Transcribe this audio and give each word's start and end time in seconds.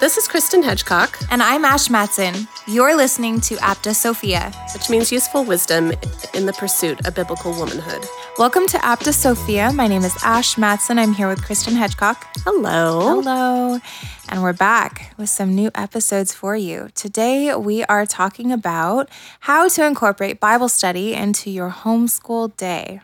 This 0.00 0.16
is 0.16 0.28
Kristen 0.28 0.62
Hedgecock, 0.62 1.26
And 1.28 1.42
I'm 1.42 1.64
Ash 1.64 1.90
Matson. 1.90 2.46
You're 2.68 2.96
listening 2.96 3.40
to 3.40 3.56
Apta 3.56 3.96
Sophia. 3.96 4.52
which 4.72 4.88
means 4.88 5.10
useful 5.10 5.42
wisdom 5.42 5.92
in 6.34 6.46
the 6.46 6.52
pursuit 6.52 7.04
of 7.04 7.16
biblical 7.16 7.52
womanhood. 7.52 8.06
Welcome 8.38 8.68
to 8.68 8.78
Apta 8.78 9.12
Sophia. 9.12 9.72
My 9.72 9.88
name 9.88 10.04
is 10.04 10.16
Ash 10.22 10.56
Matson. 10.56 11.00
I'm 11.00 11.14
here 11.14 11.26
with 11.26 11.44
Kristen 11.44 11.74
Hedgecock. 11.74 12.22
Hello. 12.44 13.20
Hello. 13.20 13.80
And 14.28 14.40
we're 14.40 14.52
back 14.52 15.14
with 15.18 15.30
some 15.30 15.56
new 15.56 15.72
episodes 15.74 16.32
for 16.32 16.54
you. 16.54 16.90
Today, 16.94 17.52
we 17.56 17.82
are 17.86 18.06
talking 18.06 18.52
about 18.52 19.10
how 19.40 19.68
to 19.68 19.84
incorporate 19.84 20.38
Bible 20.38 20.68
study 20.68 21.12
into 21.12 21.50
your 21.50 21.70
homeschool 21.70 22.56
day 22.56 23.00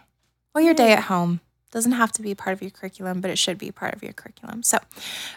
or 0.55 0.61
your 0.61 0.75
day 0.75 0.93
hmm. 0.93 0.99
at 0.99 1.03
home. 1.05 1.41
Doesn't 1.75 1.93
have 1.93 2.13
to 2.13 2.23
be 2.23 2.37
part 2.37 2.55
of 2.55 2.63
your 2.63 2.71
curriculum, 2.71 3.21
but 3.21 3.33
it 3.33 3.37
should 3.37 3.59
be 3.59 3.73
part 3.73 3.95
of 3.95 4.03
your 4.05 4.13
curriculum. 4.13 4.63
So, 4.63 4.79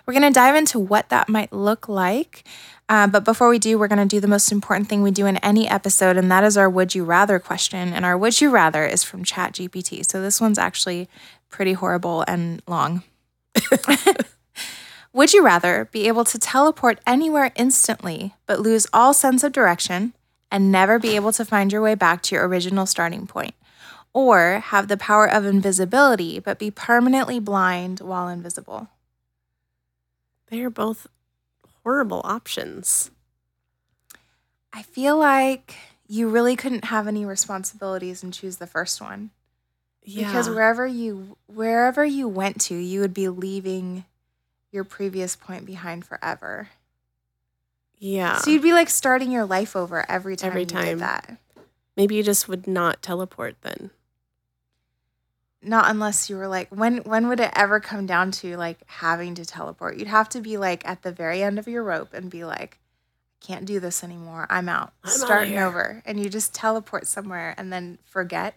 we're 0.05 0.13
going 0.13 0.21
to 0.21 0.29
dive 0.29 0.55
into 0.55 0.77
what 0.77 1.09
that 1.09 1.27
might 1.27 1.51
look 1.51 1.89
like. 1.89 2.43
Uh, 2.87 3.07
but 3.07 3.25
before 3.25 3.49
we 3.49 3.57
do, 3.57 3.79
we're 3.79 3.87
going 3.87 4.07
to 4.07 4.15
do 4.15 4.19
the 4.19 4.27
most 4.27 4.51
important 4.51 4.87
thing 4.87 5.01
we 5.01 5.09
do 5.09 5.25
in 5.25 5.37
any 5.37 5.67
episode, 5.67 6.15
and 6.15 6.31
that 6.31 6.43
is 6.43 6.55
our 6.55 6.69
Would 6.69 6.93
You 6.93 7.03
Rather 7.05 7.39
question. 7.39 7.91
And 7.91 8.05
our 8.05 8.15
Would 8.15 8.39
You 8.39 8.51
Rather 8.51 8.85
is 8.85 9.03
from 9.03 9.23
ChatGPT. 9.23 10.05
So, 10.05 10.21
this 10.21 10.39
one's 10.39 10.59
actually 10.59 11.09
pretty 11.49 11.73
horrible 11.73 12.23
and 12.27 12.61
long. 12.67 13.01
Would 15.13 15.33
you 15.33 15.43
rather 15.43 15.89
be 15.91 16.07
able 16.07 16.23
to 16.25 16.37
teleport 16.37 16.99
anywhere 17.07 17.51
instantly, 17.55 18.35
but 18.45 18.59
lose 18.59 18.85
all 18.93 19.11
sense 19.11 19.43
of 19.43 19.51
direction 19.51 20.13
and 20.51 20.71
never 20.71 20.99
be 20.99 21.15
able 21.15 21.31
to 21.31 21.43
find 21.43 21.71
your 21.71 21.81
way 21.81 21.95
back 21.95 22.21
to 22.23 22.35
your 22.35 22.47
original 22.47 22.85
starting 22.85 23.25
point? 23.25 23.55
Or 24.17 24.59
have 24.59 24.87
the 24.87 24.97
power 24.97 25.29
of 25.29 25.45
invisibility, 25.45 26.39
but 26.39 26.57
be 26.57 26.71
permanently 26.71 27.39
blind 27.39 27.99
while 27.99 28.27
invisible? 28.29 28.87
They 30.47 30.61
are 30.61 30.71
both 30.71 31.05
horrible 31.83 32.21
options. 32.23 33.11
I 34.73 34.81
feel 34.81 35.17
like 35.19 35.75
you 36.07 36.29
really 36.29 36.55
couldn't 36.55 36.85
have 36.85 37.05
any 37.07 37.25
responsibilities 37.25 38.23
and 38.23 38.33
choose 38.33 38.57
the 38.57 38.65
first 38.65 38.99
one. 38.99 39.29
Yeah. 40.01 40.25
Because 40.27 40.49
wherever 40.49 40.87
you 40.87 41.37
wherever 41.45 42.03
you 42.03 42.27
went 42.27 42.59
to, 42.61 42.75
you 42.75 43.01
would 43.01 43.13
be 43.13 43.27
leaving 43.29 44.03
your 44.71 44.83
previous 44.83 45.35
point 45.35 45.65
behind 45.67 46.05
forever. 46.05 46.69
yeah. 47.99 48.37
So 48.37 48.49
you'd 48.49 48.63
be 48.63 48.73
like 48.73 48.89
starting 48.89 49.31
your 49.31 49.45
life 49.45 49.75
over 49.75 50.09
every 50.09 50.35
time 50.35 50.49
Every 50.49 50.61
you 50.61 50.65
time. 50.67 50.85
did 50.85 50.99
that. 51.01 51.37
Maybe 51.95 52.15
you 52.15 52.23
just 52.23 52.47
would 52.47 52.65
not 52.67 53.03
teleport 53.03 53.57
then. 53.61 53.91
Not 55.61 55.89
unless 55.89 56.29
you 56.29 56.37
were 56.37 56.47
like 56.47 56.69
when 56.69 56.97
when 56.99 57.27
would 57.27 57.39
it 57.39 57.51
ever 57.55 57.79
come 57.79 58.05
down 58.05 58.31
to 58.31 58.55
like 58.57 58.79
having 58.85 59.35
to 59.35 59.45
teleport? 59.45 59.97
You'd 59.97 60.07
have 60.07 60.29
to 60.29 60.41
be 60.41 60.57
like 60.57 60.87
at 60.87 61.01
the 61.01 61.11
very 61.11 61.41
end 61.41 61.57
of 61.59 61.67
your 61.67 61.83
rope 61.83 62.13
and 62.13 62.29
be 62.29 62.45
like 62.45 62.79
I 63.41 63.45
can't 63.45 63.65
do 63.65 63.79
this 63.79 64.03
anymore. 64.03 64.47
I'm 64.49 64.69
out. 64.69 64.93
I'm 65.03 65.11
Starting 65.11 65.57
over. 65.57 66.01
And 66.05 66.19
you 66.19 66.29
just 66.29 66.53
teleport 66.53 67.07
somewhere 67.07 67.53
and 67.57 67.71
then 67.73 67.97
forget 68.05 68.55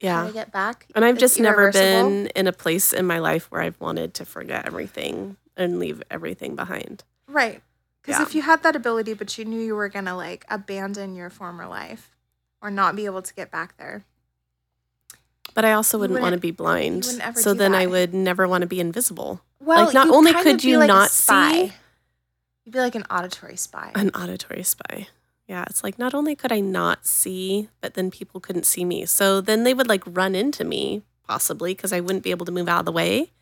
Yeah. 0.00 0.26
to 0.26 0.32
get 0.32 0.52
back. 0.52 0.86
And 0.94 1.04
I've 1.04 1.14
It's 1.16 1.20
just 1.20 1.40
never 1.40 1.72
been 1.72 2.28
in 2.28 2.46
a 2.46 2.52
place 2.52 2.92
in 2.92 3.06
my 3.06 3.18
life 3.18 3.50
where 3.50 3.60
I've 3.62 3.80
wanted 3.80 4.14
to 4.14 4.24
forget 4.24 4.66
everything 4.66 5.36
and 5.56 5.78
leave 5.78 6.02
everything 6.10 6.54
behind. 6.56 7.04
Right. 7.26 7.62
Because 8.02 8.20
Yeah. 8.20 8.26
if 8.26 8.34
you 8.34 8.42
had 8.42 8.62
that 8.62 8.74
ability, 8.76 9.14
but 9.14 9.36
you 9.38 9.44
knew 9.44 9.60
you 9.60 9.74
were 9.74 9.88
going 9.88 10.04
to 10.06 10.14
like 10.14 10.44
abandon 10.48 11.14
your 11.14 11.30
former 11.30 11.66
life 11.66 12.10
or 12.62 12.70
not 12.70 12.96
be 12.96 13.04
able 13.06 13.22
to 13.22 13.34
get 13.34 13.50
back 13.50 13.76
there, 13.76 14.04
But 15.58 15.64
I 15.64 15.72
also 15.72 15.96
You 15.96 16.02
wouldn't 16.02 16.20
want 16.20 16.34
to 16.34 16.38
be 16.40 16.52
blind. 16.52 17.04
wouldn't 17.04 17.38
So 17.38 17.52
then 17.52 17.74
I 17.74 17.86
would 17.86 18.14
never 18.14 18.46
want 18.46 18.62
to 18.62 18.68
be 18.68 18.78
invisible. 18.78 19.40
well, 19.58 19.92
not 19.92 20.08
only 20.08 20.32
could 20.32 20.62
you 20.62 20.78
like 20.78 20.86
not 20.86 21.10
see- 21.10 21.72
you'd 22.64 22.72
be 22.72 22.78
like 22.78 22.94
an 22.94 23.02
auditory 23.10 23.56
spy. 23.56 23.90
An 23.96 24.10
auditory 24.14 24.62
spy. 24.62 25.08
Yeah, 25.48 25.64
it's 25.68 25.82
like 25.82 25.98
not 25.98 26.14
only 26.14 26.36
could 26.36 26.52
I 26.52 26.60
not 26.60 27.06
see, 27.08 27.70
but 27.80 27.94
then 27.94 28.08
people 28.12 28.38
couldn't 28.40 28.66
see 28.66 28.84
me. 28.84 29.04
So 29.04 29.40
then 29.40 29.64
they 29.64 29.74
would 29.74 29.88
like 29.88 30.04
run 30.06 30.36
into 30.36 30.62
me 30.62 31.02
possibly 31.26 31.74
because 31.74 31.92
I 31.92 31.98
wouldn't 31.98 32.22
be 32.22 32.30
able 32.30 32.46
to 32.46 32.52
move 32.52 32.68
out 32.68 32.78
of 32.78 32.86
the 32.86 32.92
way 32.92 33.32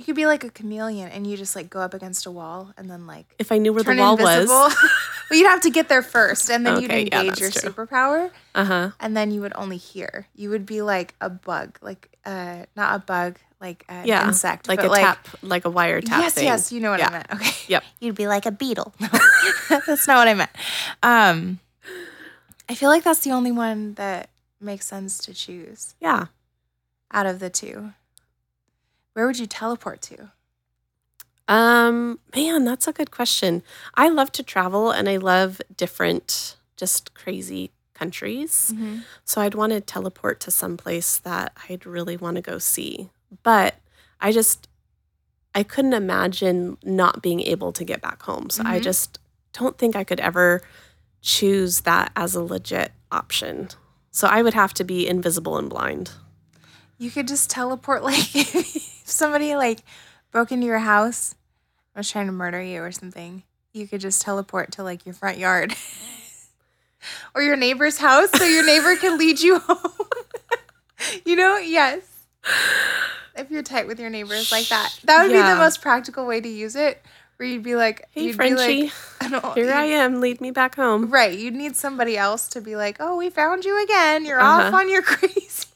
You 0.00 0.06
could 0.06 0.16
be 0.16 0.24
like 0.24 0.44
a 0.44 0.48
chameleon 0.50 1.10
and 1.10 1.26
you 1.26 1.36
just 1.36 1.54
like 1.54 1.68
go 1.68 1.80
up 1.80 1.92
against 1.92 2.24
a 2.24 2.30
wall 2.30 2.72
and 2.78 2.88
then 2.90 3.06
like 3.06 3.34
if 3.38 3.52
I 3.52 3.58
knew 3.58 3.70
where 3.74 3.82
the 3.82 3.94
wall 3.94 4.12
invisible. 4.18 4.54
was. 4.54 4.74
well, 5.30 5.38
you'd 5.38 5.46
have 5.46 5.60
to 5.60 5.68
get 5.70 5.90
there 5.90 6.00
first 6.00 6.50
and 6.50 6.64
then 6.64 6.80
you'd 6.80 6.90
Okay, 6.90 7.06
yeah, 7.12 7.20
engage 7.20 7.38
your 7.38 7.50
true. 7.50 7.70
superpower 7.70 8.30
Uh 8.54 8.64
huh. 8.64 8.90
and 8.98 9.14
then 9.14 9.30
you 9.30 9.42
would 9.42 9.52
only 9.56 9.76
hear. 9.76 10.26
You 10.34 10.48
would 10.48 10.64
be 10.64 10.80
like 10.80 11.14
a 11.20 11.28
bug, 11.28 11.76
like 11.82 12.08
uh 12.24 12.64
not 12.76 12.96
a 12.96 12.98
bug, 13.00 13.40
like 13.60 13.84
an 13.90 14.06
Yeah, 14.06 14.26
insect, 14.26 14.68
Like 14.68 14.82
a 14.82 14.88
tap, 14.88 15.28
like 15.42 15.66
a 15.66 15.70
wire 15.70 16.00
tap 16.00 16.18
yes, 16.22 16.32
thing. 16.32 16.44
yes, 16.44 16.72
you 16.72 16.80
know 16.80 16.92
what 16.92 17.00
Yeah. 17.00 17.08
I 17.08 17.10
meant. 17.10 17.26
Okay. 17.34 17.50
Yep. 17.68 17.84
You'd 18.00 18.14
be 18.16 18.26
like 18.26 18.46
a 18.46 18.50
beetle. 18.52 18.94
That's 19.68 20.08
not 20.08 20.16
what 20.16 20.28
I 20.28 20.32
meant. 20.32 20.50
Um, 21.02 21.58
I 22.70 22.74
feel 22.74 22.88
like 22.88 23.04
that's 23.04 23.20
the 23.20 23.32
only 23.32 23.52
one 23.52 23.94
that 23.94 24.30
makes 24.62 24.86
sense 24.86 25.18
to 25.18 25.34
choose 25.34 25.94
Yeah. 26.00 26.28
out 27.12 27.26
of 27.26 27.38
the 27.38 27.50
two. 27.50 27.92
Where 29.20 29.26
would 29.26 29.38
you 29.38 29.46
teleport 29.46 30.00
to? 30.00 30.30
Um, 31.46 32.20
man, 32.34 32.64
that's 32.64 32.88
a 32.88 32.92
good 32.94 33.10
question. 33.10 33.62
I 33.94 34.08
love 34.08 34.32
to 34.32 34.42
travel 34.42 34.90
and 34.90 35.10
I 35.10 35.18
love 35.18 35.60
different, 35.76 36.56
just 36.78 37.12
crazy 37.12 37.70
countries. 37.92 38.72
So 39.26 39.42
I'd 39.42 39.54
want 39.54 39.74
to 39.74 39.82
teleport 39.82 40.40
to 40.40 40.50
some 40.50 40.78
place 40.78 41.18
that 41.18 41.52
I'd 41.68 41.84
really 41.84 42.16
want 42.16 42.36
to 42.36 42.40
go 42.40 42.56
see. 42.56 43.10
But 43.42 43.74
I 44.22 44.32
just 44.32 44.68
I 45.54 45.64
couldn't 45.64 45.92
imagine 45.92 46.78
not 46.82 47.20
being 47.20 47.42
able 47.42 47.72
to 47.72 47.84
get 47.84 48.00
back 48.00 48.22
home. 48.22 48.48
So 48.48 48.62
I 48.64 48.78
Mhm. 48.78 48.84
just 48.84 49.18
don't 49.52 49.76
think 49.76 49.96
I 49.96 50.02
could 50.04 50.20
ever 50.20 50.62
choose 51.20 51.82
that 51.82 52.10
as 52.16 52.34
a 52.34 52.42
legit 52.42 52.92
option. 53.12 53.68
So 54.12 54.28
I 54.28 54.40
would 54.40 54.54
have 54.54 54.72
to 54.74 54.82
be 54.84 55.06
invisible 55.06 55.58
and 55.58 55.68
blind. 55.68 56.12
You 57.00 57.10
could 57.10 57.26
just 57.26 57.48
teleport 57.50 58.02
like 58.04 58.36
if 58.36 59.02
somebody 59.04 59.56
like 59.56 59.80
broke 60.30 60.52
into 60.52 60.66
your 60.66 60.78
house, 60.78 61.34
was 61.96 62.10
trying 62.10 62.26
to 62.26 62.32
murder 62.32 62.62
you 62.62 62.82
or 62.82 62.92
something. 62.92 63.42
You 63.72 63.88
could 63.88 64.00
just 64.00 64.22
teleport 64.22 64.72
to 64.72 64.82
like 64.84 65.04
your 65.06 65.14
front 65.14 65.38
yard. 65.38 65.74
or 67.34 67.42
your 67.42 67.56
neighbor's 67.56 67.98
house 67.98 68.28
so 68.36 68.44
your 68.44 68.64
neighbor 68.66 68.94
can 68.96 69.16
lead 69.18 69.40
you 69.40 69.58
home. 69.60 69.92
you 71.24 71.36
know? 71.36 71.56
Yes. 71.58 72.02
If 73.36 73.50
you're 73.50 73.62
tight 73.62 73.86
with 73.86 73.98
your 73.98 74.10
neighbors 74.10 74.52
like 74.52 74.68
that. 74.68 74.94
That 75.04 75.22
would 75.22 75.32
be 75.32 75.38
the 75.38 75.56
most 75.56 75.80
practical 75.82 76.26
way 76.26 76.40
to 76.40 76.48
use 76.48 76.76
it. 76.76 77.02
Where 77.36 77.48
you'd 77.48 77.62
be 77.62 77.74
like, 77.76 78.06
Hey 78.10 78.24
you'd 78.24 78.36
Frenchie, 78.36 78.90
be 79.20 79.28
like, 79.30 79.54
here 79.54 79.72
I 79.72 79.84
am, 79.84 80.20
lead 80.20 80.42
me 80.42 80.50
back 80.50 80.74
home. 80.74 81.10
Right. 81.10 81.38
You'd 81.38 81.54
need 81.54 81.74
somebody 81.74 82.18
else 82.18 82.48
to 82.48 82.60
be 82.60 82.76
like, 82.76 82.98
oh, 83.00 83.16
we 83.16 83.30
found 83.30 83.64
you 83.64 83.82
again. 83.82 84.26
You're 84.26 84.40
off 84.42 84.64
Uh-huh. 84.64 84.76
on 84.76 84.90
your 84.90 85.00
crazy 85.00 85.66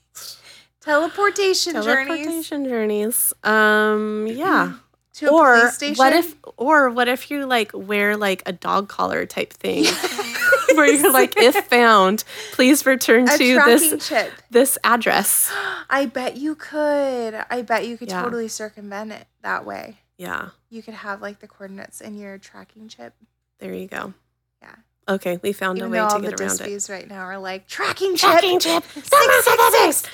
teleportation, 0.84 1.74
journeys 1.82 2.16
Teleportation 2.16 2.64
journeys. 2.64 3.32
Um 3.42 4.26
yeah. 4.28 4.74
to 5.14 5.26
a 5.28 5.32
or 5.32 5.58
police 5.58 5.74
station. 5.74 5.96
what 5.96 6.12
if 6.12 6.34
or 6.56 6.90
what 6.90 7.08
if 7.08 7.30
you 7.30 7.46
like 7.46 7.70
wear 7.72 8.16
like 8.16 8.42
a 8.46 8.52
dog 8.52 8.88
collar 8.88 9.24
type 9.26 9.52
thing 9.52 9.84
where 10.74 10.86
you're 10.92 11.12
like 11.12 11.34
if 11.36 11.54
found 11.66 12.24
please 12.52 12.84
return 12.84 13.28
a 13.28 13.38
to 13.38 13.54
this 13.64 14.08
chip? 14.08 14.32
this 14.50 14.76
address 14.82 15.52
I 15.88 16.06
bet 16.06 16.36
you 16.36 16.54
could. 16.56 17.34
I 17.50 17.62
bet 17.62 17.86
you 17.86 17.96
could 17.96 18.08
Yeah. 18.08 18.22
totally 18.22 18.48
circumvent 18.48 19.12
it 19.12 19.26
that 19.42 19.64
way. 19.64 19.98
yeah 20.18 20.48
You 20.68 20.82
could 20.82 20.94
have 20.94 21.22
like 21.22 21.38
the 21.38 21.46
coordinates 21.46 22.00
in 22.00 22.16
your 22.18 22.36
tracking 22.38 22.88
chip. 22.88 23.14
there 23.60 23.72
you 23.74 23.86
go 23.86 24.14
Yeah. 24.62 24.74
Okay 25.08 25.38
we 25.42 25.52
found 25.52 25.78
Even 25.78 25.88
a 25.88 25.92
way 25.92 25.98
to 25.98 26.04
all 26.04 26.18
the 26.20 26.30
get 26.30 26.40
around 26.40 26.60
it 26.60 26.88
right 26.88 27.08
now 27.08 27.20
are 27.24 27.38
like 27.38 27.66
tracking 27.66 28.16
chip. 28.16 28.30
Tracking 28.30 28.58
chip. 28.60 28.82
Six, 28.84 29.44
six, 29.44 30.08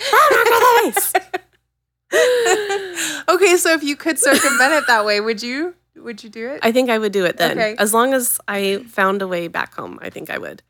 six. 1.08 1.30
okay, 3.28 3.56
so 3.56 3.72
if 3.72 3.82
you 3.82 3.96
could 3.96 4.18
circumvent 4.18 4.72
it 4.72 4.86
that 4.88 5.04
way, 5.04 5.20
would 5.20 5.42
you? 5.42 5.74
Would 5.96 6.24
you 6.24 6.30
do 6.30 6.48
it? 6.48 6.60
i 6.62 6.72
think 6.72 6.88
i 6.88 6.96
would 6.96 7.12
do 7.12 7.26
it 7.26 7.36
then 7.36 7.58
Okay. 7.58 7.74
as 7.78 7.92
long 7.92 8.14
as 8.14 8.40
i 8.48 8.82
found 8.88 9.20
a 9.20 9.28
way 9.28 9.48
back 9.48 9.74
home 9.74 9.98
i 10.00 10.08
think 10.08 10.30
i 10.30 10.38
would 10.38 10.62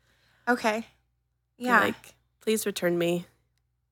okay. 0.47 0.85
Be 1.57 1.65
Yeah. 1.65 1.79
like 1.79 2.15
please 2.41 2.65
return 2.65 2.97
me 2.97 3.25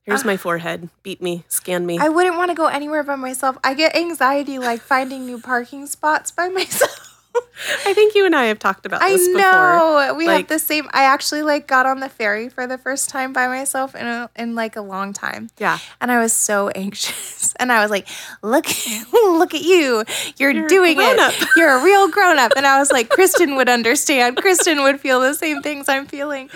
here's 0.01 0.23
Ah. 0.23 0.27
my 0.27 0.35
forehead 0.37 0.89
beat 1.01 1.21
me 1.21 1.45
scan 1.47 1.85
me 1.85 1.97
I 1.97 2.09
wouldn't 2.09 2.35
want 2.35 2.49
to 2.51 2.55
go 2.55 2.65
anywhere 2.65 3.03
by 3.03 3.15
myself. 3.15 3.57
I 3.63 3.73
get 3.73 3.95
anxiety 3.95 4.59
like 4.59 4.81
finding 4.81 5.25
new 5.25 5.39
parking 5.39 5.85
spots 5.87 6.29
by 6.31 6.49
myself. 6.59 7.08
I 7.85 7.93
think 7.93 8.15
you 8.15 8.25
and 8.25 8.35
I 8.35 8.45
have 8.45 8.59
talked 8.59 8.85
about 8.85 9.01
I 9.01 9.09
this 9.11 9.27
before. 9.27 9.41
know 9.41 10.13
we 10.17 10.25
have 10.25 10.47
the 10.47 10.59
same. 10.59 10.87
I 10.93 11.03
actually 11.03 11.41
like 11.43 11.67
got 11.67 11.85
on 11.85 11.99
the 11.99 12.09
ferry 12.09 12.49
for 12.49 12.65
the 12.67 12.77
first 12.77 13.09
time 13.09 13.33
by 13.33 13.47
myself 13.47 13.95
in 13.95 14.07
a, 14.07 14.29
in 14.35 14.55
like 14.55 14.75
a 14.75 14.81
long 14.81 15.13
time, 15.13 15.49
Yeah. 15.57 15.79
and 16.01 16.11
I 16.11 16.19
was 16.19 16.33
so 16.33 16.69
anxious. 16.75 17.53
And 17.59 17.71
I 17.71 17.81
was 17.81 17.91
like, 17.91 18.07
"Look, 18.41 18.65
look 19.13 19.53
at 19.53 19.61
you! 19.61 20.03
You're, 20.37 20.51
You're 20.51 20.67
doing 20.67 20.93
it. 20.93 20.95
grown-up." 20.95 21.33
You're 21.55 21.77
a 21.79 21.83
real 21.83 22.07
grown 22.09 22.39
up." 22.39 22.53
And 22.55 22.65
I 22.65 22.79
was 22.79 22.91
like, 22.91 23.09
"Kristen 23.09 23.55
would 23.55 23.69
understand. 23.69 24.37
Kristen 24.37 24.81
would 24.83 24.99
feel 24.99 25.19
the 25.19 25.33
same 25.33 25.61
things 25.61 25.89
I'm 25.89 26.05
feeling." 26.05 26.49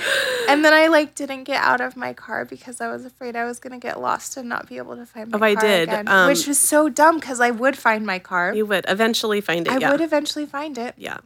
And 0.48 0.64
then 0.64 0.74
I 0.74 0.88
like 0.88 1.16
didn't 1.16 1.44
get 1.44 1.62
out 1.62 1.82
of 1.82 1.96
my 1.98 2.14
car 2.14 2.46
because 2.46 2.80
I 2.82 2.88
was 2.88 3.06
afraid 3.06 3.36
I 3.36 3.46
was 3.46 3.60
gonna 3.60 3.80
get 3.80 4.00
lost 4.00 4.38
and 4.38 4.48
not 4.48 4.68
be 4.70 4.78
able 4.78 4.96
to 4.96 5.06
find 5.06 5.32
my 5.32 5.38
car. 5.38 5.48
Oh, 5.48 5.52
I 5.52 5.56
did, 5.56 5.90
again, 5.90 6.08
um, 6.08 6.28
which 6.28 6.48
was 6.48 6.60
so 6.60 6.90
dumb 6.90 7.20
because 7.20 7.40
I 7.40 7.52
would 7.52 7.78
find 7.78 8.06
my 8.06 8.20
car. 8.20 8.54
You 8.54 8.66
would 8.68 8.86
eventually 8.88 9.42
find 9.42 9.68
it. 9.68 9.74
I 9.74 9.78
yeah. 9.78 9.92
would 9.92 10.02
eventually 10.02 10.46
find 10.46 10.73
it. 10.78 10.96
Yeah. 10.98 11.18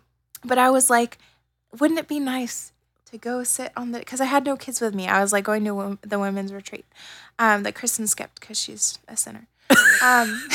But 0.44 0.58
I 0.58 0.70
was 0.70 0.90
like, 0.90 1.18
wouldn't 1.80 2.00
it 2.00 2.08
be 2.08 2.20
nice 2.20 2.72
to 3.12 3.18
go 3.18 3.44
sit 3.44 3.72
on 3.76 3.92
the? 3.92 4.00
Because 4.00 4.22
I 4.22 4.26
had 4.26 4.46
no 4.46 4.56
kids 4.58 4.80
with 4.82 4.94
me. 4.96 5.08
I 5.08 5.22
was 5.22 5.32
like 5.34 5.44
going 5.46 5.64
to 5.66 5.74
wo- 5.76 5.98
the 6.02 6.20
women's 6.20 6.54
retreat 6.54 6.86
um, 7.40 7.64
that 7.64 7.76
Kristen 7.76 8.08
skipped 8.08 8.40
because 8.40 8.58
she's 8.60 9.00
a 9.08 9.18
sinner. 9.18 9.48
Um, 10.04 10.48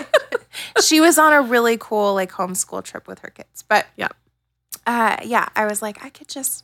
she 0.84 1.00
was 1.00 1.18
on 1.18 1.32
a 1.32 1.42
really 1.42 1.76
cool 1.78 2.14
like 2.14 2.32
homeschool 2.32 2.82
trip 2.84 3.06
with 3.08 3.18
her 3.20 3.30
kids. 3.30 3.62
But 3.68 3.86
Yeah. 3.96 4.08
uh, 4.86 5.16
yeah, 5.24 5.48
I 5.56 5.66
was 5.66 5.82
like, 5.82 6.04
I 6.04 6.08
could 6.10 6.28
just. 6.28 6.62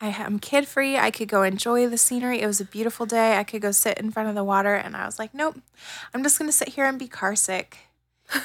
I 0.00 0.08
am 0.08 0.38
kid 0.38 0.66
free. 0.66 0.96
I 0.98 1.10
could 1.10 1.28
go 1.28 1.42
enjoy 1.44 1.88
the 1.88 1.96
scenery. 1.96 2.40
It 2.40 2.46
was 2.46 2.60
a 2.60 2.64
beautiful 2.64 3.06
day. 3.06 3.38
I 3.38 3.44
could 3.44 3.62
go 3.62 3.70
sit 3.70 3.96
in 3.98 4.10
front 4.10 4.28
of 4.28 4.34
the 4.34 4.44
water. 4.44 4.74
And 4.74 4.96
I 4.96 5.06
was 5.06 5.18
like, 5.18 5.32
nope, 5.32 5.56
I'm 6.12 6.22
just 6.22 6.38
going 6.38 6.48
to 6.48 6.52
sit 6.56 6.70
here 6.70 6.84
and 6.84 6.98
be 6.98 7.06
car 7.08 7.36
sick 7.36 7.78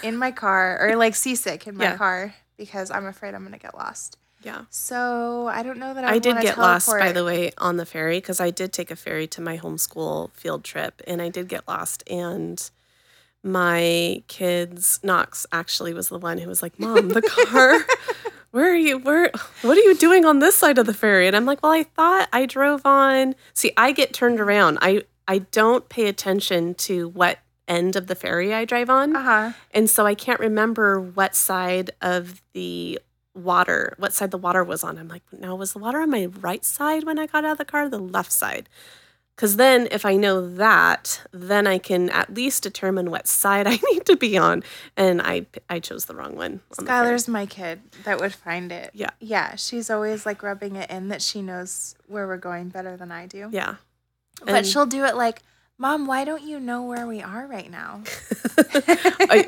in 0.04 0.16
my 0.16 0.32
car 0.32 0.80
or 0.80 0.96
like 0.96 1.16
seasick 1.16 1.66
in 1.68 1.76
my 1.76 1.86
Yeah. 1.86 1.98
car 1.98 2.36
because 2.60 2.92
I'm 2.92 3.08
afraid 3.08 3.34
I'm 3.34 3.42
going 3.42 3.54
to 3.54 3.60
get 3.60 3.74
lost. 3.74 4.18
Yeah. 4.44 4.66
So 4.70 5.48
I 5.48 5.64
don't 5.64 5.80
know 5.80 5.94
that 5.94 6.04
I, 6.04 6.14
I 6.14 6.20
did 6.20 6.40
get 6.42 6.58
lost, 6.58 6.88
by 6.88 7.12
the 7.12 7.26
way, 7.26 7.52
on 7.58 7.78
the 7.78 7.86
ferry 7.86 8.18
because 8.18 8.40
I 8.40 8.52
did 8.52 8.72
take 8.72 8.92
a 8.92 8.96
ferry 8.96 9.26
to 9.28 9.42
my 9.42 9.58
homeschool 9.58 10.32
field 10.34 10.64
trip 10.64 11.02
and 11.08 11.22
I 11.22 11.30
did 11.30 11.48
get 11.48 11.68
lost. 11.68 12.04
And 12.10 12.70
my 13.44 14.24
kids, 14.28 15.00
Knox 15.04 15.46
actually 15.52 15.94
was 15.94 16.10
the 16.10 16.20
one 16.20 16.38
who 16.38 16.48
was 16.48 16.62
like, 16.62 16.80
Mom, 16.80 17.10
the 17.10 17.22
car, 17.22 17.80
where 18.52 18.72
are 18.72 18.76
you? 18.76 19.00
Where, 19.00 19.32
what 19.62 19.78
are 19.78 19.82
you 19.82 19.96
doing 19.96 20.26
on 20.26 20.40
this 20.40 20.56
side 20.56 20.78
of 20.78 20.86
the 20.86 20.94
ferry? 20.94 21.28
And 21.28 21.36
I'm 21.36 21.46
like, 21.46 21.62
Well, 21.64 21.74
I 21.74 21.84
thought 21.84 22.30
I 22.32 22.46
drove 22.46 22.86
on. 22.86 23.36
See, 23.54 23.72
I 23.76 23.92
get 23.92 24.14
turned 24.14 24.40
around. 24.40 24.78
I, 24.82 25.04
I 25.28 25.40
don't 25.40 25.88
pay 25.90 26.08
attention 26.08 26.76
to 26.76 27.10
what 27.10 27.40
end 27.70 27.96
of 27.96 28.08
the 28.08 28.16
ferry 28.16 28.54
I 28.54 28.66
drive 28.66 28.90
on. 28.90 29.16
Uh-huh. 29.16 29.52
And 29.72 29.90
so 29.90 30.06
I 30.06 30.16
can't 30.16 30.40
remember 30.40 31.00
what 31.00 31.36
side 31.36 31.92
of 32.02 32.42
the 32.54 33.00
water, 33.36 33.94
what 33.98 34.12
side 34.12 34.32
the 34.32 34.38
water 34.38 34.64
was 34.64 34.84
on. 34.84 34.98
I'm 34.98 35.08
like, 35.08 35.24
now 35.32 35.56
was 35.56 35.74
the 35.74 35.80
water 35.80 36.00
on 36.02 36.10
my 36.10 36.26
right 36.26 36.66
side 36.66 37.04
when 37.06 37.20
I 37.20 37.28
got 37.28 37.46
out 37.46 37.54
of 37.54 37.58
the 37.60 37.66
car, 37.66 37.84
or 37.84 37.90
the 37.90 38.00
left 38.00 38.32
side? 38.32 38.68
Because 39.36 39.56
then 39.56 39.88
if 39.92 40.06
I 40.06 40.18
know 40.18 40.46
that, 40.56 41.22
then 41.32 41.66
I 41.66 41.78
can 41.78 42.10
at 42.10 42.34
least 42.34 42.62
determine 42.64 43.10
what 43.10 43.26
side 43.26 43.68
I 43.74 43.80
need 43.94 44.06
to 44.08 44.18
be 44.18 44.38
on. 44.38 44.64
And 44.98 45.22
I 45.22 45.46
I 45.70 45.80
chose 45.80 46.06
the 46.06 46.16
wrong 46.16 46.36
one. 46.36 46.60
on. 46.78 46.86
Skylar's 46.86 47.28
my 47.30 47.46
kid 47.46 47.80
that 48.04 48.20
would 48.20 48.34
find 48.34 48.70
it. 48.74 48.90
Yeah. 48.94 49.12
Yeah. 49.22 49.56
She's 49.56 49.90
always 49.90 50.26
like 50.26 50.44
rubbing 50.44 50.76
it 50.76 50.90
in 50.92 51.08
that 51.08 51.22
she 51.22 51.42
knows 51.42 51.96
where 52.08 52.28
we're 52.28 52.36
going 52.38 52.68
better 52.68 52.98
than 52.98 53.14
I 53.14 53.28
do. 53.28 53.48
Yeah. 53.54 53.76
But 54.44 54.50
And- 54.56 54.68
she'll 54.68 54.86
do 54.86 55.06
it 55.06 55.16
like, 55.16 55.42
Mom, 55.82 56.08
why 56.08 56.26
don't 56.26 56.44
you 56.44 56.60
know 56.60 56.84
where 56.84 57.08
we 57.08 57.22
are 57.22 57.48
right 57.48 57.72
now? 57.72 58.04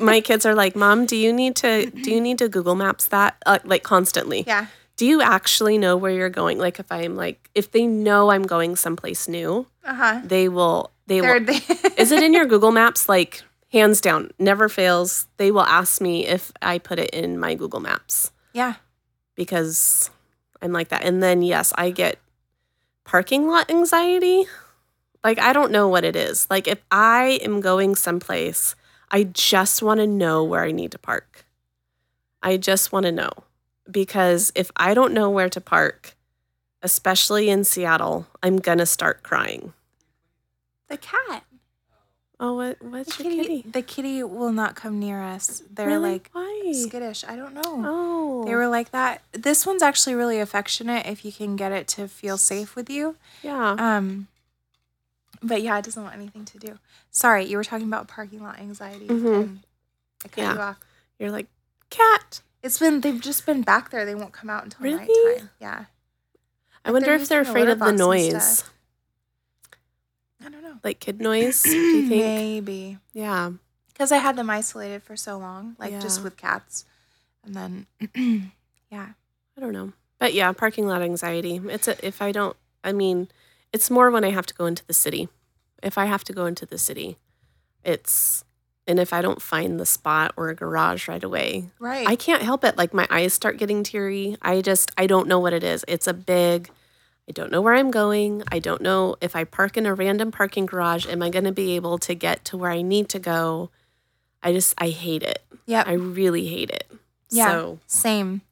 My 0.00 0.20
kids 0.24 0.46
are 0.46 0.54
like, 0.54 0.74
Mom, 0.74 1.04
do 1.04 1.14
you 1.14 1.30
need 1.30 1.54
to 1.56 1.90
do 1.90 2.10
you 2.10 2.22
need 2.22 2.38
to 2.38 2.48
Google 2.48 2.74
Maps 2.74 3.08
that 3.08 3.36
uh, 3.44 3.58
like 3.64 3.82
constantly? 3.82 4.42
Yeah. 4.46 4.66
Do 4.96 5.04
you 5.04 5.20
actually 5.20 5.76
know 5.76 5.96
where 5.96 6.10
you're 6.10 6.30
going? 6.30 6.58
Like 6.58 6.78
if 6.80 6.90
I'm 6.90 7.16
like 7.16 7.50
if 7.54 7.72
they 7.72 7.86
know 7.86 8.30
I'm 8.30 8.44
going 8.44 8.76
someplace 8.76 9.28
new, 9.28 9.66
Uh 9.84 9.94
huh. 9.94 10.20
they 10.24 10.48
will 10.48 10.90
they 11.06 11.20
will 11.20 11.28
They're 11.28 11.40
they 11.40 11.60
Is 11.98 12.12
it 12.12 12.22
in 12.22 12.32
your 12.32 12.46
Google 12.46 12.72
Maps? 12.72 13.08
Like, 13.10 13.42
hands 13.70 14.00
down, 14.00 14.30
never 14.38 14.68
fails. 14.70 15.26
They 15.36 15.50
will 15.50 15.62
ask 15.62 16.00
me 16.00 16.26
if 16.26 16.50
I 16.62 16.78
put 16.78 16.98
it 16.98 17.10
in 17.10 17.38
my 17.38 17.54
Google 17.54 17.80
Maps 17.80 18.30
yeah. 18.54 18.74
because 19.34 20.10
I'm 20.62 20.72
like 20.72 20.88
that. 20.88 21.04
And 21.04 21.22
then, 21.22 21.42
yes, 21.42 21.72
I 21.76 21.90
get 21.90 22.18
parking 23.04 23.48
lot 23.48 23.70
anxiety. 23.70 24.44
Like, 25.24 25.38
I 25.38 25.52
don't 25.52 25.70
know 25.72 25.88
what 25.88 26.04
it 26.04 26.16
is. 26.16 26.46
Like, 26.50 26.66
if 26.66 26.80
I 26.90 27.38
am 27.42 27.60
going 27.60 27.94
someplace, 27.94 28.74
I 29.10 29.24
just 29.24 29.82
want 29.82 29.98
to 30.00 30.06
know 30.06 30.42
where 30.42 30.64
I 30.64 30.72
need 30.72 30.90
to 30.92 30.98
park. 30.98 31.44
I 32.42 32.56
just 32.56 32.90
want 32.92 33.06
to 33.06 33.12
know 33.12 33.30
because 33.90 34.50
if 34.54 34.70
I 34.76 34.94
don't 34.94 35.12
know 35.14 35.30
where 35.30 35.48
to 35.48 35.60
park, 35.60 36.16
especially 36.82 37.48
in 37.50 37.62
Seattle, 37.64 38.26
I'm 38.42 38.56
going 38.58 38.78
to 38.78 38.86
start 38.86 39.22
crying. 39.22 39.72
The 40.88 40.96
cat. 40.96 41.44
Oh, 42.40 42.54
what, 42.56 42.80
The 42.80 42.86
what's 42.88 43.18
your 43.20 43.30
kitty, 43.30 43.42
kitty? 43.62 43.70
the 43.70 43.82
kitty 43.82 44.22
will 44.24 44.50
not 44.50 44.74
come 44.74 44.98
near 44.98 45.22
us. 45.22 45.62
They're 45.72 45.86
Really? 45.86 46.12
like 46.14 46.30
why? 46.32 46.72
skittish. 46.74 47.22
I 47.28 47.36
don't 47.36 47.54
know. 47.54 47.62
Oh, 47.64 48.44
They 48.44 48.56
were 48.56 48.66
like 48.66 48.90
that. 48.90 49.22
This 49.30 49.64
one's 49.64 49.82
actually 49.82 50.16
really 50.16 50.40
affectionate 50.40 51.06
if 51.06 51.24
you 51.24 51.30
can 51.30 51.54
get 51.54 51.70
it 51.70 51.86
to 51.88 52.08
feel 52.08 52.36
safe 52.36 52.74
with 52.74 52.90
you. 52.90 53.14
yeah. 53.44 53.76
Um 53.78 54.26
but 55.42 55.62
yeah, 55.62 55.78
it 55.78 55.84
doesn't 55.84 56.02
want 56.02 56.14
anything 56.14 56.44
to 56.46 56.58
do. 56.58 56.78
Sorry, 57.10 57.44
you 57.44 57.56
were 57.56 57.64
talking 57.64 57.86
about 57.86 58.08
parking 58.08 58.42
lot 58.42 58.58
anxiety 58.58 59.06
Mhm. 59.08 59.34
and 59.42 59.60
I 60.24 60.28
cut 60.28 60.38
Yeah. 60.38 60.54
you 60.54 60.60
off. 60.60 60.80
You're 61.18 61.30
like 61.30 61.46
cat. 61.90 62.40
It's 62.62 62.78
been 62.78 63.00
they've 63.00 63.20
just 63.20 63.44
been 63.46 63.62
back 63.62 63.90
there. 63.90 64.04
They 64.04 64.14
won't 64.14 64.32
come 64.32 64.48
out 64.50 64.64
until 64.64 64.80
Really? 64.84 65.06
nighttime. 65.06 65.50
Yeah. 65.60 65.84
I 66.84 66.88
Like, 66.88 66.92
wonder 66.94 67.06
they're 67.06 67.14
if 67.16 67.28
they're 67.28 67.40
afraid 67.42 67.68
of 67.68 67.78
the 67.78 67.92
noise. 67.92 68.64
I 70.44 70.48
don't 70.48 70.62
know. 70.62 70.78
like 70.82 70.98
kid 71.00 71.20
noise. 71.20 71.62
Do 71.62 71.70
you 71.76 72.00
think? 72.08 72.20
Maybe. 72.24 72.98
Yeah. 73.12 73.52
Because 73.88 74.10
I 74.10 74.16
had 74.18 74.36
them 74.36 74.50
isolated 74.50 75.02
for 75.02 75.16
so 75.16 75.38
long, 75.38 75.76
like 75.78 76.00
just 76.00 76.22
with 76.22 76.36
cats. 76.36 76.84
And 77.44 77.54
then 77.54 77.86
yeah. 78.90 79.10
I 79.56 79.60
don't 79.60 79.72
know, 79.72 79.92
but 80.18 80.32
yeah, 80.34 80.50
parking 80.52 80.86
lot 80.86 81.02
anxiety. 81.02 81.60
It's 81.66 81.86
a, 81.86 82.06
if 82.06 82.22
I 82.22 82.32
don't. 82.32 82.56
I 82.82 82.92
mean, 82.92 83.28
it's 83.72 83.90
more 83.90 84.10
when 84.10 84.24
I 84.24 84.30
have 84.30 84.46
to 84.46 84.54
go 84.54 84.66
into 84.66 84.84
the 84.86 84.94
city. 84.94 85.28
If 85.82 85.98
I 85.98 86.04
have 86.06 86.24
to 86.24 86.32
go 86.32 86.46
into 86.46 86.66
the 86.66 86.78
city, 86.78 87.18
it's 87.84 88.44
and 88.86 88.98
if 88.98 89.12
I 89.12 89.22
don't 89.22 89.40
find 89.40 89.78
the 89.78 89.86
spot 89.86 90.32
or 90.36 90.48
a 90.48 90.54
garage 90.54 91.08
right 91.08 91.22
away, 91.22 91.66
Right. 91.78 92.06
I 92.06 92.16
can't 92.16 92.42
help 92.42 92.64
it. 92.64 92.76
Like 92.76 92.92
my 92.92 93.06
eyes 93.10 93.32
start 93.32 93.56
getting 93.56 93.82
teary. 93.82 94.36
I 94.42 94.60
just 94.60 94.90
I 94.96 95.06
don't 95.06 95.28
know 95.28 95.38
what 95.38 95.52
it 95.52 95.64
is. 95.64 95.84
It's 95.88 96.06
a 96.06 96.14
big 96.14 96.70
I 97.28 97.32
don't 97.32 97.52
know 97.52 97.62
where 97.62 97.74
I'm 97.74 97.90
going. 97.92 98.42
I 98.50 98.58
don't 98.58 98.82
know 98.82 99.16
if 99.20 99.36
I 99.36 99.44
park 99.44 99.76
in 99.76 99.86
a 99.86 99.94
random 99.94 100.32
parking 100.32 100.66
garage, 100.66 101.06
am 101.06 101.22
I 101.22 101.30
going 101.30 101.44
to 101.44 101.52
be 101.52 101.76
able 101.76 101.98
to 101.98 102.14
get 102.14 102.44
to 102.46 102.56
where 102.56 102.70
I 102.70 102.82
need 102.82 103.08
to 103.10 103.20
go? 103.20 103.70
I 104.42 104.52
just 104.52 104.74
I 104.78 104.88
hate 104.88 105.22
it. 105.22 105.42
Yeah, 105.66 105.84
I 105.86 105.92
really 105.92 106.48
hate 106.48 106.70
it. 106.70 106.90
Yeah. 107.30 107.46
So, 107.46 107.78
Same. 107.86 108.42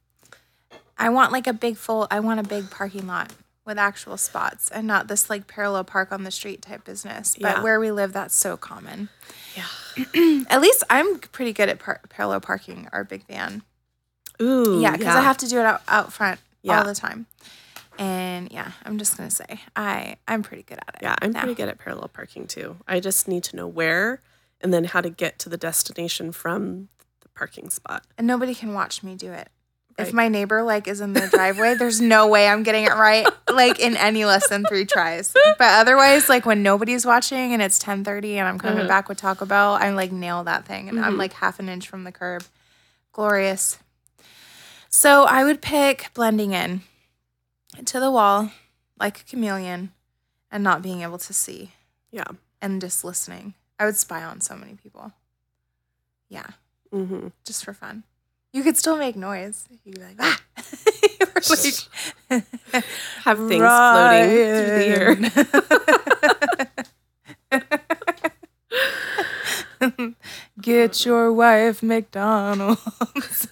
I 0.97 1.09
want 1.09 1.33
like 1.33 1.47
a 1.47 1.53
big 1.53 1.77
full 1.77 2.07
I 2.11 2.21
want 2.21 2.41
a 2.41 2.45
big 2.45 2.71
parking 2.71 3.07
lot 3.07 3.33
with 3.71 3.79
actual 3.79 4.17
spots 4.19 4.69
and 4.71 4.87
not 4.87 5.09
this 5.09 5.31
like 5.31 5.47
parallel 5.47 5.85
park 5.85 6.13
on 6.13 6.25
the 6.25 6.31
street 6.31 6.61
type 6.61 6.85
business. 6.85 7.37
But 7.41 7.57
Yeah. 7.59 7.63
where 7.63 7.81
we 7.81 7.91
live 7.91 8.13
that's 8.13 8.35
so 8.35 8.57
common. 8.59 9.09
yeah. 9.57 10.45
At 10.51 10.61
least 10.61 10.85
I'm 10.91 11.19
pretty 11.21 11.53
good 11.55 11.69
at 11.71 11.79
par- 11.79 12.01
parallel 12.11 12.41
parking 12.41 12.89
our 12.93 13.05
big 13.05 13.27
van. 13.27 13.63
Ooh. 14.43 14.81
yeah, 14.81 14.93
because 14.97 15.15
I 15.15 15.21
have 15.23 15.37
to 15.39 15.47
do 15.49 15.59
it 15.61 15.65
out, 15.65 15.83
out 15.89 16.13
front 16.13 16.41
Yeah. 16.63 16.79
all 16.79 16.85
the 16.85 16.95
time. 16.95 17.27
And 17.99 18.51
yeah, 18.51 18.73
I'm 18.85 18.99
just 18.99 19.17
gonna 19.17 19.31
say 19.31 19.61
I 19.77 20.17
I'm 20.27 20.43
pretty 20.43 20.63
good 20.63 20.79
at 20.87 20.95
it. 20.97 21.03
Yeah, 21.03 21.17
I'm 21.23 21.33
now. 21.33 21.41
pretty 21.41 21.55
good 21.55 21.69
at 21.69 21.79
parallel 21.79 22.09
parking 22.09 22.47
too. 22.47 22.77
I 22.89 22.99
just 23.01 23.29
need 23.29 23.45
to 23.45 23.57
know 23.57 23.67
where 23.67 24.21
and 24.61 24.73
then 24.75 24.85
how 24.85 25.01
to 25.01 25.11
get 25.11 25.39
to 25.41 25.49
the 25.49 25.57
destination 25.57 26.33
from 26.33 26.89
the 27.21 27.29
parking 27.31 27.71
spot. 27.71 28.05
And 28.19 28.27
nobody 28.27 28.55
can 28.55 28.73
watch 28.75 29.03
me 29.03 29.15
do 29.15 29.33
it. 29.33 29.49
If 30.01 30.13
my 30.13 30.29
neighbor 30.29 30.63
like 30.63 30.89
is 30.89 31.01
in 31.01 31.13
their 31.13 31.27
driveway, 31.29 31.75
there's 31.75 32.01
no 32.01 32.27
way 32.29 32.49
I'm 32.49 32.63
getting 32.63 32.85
it 32.85 32.95
right 32.95 33.27
like 33.53 33.79
in 33.79 33.97
any 33.97 34.25
less 34.25 34.49
than 34.49 34.67
three 34.67 34.85
tries. 34.85 35.33
But 35.59 35.61
otherwise, 35.81 36.29
like 36.29 36.47
when 36.47 36.63
nobody's 36.63 37.05
watching 37.07 37.53
and 37.53 37.61
it's 37.63 37.79
10:30 37.79 38.37
and 38.39 38.49
I'm 38.49 38.59
coming 38.59 38.79
Uh-huh. 38.81 38.89
back 38.89 39.09
with 39.09 39.19
Taco 39.19 39.45
Bell, 39.47 39.75
I 39.75 39.91
like 39.91 40.13
nail 40.13 40.45
that 40.45 40.65
thing 40.65 40.89
and 40.89 40.99
I'm 40.99 41.15
Mhm. 41.15 41.19
like 41.19 41.33
half 41.35 41.59
an 41.59 41.69
inch 41.69 41.89
from 41.89 42.05
the 42.05 42.13
curb. 42.13 42.45
Glorious. 43.13 43.79
So 44.89 45.25
I 45.25 45.45
would 45.45 45.61
pick 45.63 46.11
blending 46.15 46.53
in 46.53 46.83
to 47.85 48.01
the 48.01 48.11
wall 48.11 48.51
like 48.99 49.21
a 49.21 49.25
chameleon 49.25 49.93
and 50.51 50.65
not 50.65 50.83
being 50.83 51.03
able 51.03 51.19
to 51.19 51.33
see 51.33 51.73
Yeah. 52.11 52.25
and 52.61 52.81
just 52.81 53.05
listening. 53.05 53.55
I 53.79 53.85
would 53.85 53.97
spy 53.97 54.23
on 54.25 54.41
so 54.41 54.57
many 54.57 54.75
people. 54.75 55.13
Yeah 56.29 56.47
hmm 56.93 57.29
just 57.45 57.65
for 57.65 57.73
fun. 57.73 58.03
You 58.53 58.63
could 58.63 58.77
still 58.77 58.97
make 58.97 59.17
noise. 59.17 59.69
You'd 59.85 59.95
be 59.95 60.01
like, 60.03 60.17
ah. 60.19 60.41
Like, 61.49 61.75
Have 63.25 63.39
things 63.49 63.65
floating 63.65 64.29
through 64.29 64.71
the 64.79 64.85
air. 64.87 65.17
Get 70.61 71.05
your 71.07 71.33
wife 71.33 71.83
McDonald's. 71.83 72.81
What's 73.13 73.47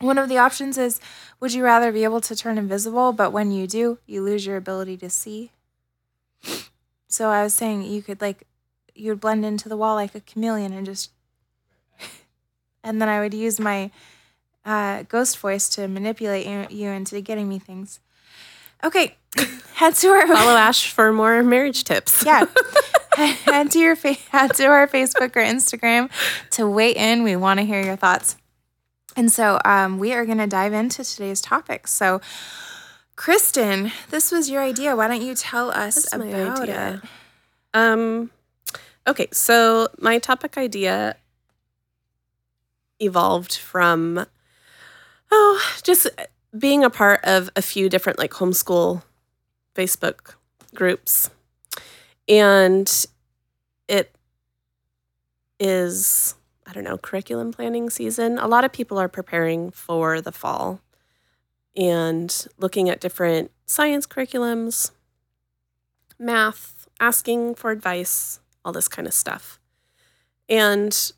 One 0.00 0.16
of 0.16 0.28
the 0.30 0.38
options 0.38 0.78
is 0.78 0.98
would 1.40 1.52
you 1.52 1.62
rather 1.62 1.92
be 1.92 2.04
able 2.04 2.20
to 2.22 2.34
turn 2.34 2.56
invisible, 2.56 3.12
but 3.12 3.32
when 3.32 3.50
you 3.52 3.66
do, 3.66 3.98
you 4.06 4.22
lose 4.22 4.46
your 4.46 4.56
ability 4.56 4.96
to 4.98 5.10
see? 5.10 5.50
So 7.08 7.28
I 7.28 7.42
was 7.42 7.52
saying 7.54 7.82
you 7.82 8.02
could 8.02 8.20
like 8.20 8.46
you 8.94 9.10
would 9.12 9.20
blend 9.20 9.44
into 9.44 9.68
the 9.68 9.76
wall 9.76 9.94
like 9.94 10.14
a 10.14 10.20
chameleon 10.20 10.72
and 10.72 10.86
just 10.86 11.10
and 12.84 13.00
then 13.00 13.08
I 13.08 13.20
would 13.20 13.34
use 13.34 13.58
my 13.60 13.90
uh, 14.64 15.04
ghost 15.04 15.38
voice 15.38 15.68
to 15.70 15.88
manipulate 15.88 16.46
you, 16.70 16.88
into 16.90 17.20
getting 17.20 17.48
me 17.48 17.58
things. 17.58 18.00
Okay, 18.84 19.16
head 19.74 19.94
to 19.96 20.08
our 20.08 20.26
Follow 20.26 20.52
Ash 20.56 20.90
for 20.90 21.12
more 21.12 21.42
marriage 21.42 21.84
tips. 21.84 22.24
yeah. 22.24 22.44
head 23.16 23.70
to 23.72 23.78
your 23.78 23.96
fa- 23.96 24.14
head 24.30 24.54
to 24.54 24.64
our 24.66 24.86
Facebook 24.86 25.36
or 25.36 25.42
Instagram 25.42 26.10
to 26.50 26.68
weigh 26.68 26.92
in. 26.92 27.22
We 27.22 27.36
want 27.36 27.60
to 27.60 27.66
hear 27.66 27.82
your 27.82 27.96
thoughts. 27.96 28.36
And 29.16 29.30
so 29.30 29.58
um, 29.64 29.98
we 29.98 30.12
are 30.12 30.24
going 30.24 30.38
to 30.38 30.46
dive 30.46 30.72
into 30.72 31.02
today's 31.04 31.40
topic. 31.40 31.88
So, 31.88 32.20
Kristen, 33.16 33.92
this 34.10 34.30
was 34.30 34.48
your 34.48 34.62
idea. 34.62 34.94
Why 34.96 35.08
don't 35.08 35.20
you 35.20 35.34
tell 35.34 35.70
us 35.70 35.96
That's 35.96 36.14
about 36.14 36.60
idea. 36.62 37.02
it? 37.02 37.08
Um, 37.74 38.30
okay, 39.10 39.28
so 39.32 39.88
my 39.98 40.18
topic 40.18 40.56
idea 40.56 41.16
evolved 43.00 43.56
from 43.56 44.26
oh, 45.30 45.74
just 45.82 46.08
being 46.56 46.84
a 46.84 46.90
part 46.90 47.20
of 47.24 47.50
a 47.56 47.62
few 47.62 47.88
different 47.88 48.18
like 48.18 48.32
homeschool 48.32 49.02
Facebook 49.74 50.34
groups. 50.74 51.30
And 52.28 53.06
it 53.88 54.14
is 55.58 56.34
I 56.66 56.72
don't 56.72 56.84
know, 56.84 56.98
curriculum 56.98 57.52
planning 57.52 57.90
season. 57.90 58.38
A 58.38 58.46
lot 58.46 58.64
of 58.64 58.72
people 58.72 58.96
are 58.96 59.08
preparing 59.08 59.72
for 59.72 60.20
the 60.20 60.30
fall 60.30 60.80
and 61.76 62.46
looking 62.58 62.88
at 62.88 63.00
different 63.00 63.50
science 63.66 64.06
curriculums, 64.06 64.92
math, 66.16 66.86
asking 67.00 67.56
for 67.56 67.72
advice, 67.72 68.38
all 68.64 68.72
this 68.72 68.88
kind 68.88 69.06
of 69.06 69.14
stuff. 69.14 69.58
And 70.48 71.12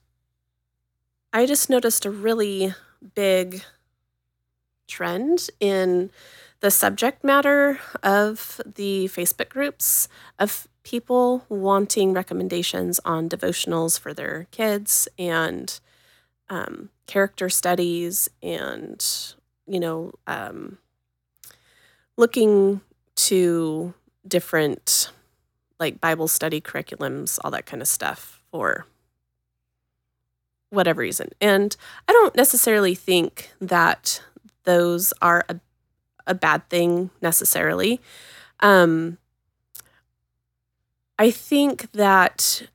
I 1.33 1.47
just 1.47 1.71
noticed 1.71 2.05
a 2.05 2.11
really 2.11 2.75
big 3.15 3.63
trend 4.87 5.49
in 5.61 6.11
the 6.61 6.71
subject 6.71 7.25
matter 7.25 7.81
of 8.03 8.61
the 8.65 9.07
Facebook 9.07 9.49
groups 9.49 10.09
of 10.39 10.69
people 10.85 11.45
wanting 11.49 12.13
recommendations 12.13 13.01
on 13.05 13.29
devotionals 13.29 13.99
for 13.99 14.13
their 14.15 14.47
kids 14.51 15.09
and 15.19 15.81
um, 16.49 16.91
character 17.07 17.49
studies 17.49 18.29
and, 18.43 19.35
you 19.67 19.81
know, 19.81 20.13
um, 20.27 20.79
looking 22.17 22.81
to 23.17 23.95
different 24.27 25.11
like 25.83 26.01
Bible 26.01 26.29
study 26.29 26.61
curriculums, 26.61 27.41
all 27.43 27.51
that 27.51 27.67
kind 27.67 27.83
of 27.83 27.89
stuff 27.89 28.41
for 28.53 28.87
whatever 30.71 31.01
reason. 31.01 31.29
And 31.41 31.77
I 32.07 32.13
don't 32.13 32.37
necessarily 32.37 32.95
think 32.95 33.51
that 33.61 34.23
those 34.63 35.13
are 35.21 35.45
a, 35.49 35.59
a 36.25 36.35
bad 36.35 36.69
thing 36.71 37.11
necessarily. 37.21 38.01
Um, 38.61 39.19
I 41.19 41.33
think 41.33 41.91
that, 41.93 42.69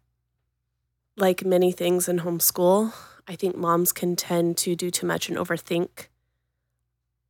like 1.15 1.45
many 1.45 1.71
things 1.71 2.09
in 2.09 2.19
homeschool, 2.19 2.93
I 3.25 3.37
think 3.37 3.55
moms 3.55 3.93
can 3.93 4.17
tend 4.17 4.57
to 4.57 4.75
do 4.75 4.91
too 4.91 5.07
much 5.07 5.29
and 5.29 5.37
overthink 5.37 6.07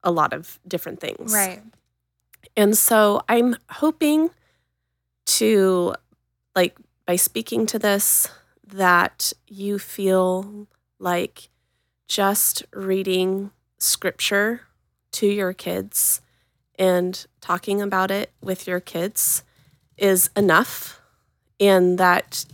a 0.02 0.10
lot 0.10 0.34
of 0.34 0.60
different 0.68 1.00
things. 1.00 1.32
Right. 1.32 1.62
And 2.56 2.76
so 2.76 3.22
I'm 3.30 3.56
hoping 3.70 4.32
to, 5.28 5.94
like, 6.56 6.78
by 7.06 7.16
speaking 7.16 7.66
to 7.68 7.80
this, 7.80 8.28
that 8.66 9.32
you 9.48 9.80
feel 9.80 10.68
like 11.00 11.50
just 12.08 12.64
reading 12.74 13.52
scripture 13.78 14.62
to 15.12 15.28
your 15.28 15.54
kids 15.54 16.22
and 16.80 17.26
talking 17.42 17.82
about 17.82 18.12
it 18.12 18.32
with 18.42 18.68
your 18.68 18.80
kids 18.80 19.44
is 19.98 20.30
enough, 20.36 21.00
and 21.60 21.98
that 21.98 22.46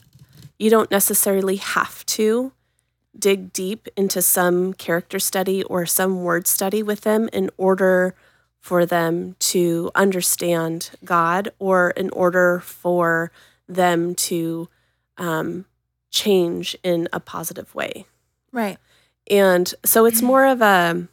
you 0.57 0.69
don't 0.69 0.91
necessarily 0.91 1.57
have 1.57 2.05
to 2.05 2.53
dig 3.17 3.51
deep 3.53 3.87
into 3.95 4.21
some 4.21 4.73
character 4.73 5.19
study 5.19 5.63
or 5.63 5.85
some 5.85 6.23
word 6.23 6.47
study 6.47 6.81
with 6.81 7.01
them 7.01 7.29
in 7.33 7.49
order 7.57 8.15
for 8.63 8.85
them 8.85 9.35
to 9.39 9.91
understand 9.93 10.91
God 11.03 11.49
or 11.59 11.89
in 11.91 12.09
order 12.11 12.61
for 12.61 13.29
them 13.67 14.15
to 14.15 14.69
um, 15.17 15.65
change 16.11 16.73
in 16.81 17.09
a 17.11 17.19
positive 17.19 17.75
way. 17.75 18.05
Right. 18.53 18.77
And 19.29 19.75
so 19.83 20.05
it's 20.05 20.21
more 20.21 20.45
of 20.45 20.61
a, 20.61 21.09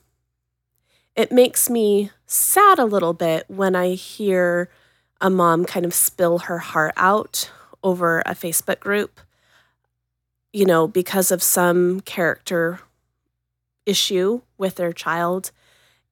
it 1.16 1.32
makes 1.32 1.68
me 1.68 2.12
sad 2.24 2.78
a 2.78 2.84
little 2.84 3.14
bit 3.14 3.46
when 3.48 3.74
I 3.74 3.94
hear 3.94 4.70
a 5.20 5.28
mom 5.28 5.64
kind 5.64 5.84
of 5.84 5.92
spill 5.92 6.38
her 6.38 6.58
heart 6.58 6.94
out 6.96 7.50
over 7.82 8.20
a 8.20 8.36
Facebook 8.36 8.78
group, 8.78 9.18
you 10.52 10.64
know, 10.64 10.86
because 10.86 11.32
of 11.32 11.42
some 11.42 11.98
character 12.02 12.78
issue 13.84 14.42
with 14.56 14.76
their 14.76 14.92
child 14.92 15.50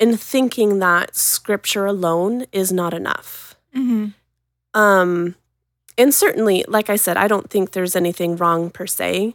and 0.01 0.21
thinking 0.21 0.79
that 0.79 1.17
scripture 1.17 1.87
alone 1.87 2.47
is 2.53 2.73
not 2.73 2.95
enough. 2.95 3.57
Mm-hmm. 3.75 4.09
Um, 4.75 5.35
and 5.97 6.15
certainly, 6.15 6.65
like 6.69 6.89
I 6.89 6.97
said, 6.97 7.17
I 7.17 7.27
don't 7.27 7.51
think 7.51 7.73
there's 7.73 7.97
anything 7.97 8.37
wrong 8.37 8.71
per 8.71 8.87
se, 8.87 9.35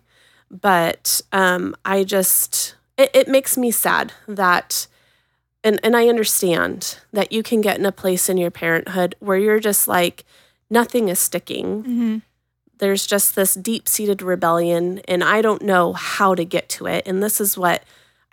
but 0.50 1.22
um, 1.32 1.76
I 1.84 2.04
just 2.04 2.76
it, 2.98 3.12
it 3.14 3.28
makes 3.28 3.58
me 3.58 3.72
sad 3.72 4.14
that, 4.28 4.88
and 5.64 5.80
and 5.84 5.96
I 5.96 6.08
understand 6.08 7.00
that 7.12 7.32
you 7.32 7.44
can 7.44 7.62
get 7.62 7.78
in 7.78 7.86
a 7.86 7.92
place 7.92 8.30
in 8.30 8.38
your 8.38 8.52
parenthood 8.52 9.16
where 9.20 9.38
you're 9.38 9.60
just 9.60 9.88
like 9.88 10.24
nothing 10.70 11.10
is 11.10 11.20
sticking. 11.20 11.84
Mm-hmm. 11.84 12.18
There's 12.78 13.06
just 13.06 13.36
this 13.36 13.54
deep 13.54 13.88
seated 13.88 14.22
rebellion, 14.22 15.00
and 15.08 15.24
I 15.24 15.42
don't 15.42 15.62
know 15.62 15.94
how 15.94 16.36
to 16.36 16.46
get 16.46 16.70
to 16.70 16.88
it. 16.88 17.04
And 17.06 17.22
this 17.22 17.42
is 17.42 17.58
what 17.58 17.84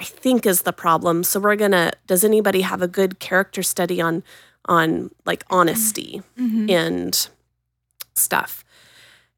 I 0.01 0.05
think 0.05 0.47
is 0.47 0.63
the 0.63 0.73
problem. 0.73 1.23
So 1.25 1.39
we're 1.41 1.57
gonna. 1.57 1.93
Does 2.07 2.25
anybody 2.25 2.63
have 2.63 2.81
a 2.83 2.89
good 2.89 3.19
character 3.19 3.63
study 3.63 4.01
on 4.01 4.23
on 4.67 5.11
like 5.27 5.45
honesty 5.51 6.23
Mm-hmm. 6.39 6.71
and 6.71 7.29
stuff? 8.15 8.65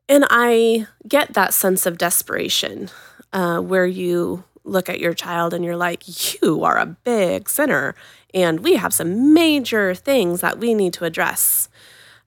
And 0.09 0.25
I 0.31 0.87
get 1.09 1.35
that 1.35 1.55
sense 1.55 1.87
of 1.87 1.99
desperation 1.99 2.91
uh, 3.33 3.61
where 3.61 3.87
you 3.87 4.45
look 4.65 4.89
at 4.89 5.01
your 5.01 5.15
child 5.15 5.53
and 5.55 5.65
you're 5.65 5.77
like, 5.77 6.05
you 6.43 6.63
are 6.65 6.79
a 6.79 6.87
big 6.87 7.49
sinner, 7.49 7.95
and 8.33 8.61
we 8.61 8.77
have 8.77 8.93
some 8.95 9.33
major 9.35 9.95
things 9.95 10.41
that 10.41 10.59
we 10.59 10.75
need 10.75 10.93
to 10.95 11.05
address. 11.05 11.69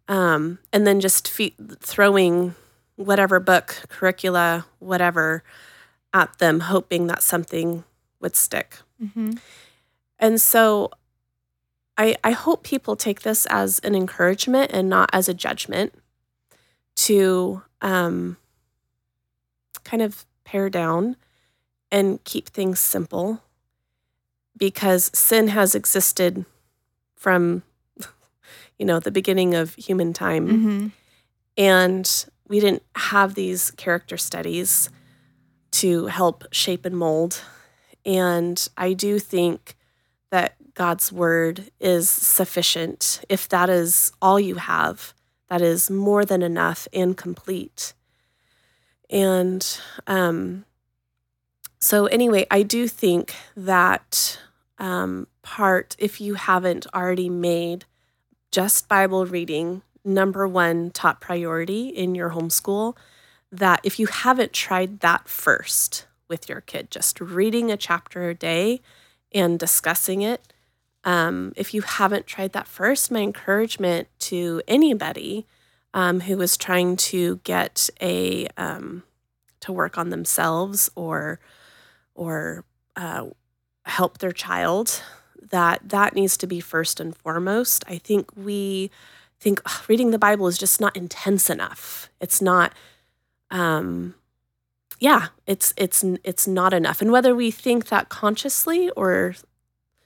Um, 0.07 0.59
and 0.73 0.85
then 0.85 0.99
just 0.99 1.27
fe- 1.27 1.55
throwing 1.79 2.53
whatever 2.95 3.39
book, 3.39 3.83
curricula, 3.89 4.65
whatever 4.79 5.43
at 6.13 6.37
them, 6.39 6.59
hoping 6.61 7.07
that 7.07 7.23
something 7.23 7.83
would 8.19 8.35
stick. 8.35 8.77
Mm-hmm. 9.03 9.33
And 10.19 10.41
so 10.41 10.91
I, 11.97 12.15
I 12.23 12.31
hope 12.31 12.63
people 12.63 12.95
take 12.95 13.21
this 13.21 13.45
as 13.47 13.79
an 13.79 13.95
encouragement 13.95 14.71
and 14.73 14.89
not 14.89 15.09
as 15.13 15.29
a 15.29 15.33
judgment 15.33 15.93
to 16.95 17.61
um, 17.81 18.37
kind 19.83 20.01
of 20.01 20.25
pare 20.43 20.69
down 20.69 21.15
and 21.91 22.23
keep 22.23 22.49
things 22.49 22.79
simple 22.79 23.41
because 24.57 25.11
sin 25.13 25.49
has 25.49 25.75
existed 25.75 26.45
from 27.15 27.63
you 28.79 28.85
know 28.85 28.99
the 28.99 29.11
beginning 29.11 29.53
of 29.53 29.75
human 29.75 30.13
time 30.13 30.47
Mm-hmm. 30.47 30.87
and 31.57 32.25
we 32.47 32.59
didn't 32.59 32.83
have 32.95 33.35
these 33.35 33.71
character 33.71 34.17
studies 34.17 34.89
to 35.71 36.05
help 36.07 36.45
shape 36.51 36.85
and 36.85 36.95
mold. 36.97 37.41
And 38.05 38.67
I 38.77 38.93
do 38.93 39.19
think 39.19 39.75
that 40.29 40.55
God's 40.73 41.11
word 41.11 41.71
is 41.79 42.09
sufficient. 42.09 43.21
If 43.29 43.49
that 43.49 43.69
is 43.69 44.11
all 44.21 44.39
you 44.39 44.55
have, 44.55 45.13
that 45.49 45.61
is 45.61 45.89
more 45.89 46.25
than 46.25 46.41
enough 46.41 46.87
and 46.93 47.15
complete. 47.15 47.93
And 49.09 49.79
um, 50.07 50.65
so, 51.79 52.07
anyway, 52.07 52.45
I 52.49 52.63
do 52.63 52.87
think 52.87 53.35
that 53.55 54.39
um, 54.77 55.27
part, 55.41 55.95
if 55.99 56.19
you 56.19 56.33
haven't 56.35 56.87
already 56.93 57.29
made 57.29 57.85
just 58.51 58.87
Bible 58.87 59.25
reading 59.25 59.81
number 60.03 60.47
one 60.47 60.91
top 60.91 61.21
priority 61.21 61.89
in 61.89 62.15
your 62.15 62.31
homeschool, 62.31 62.95
that 63.51 63.81
if 63.83 63.99
you 63.99 64.07
haven't 64.07 64.53
tried 64.53 64.99
that 64.99 65.27
first, 65.27 66.07
with 66.27 66.49
your 66.49 66.61
kid, 66.61 66.91
just 66.91 67.19
reading 67.19 67.71
a 67.71 67.77
chapter 67.77 68.29
a 68.29 68.33
day 68.33 68.81
and 69.31 69.59
discussing 69.59 70.21
it. 70.21 70.53
Um, 71.03 71.53
if 71.55 71.73
you 71.73 71.81
haven't 71.81 72.25
tried 72.25 72.53
that 72.53 72.67
first, 72.67 73.11
my 73.11 73.19
encouragement 73.19 74.07
to 74.19 74.61
anybody 74.67 75.45
um, 75.93 76.21
who 76.21 76.39
is 76.41 76.57
trying 76.57 76.97
to 76.97 77.39
get 77.43 77.89
a 78.01 78.47
um, 78.57 79.03
to 79.61 79.71
work 79.71 79.97
on 79.97 80.09
themselves 80.09 80.89
or 80.95 81.39
or 82.15 82.65
uh, 82.95 83.25
help 83.85 84.17
their 84.17 84.31
child 84.31 85.01
that 85.51 85.81
that 85.87 86.15
needs 86.15 86.37
to 86.37 86.47
be 86.47 86.59
first 86.59 86.99
and 86.99 87.15
foremost. 87.15 87.85
I 87.87 87.97
think 87.97 88.29
we 88.35 88.89
think 89.39 89.61
reading 89.87 90.11
the 90.11 90.19
Bible 90.19 90.47
is 90.47 90.57
just 90.57 90.81
not 90.81 90.95
intense 90.97 91.49
enough. 91.49 92.09
It's 92.19 92.41
not 92.41 92.73
um 93.51 94.15
yeah, 94.99 95.27
it's 95.45 95.73
it's 95.77 96.03
it's 96.23 96.47
not 96.47 96.73
enough. 96.73 97.01
And 97.01 97.11
whether 97.11 97.35
we 97.35 97.51
think 97.51 97.87
that 97.87 98.09
consciously 98.09 98.89
or 98.91 99.35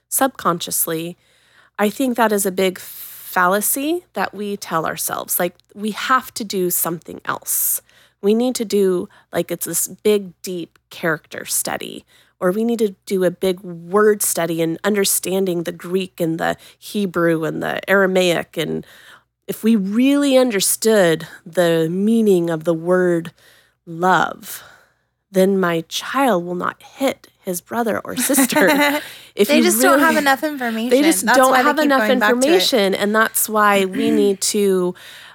subconsciously, 0.08 1.16
I 1.78 1.90
think 1.90 2.16
that 2.16 2.32
is 2.32 2.44
a 2.44 2.52
big 2.52 2.78
fallacy 2.78 4.04
that 4.14 4.34
we 4.34 4.56
tell 4.56 4.86
ourselves. 4.86 5.38
Like 5.38 5.54
we 5.74 5.92
have 5.92 6.34
to 6.34 6.44
do 6.44 6.70
something 6.70 7.20
else. 7.24 7.80
We 8.22 8.34
need 8.34 8.54
to 8.56 8.64
do 8.64 9.08
like 9.32 9.50
it's 9.50 9.66
this 9.66 9.88
big 9.88 10.40
deep 10.42 10.78
character 10.90 11.44
study 11.44 12.04
or 12.40 12.50
we 12.50 12.64
need 12.64 12.78
to 12.78 12.96
do 13.06 13.22
a 13.24 13.30
big 13.30 13.60
word 13.60 14.22
study 14.22 14.62
and 14.62 14.78
understanding 14.82 15.62
the 15.62 15.72
Greek 15.72 16.20
and 16.20 16.40
the 16.40 16.56
Hebrew 16.78 17.44
and 17.44 17.62
the 17.62 17.88
Aramaic. 17.88 18.56
And 18.56 18.84
if 19.46 19.62
we 19.62 19.76
really 19.76 20.36
understood 20.38 21.28
the 21.44 21.88
meaning 21.90 22.48
of 22.48 22.64
the 22.64 22.74
word 22.74 23.32
love, 23.84 24.64
then 25.30 25.58
my 25.58 25.82
child 25.88 26.44
will 26.44 26.54
not 26.54 26.82
hit 26.82 27.28
his 27.40 27.60
brother 27.60 28.00
or 28.04 28.16
sister. 28.16 28.68
if 29.34 29.48
they 29.48 29.60
just 29.60 29.82
really, 29.82 29.98
don't 29.98 30.00
have 30.00 30.16
enough 30.16 30.42
information. 30.42 30.90
They 30.90 31.02
just 31.02 31.24
that's 31.24 31.38
don't 31.38 31.54
have 31.54 31.78
enough 31.78 32.08
information. 32.08 32.94
And 32.94 33.14
that's 33.14 33.48
why 33.48 33.84
we 33.86 34.10
need 34.10 34.40
to 34.42 34.94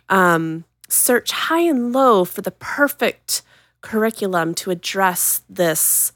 um, 0.10 0.66
search 0.88 1.32
high 1.32 1.62
and 1.62 1.94
low 1.94 2.26
for 2.26 2.42
the 2.42 2.52
perfect 2.52 3.42
curriculum 3.82 4.54
to 4.56 4.72
address 4.72 5.44
this 5.50 6.12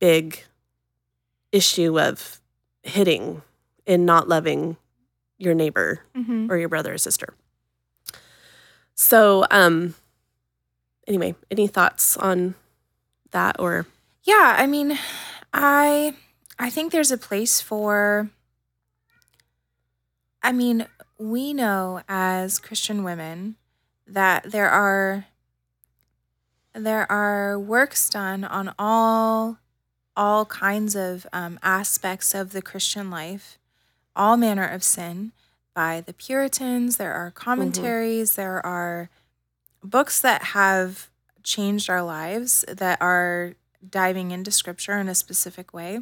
big 0.00 0.42
issue 1.52 2.00
of 2.00 2.40
hitting 2.82 3.42
and 3.86 4.06
not 4.06 4.28
loving 4.28 4.76
your 5.38 5.54
neighbor 5.54 6.00
mm-hmm. 6.16 6.50
or 6.50 6.56
your 6.56 6.68
brother 6.68 6.94
or 6.94 6.98
sister. 6.98 7.34
So, 8.94 9.44
um, 9.50 9.94
anyway, 11.06 11.34
any 11.50 11.66
thoughts 11.66 12.16
on 12.16 12.54
that 13.32 13.58
or? 13.58 13.86
Yeah, 14.22 14.56
I 14.58 14.66
mean, 14.66 14.98
I 15.52 16.14
I 16.58 16.70
think 16.70 16.92
there's 16.92 17.12
a 17.12 17.18
place 17.18 17.60
for. 17.60 18.30
I 20.42 20.52
mean, 20.52 20.86
we 21.18 21.52
know 21.54 22.02
as 22.08 22.58
Christian 22.58 23.04
women 23.04 23.56
that 24.06 24.50
there 24.50 24.68
are 24.68 25.26
there 26.74 27.10
are 27.10 27.58
works 27.58 28.08
done 28.08 28.44
on 28.44 28.74
all 28.78 29.58
all 30.16 30.44
kinds 30.44 30.94
of 30.94 31.26
um, 31.32 31.58
aspects 31.62 32.34
of 32.34 32.52
the 32.52 32.62
Christian 32.62 33.10
life, 33.10 33.58
all 34.14 34.36
manner 34.36 34.66
of 34.66 34.84
sin 34.84 35.32
by 35.74 36.00
the 36.00 36.12
Puritans. 36.12 36.96
There 36.96 37.14
are 37.14 37.30
mm-hmm. 37.30 37.44
commentaries, 37.44 38.32
mm-hmm. 38.32 38.40
there 38.40 38.66
are 38.66 39.10
books 39.82 40.20
that 40.20 40.42
have 40.42 41.08
changed 41.42 41.90
our 41.90 42.02
lives 42.02 42.64
that 42.68 43.00
are 43.00 43.54
diving 43.88 44.30
into 44.30 44.50
scripture 44.50 44.98
in 44.98 45.08
a 45.08 45.14
specific 45.14 45.74
way. 45.74 46.00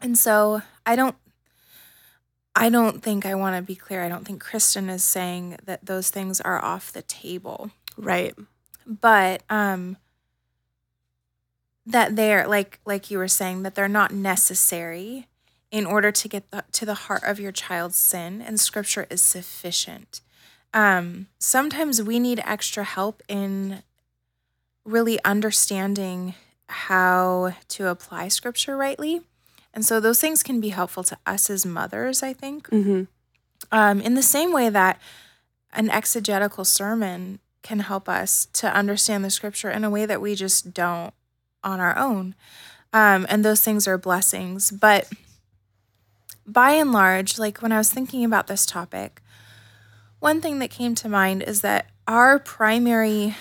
And 0.00 0.16
so 0.16 0.62
I 0.86 0.96
don't 0.96 1.16
I 2.54 2.68
don't 2.68 3.02
think 3.02 3.24
I 3.24 3.34
want 3.34 3.56
to 3.56 3.62
be 3.62 3.76
clear. 3.76 4.02
I 4.02 4.08
don't 4.08 4.26
think 4.26 4.42
Kristen 4.42 4.90
is 4.90 5.04
saying 5.04 5.58
that 5.64 5.86
those 5.86 6.10
things 6.10 6.40
are 6.40 6.62
off 6.62 6.92
the 6.92 7.02
table. 7.02 7.70
Right. 7.96 8.34
But 8.86 9.42
um 9.48 9.96
that 11.86 12.16
they're 12.16 12.46
like 12.46 12.80
like 12.84 13.10
you 13.10 13.18
were 13.18 13.28
saying 13.28 13.62
that 13.62 13.74
they're 13.74 13.88
not 13.88 14.12
necessary 14.12 15.26
in 15.70 15.86
order 15.86 16.10
to 16.10 16.28
get 16.28 16.50
the, 16.50 16.64
to 16.72 16.84
the 16.84 16.94
heart 16.94 17.22
of 17.24 17.38
your 17.38 17.52
child's 17.52 17.96
sin 17.96 18.42
and 18.42 18.58
scripture 18.60 19.06
is 19.08 19.22
sufficient 19.22 20.20
um, 20.72 21.26
sometimes 21.38 22.02
we 22.02 22.18
need 22.20 22.40
extra 22.44 22.84
help 22.84 23.22
in 23.28 23.82
really 24.90 25.22
understanding 25.24 26.34
how 26.68 27.54
to 27.68 27.88
apply 27.88 28.28
scripture 28.28 28.76
rightly 28.76 29.22
and 29.72 29.84
so 29.84 30.00
those 30.00 30.20
things 30.20 30.42
can 30.42 30.60
be 30.60 30.70
helpful 30.70 31.02
to 31.02 31.16
us 31.26 31.50
as 31.50 31.66
mothers 31.66 32.22
i 32.22 32.32
think 32.32 32.68
mm-hmm. 32.68 33.02
um, 33.72 34.00
in 34.00 34.14
the 34.14 34.22
same 34.22 34.52
way 34.52 34.68
that 34.68 35.00
an 35.72 35.90
exegetical 35.90 36.64
sermon 36.64 37.38
can 37.62 37.80
help 37.80 38.08
us 38.08 38.46
to 38.52 38.74
understand 38.74 39.24
the 39.24 39.30
scripture 39.30 39.70
in 39.70 39.84
a 39.84 39.90
way 39.90 40.06
that 40.06 40.20
we 40.20 40.34
just 40.34 40.72
don't 40.72 41.12
on 41.62 41.80
our 41.80 41.96
own. 41.96 42.34
Um, 42.92 43.26
and 43.28 43.44
those 43.44 43.62
things 43.62 43.86
are 43.86 43.98
blessings. 43.98 44.70
But 44.70 45.10
by 46.46 46.72
and 46.72 46.92
large, 46.92 47.38
like 47.38 47.62
when 47.62 47.72
I 47.72 47.78
was 47.78 47.90
thinking 47.90 48.24
about 48.24 48.46
this 48.46 48.66
topic, 48.66 49.22
one 50.18 50.40
thing 50.40 50.58
that 50.58 50.70
came 50.70 50.94
to 50.96 51.08
mind 51.08 51.42
is 51.42 51.60
that 51.60 51.86
our 52.08 52.38
primary 52.38 53.36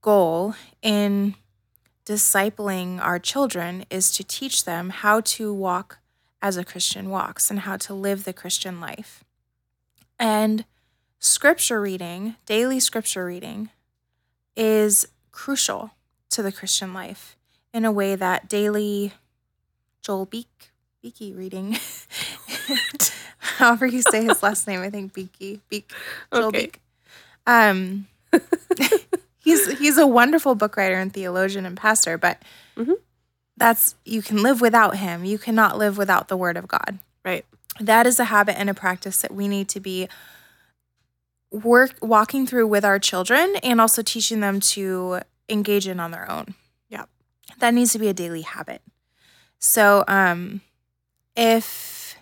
goal 0.00 0.54
in 0.82 1.34
discipling 2.06 3.00
our 3.00 3.18
children 3.18 3.84
is 3.90 4.10
to 4.16 4.24
teach 4.24 4.64
them 4.64 4.90
how 4.90 5.20
to 5.20 5.52
walk 5.52 5.98
as 6.42 6.56
a 6.56 6.64
Christian 6.64 7.10
walks 7.10 7.50
and 7.50 7.60
how 7.60 7.76
to 7.76 7.94
live 7.94 8.24
the 8.24 8.32
Christian 8.32 8.80
life. 8.80 9.22
And 10.18 10.64
scripture 11.18 11.80
reading, 11.80 12.36
daily 12.46 12.80
scripture 12.80 13.24
reading, 13.24 13.70
is 14.56 15.06
crucial 15.30 15.92
to 16.30 16.42
the 16.42 16.52
Christian 16.52 16.92
life 16.92 17.36
in 17.72 17.84
a 17.84 17.92
way 17.92 18.16
that 18.16 18.48
daily 18.48 19.12
Joel 20.02 20.26
Beek 20.26 20.70
Beaky 21.02 21.32
reading. 21.32 21.78
However 23.38 23.86
you 23.86 24.02
say 24.02 24.24
his 24.24 24.42
last 24.42 24.66
name, 24.66 24.80
I 24.80 24.90
think 24.90 25.12
Beaky 25.12 25.60
Beek 25.68 25.90
Joel 26.32 26.46
okay. 26.46 26.60
Beek. 26.66 26.80
Um, 27.46 28.06
he's 29.40 29.78
he's 29.78 29.98
a 29.98 30.06
wonderful 30.06 30.54
book 30.54 30.76
writer 30.76 30.96
and 30.96 31.12
theologian 31.12 31.66
and 31.66 31.76
pastor, 31.76 32.16
but 32.16 32.40
mm-hmm. 32.76 32.92
that's 33.56 33.96
you 34.04 34.22
can 34.22 34.42
live 34.42 34.60
without 34.60 34.96
him. 34.96 35.24
You 35.24 35.38
cannot 35.38 35.78
live 35.78 35.98
without 35.98 36.28
the 36.28 36.36
Word 36.36 36.56
of 36.56 36.68
God. 36.68 36.98
Right. 37.24 37.44
That 37.80 38.06
is 38.06 38.20
a 38.20 38.24
habit 38.24 38.58
and 38.58 38.70
a 38.70 38.74
practice 38.74 39.22
that 39.22 39.32
we 39.32 39.48
need 39.48 39.68
to 39.70 39.80
be 39.80 40.08
work 41.50 41.96
walking 42.00 42.46
through 42.46 42.66
with 42.68 42.84
our 42.84 42.98
children 42.98 43.56
and 43.62 43.80
also 43.80 44.02
teaching 44.02 44.40
them 44.40 44.60
to 44.60 45.20
engage 45.48 45.88
in 45.88 45.98
on 45.98 46.12
their 46.12 46.30
own 46.30 46.54
Yeah. 46.88 47.06
that 47.58 47.74
needs 47.74 47.92
to 47.92 47.98
be 47.98 48.08
a 48.08 48.14
daily 48.14 48.42
habit. 48.42 48.82
So, 49.58 50.04
um, 50.06 50.60
if 51.36 52.16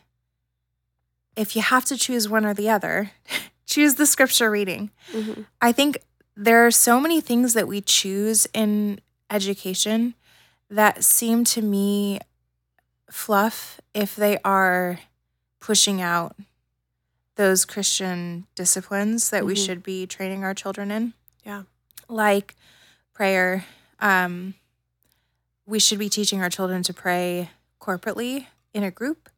if 1.36 1.54
you 1.54 1.62
have 1.62 1.84
to 1.84 1.96
choose 1.96 2.28
one 2.28 2.44
or 2.44 2.52
the 2.52 2.68
other, 2.68 3.12
choose 3.66 3.94
the 3.94 4.06
scripture 4.06 4.50
reading. 4.50 4.90
Mm-hmm. 5.12 5.42
I 5.60 5.72
think 5.72 5.98
there 6.40 6.64
are 6.64 6.70
so 6.70 7.00
many 7.00 7.20
things 7.20 7.52
that 7.54 7.66
we 7.66 7.80
choose 7.80 8.46
in 8.54 9.00
education 9.28 10.14
that 10.70 11.02
seem 11.02 11.42
to 11.42 11.60
me 11.60 12.20
fluff 13.10 13.80
if 13.92 14.14
they 14.14 14.38
are 14.44 15.00
pushing 15.58 16.00
out 16.00 16.36
those 17.34 17.64
Christian 17.64 18.46
disciplines 18.54 19.30
that 19.30 19.38
mm-hmm. 19.38 19.48
we 19.48 19.56
should 19.56 19.82
be 19.82 20.06
training 20.06 20.44
our 20.44 20.54
children 20.54 20.92
in. 20.92 21.12
Yeah. 21.44 21.64
Like 22.08 22.54
prayer, 23.12 23.64
um, 23.98 24.54
we 25.66 25.80
should 25.80 25.98
be 25.98 26.08
teaching 26.08 26.40
our 26.40 26.50
children 26.50 26.84
to 26.84 26.94
pray 26.94 27.50
corporately 27.80 28.46
in 28.72 28.84
a 28.84 28.92
group 28.92 29.28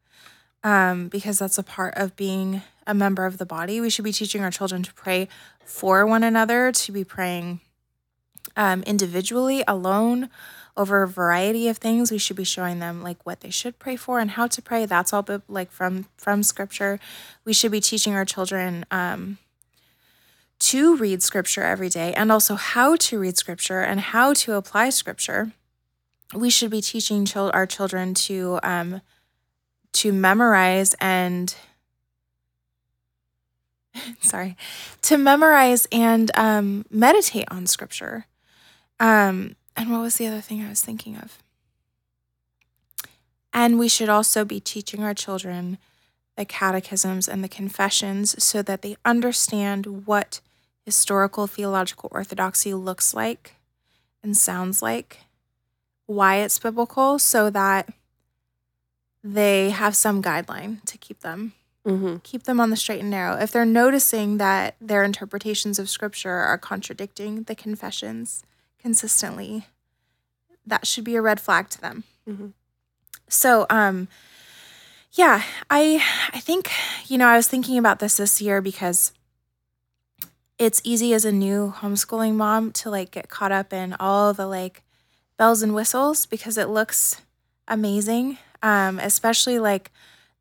um, 0.63 1.09
because 1.09 1.39
that's 1.39 1.57
a 1.57 1.63
part 1.63 1.95
of 1.97 2.15
being 2.15 2.61
a 2.91 2.95
member 2.95 3.27
of 3.27 3.39
the 3.39 3.47
body. 3.47 3.81
We 3.81 3.91
should 3.91 4.05
be 4.05 4.13
teaching 4.13 4.43
our 4.43 4.51
children 4.51 4.83
to 4.83 4.93
pray 4.95 5.29
for 5.65 6.07
one 6.07 6.23
another, 6.23 6.73
to 6.73 6.93
be 6.93 7.05
praying 7.05 7.61
um, 8.57 8.83
individually, 8.83 9.63
alone, 9.69 10.29
over 10.77 11.03
a 11.03 11.09
variety 11.09 11.69
of 11.69 11.79
things. 11.79 12.11
We 12.11 12.19
should 12.19 12.37
be 12.37 12.45
showing 12.45 12.79
them 12.79 13.03
like 13.03 13.25
what 13.25 13.41
they 13.41 13.51
should 13.51 13.79
pray 13.79 13.97
for 13.97 14.19
and 14.19 14.33
how 14.33 14.47
to 14.49 14.63
pray. 14.63 14.87
That's 14.87 15.13
all 15.13 15.27
like 15.49 15.71
from 15.71 16.07
from 16.17 16.43
scripture. 16.43 16.99
We 17.45 17.53
should 17.53 17.73
be 17.73 17.81
teaching 17.81 18.15
our 18.15 18.25
children 18.25 18.85
um, 18.91 19.39
to 20.61 20.97
read 20.97 21.23
scripture 21.23 21.63
every 21.63 21.89
day 21.89 22.13
and 22.15 22.33
also 22.33 22.55
how 22.55 22.97
to 22.97 23.19
read 23.19 23.37
scripture 23.37 23.81
and 23.81 24.01
how 24.01 24.33
to 24.35 24.55
apply 24.55 24.91
scripture 24.91 25.53
we 26.35 26.51
should 26.51 26.71
be 26.71 26.81
teaching 26.81 27.27
our 27.35 27.67
children 27.67 28.15
to 28.15 28.61
um, 28.63 29.01
to 29.93 30.13
memorize 30.13 30.95
and 31.01 31.55
sorry 34.21 34.57
to 35.03 35.19
memorize 35.19 35.87
and 35.91 36.31
um, 36.35 36.85
meditate 36.91 37.47
on 37.51 37.67
scripture 37.67 38.27
um, 39.01 39.57
And 39.75 39.91
what 39.91 40.03
was 40.03 40.19
the 40.19 40.27
other 40.27 40.43
thing 40.43 40.63
I 40.63 40.69
was 40.69 40.83
thinking 40.83 41.17
of? 41.17 41.39
And 43.53 43.79
we 43.79 43.89
should 43.89 44.11
also 44.11 44.45
be 44.45 44.61
teaching 44.61 45.03
our 45.03 45.15
children 45.15 45.79
the 46.37 46.45
catechisms 46.45 47.27
and 47.27 47.43
the 47.43 47.49
confessions 47.49 48.43
so 48.43 48.63
that 48.63 48.83
they 48.83 48.97
understand 49.05 50.07
what 50.07 50.41
historical 50.85 51.47
theological 51.47 52.09
orthodoxy 52.13 52.75
looks 52.75 53.13
like 53.13 53.57
and 54.23 54.37
sounds 54.37 54.83
like, 54.83 55.21
why 56.07 56.37
it's 56.37 56.59
biblical, 56.59 57.19
so 57.19 57.51
that 57.51 57.89
they 59.25 59.71
have 59.71 59.97
some 59.97 60.23
guideline 60.23 60.85
to 60.85 60.99
keep 60.99 61.21
them 61.21 61.55
Mm-hmm. 61.87 62.17
keep 62.19 62.43
them 62.43 62.61
on 62.61 62.69
the 62.69 62.77
straight 62.77 63.01
and 63.01 63.11
narrow. 63.11 63.37
If 63.37 63.53
they're 63.53 63.65
noticing 63.65 64.37
that 64.37 64.77
their 64.83 65.03
interpretations 65.03 65.79
of 65.79 65.89
scripture 65.89 66.31
are 66.31 66.59
contradicting 66.59 67.45
the 67.45 67.55
confessions 67.55 68.45
consistently, 68.79 69.67
that 70.67 70.87
should 70.87 71.05
be 71.05 71.17
a 71.17 71.23
red 71.23 71.41
flag 71.41 71.71
to 71.71 71.81
them. 71.81 72.05
Mm-hmm. 72.29 72.49
So, 73.29 73.65
um, 73.71 74.09
yeah, 75.13 75.43
I 75.71 76.05
I 76.33 76.41
think 76.41 76.71
you 77.07 77.19
know 77.19 77.27
I 77.27 77.37
was 77.37 77.49
thinking 77.49 77.79
about 77.79 77.99
this 77.99 78.19
this 78.19 78.41
year 78.41 78.61
because 78.61 79.13
it's 80.59 80.81
easy 80.85 81.15
as 81.15 81.25
a 81.25 81.33
new 81.33 81.73
homeschooling 81.79 82.35
mom 82.35 82.71
to 82.73 82.91
like 82.91 83.11
get 83.11 83.31
caught 83.31 83.53
up 83.53 83.73
in 83.73 83.97
all 83.99 84.35
the 84.35 84.47
like 84.47 84.83
bells 85.39 85.63
and 85.63 85.75
whistles 85.75 86.27
because 86.27 86.59
it 86.59 86.69
looks 86.69 87.23
amazing. 87.67 88.37
Um, 88.63 88.99
especially 88.99 89.59
like 89.59 89.91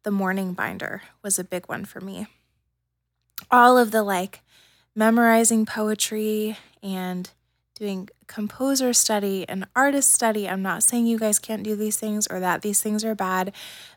the 0.04 0.12
morning 0.12 0.54
binder 0.54 1.04
was 1.22 1.38
a 1.38 1.44
big 1.44 1.68
one 1.68 1.86
for 1.86 2.02
me. 2.02 2.28
All 3.52 3.78
of 3.78 3.92
the 3.92 4.04
like 4.04 4.42
memorizing 4.96 5.66
poetry 5.66 6.58
and 6.82 7.30
doing 7.76 8.10
composer 8.28 8.94
study 8.94 9.48
and 9.48 9.66
artist 9.76 10.12
study. 10.12 10.48
I'm 10.48 10.62
not 10.62 10.84
saying 10.84 11.08
you 11.08 11.18
guys 11.18 11.40
can't 11.40 11.64
do 11.64 11.76
these 11.76 11.98
things 11.98 12.28
or 12.28 12.40
that 12.40 12.62
these 12.62 12.82
things 12.82 13.06
are 13.06 13.16
bad, 13.16 13.54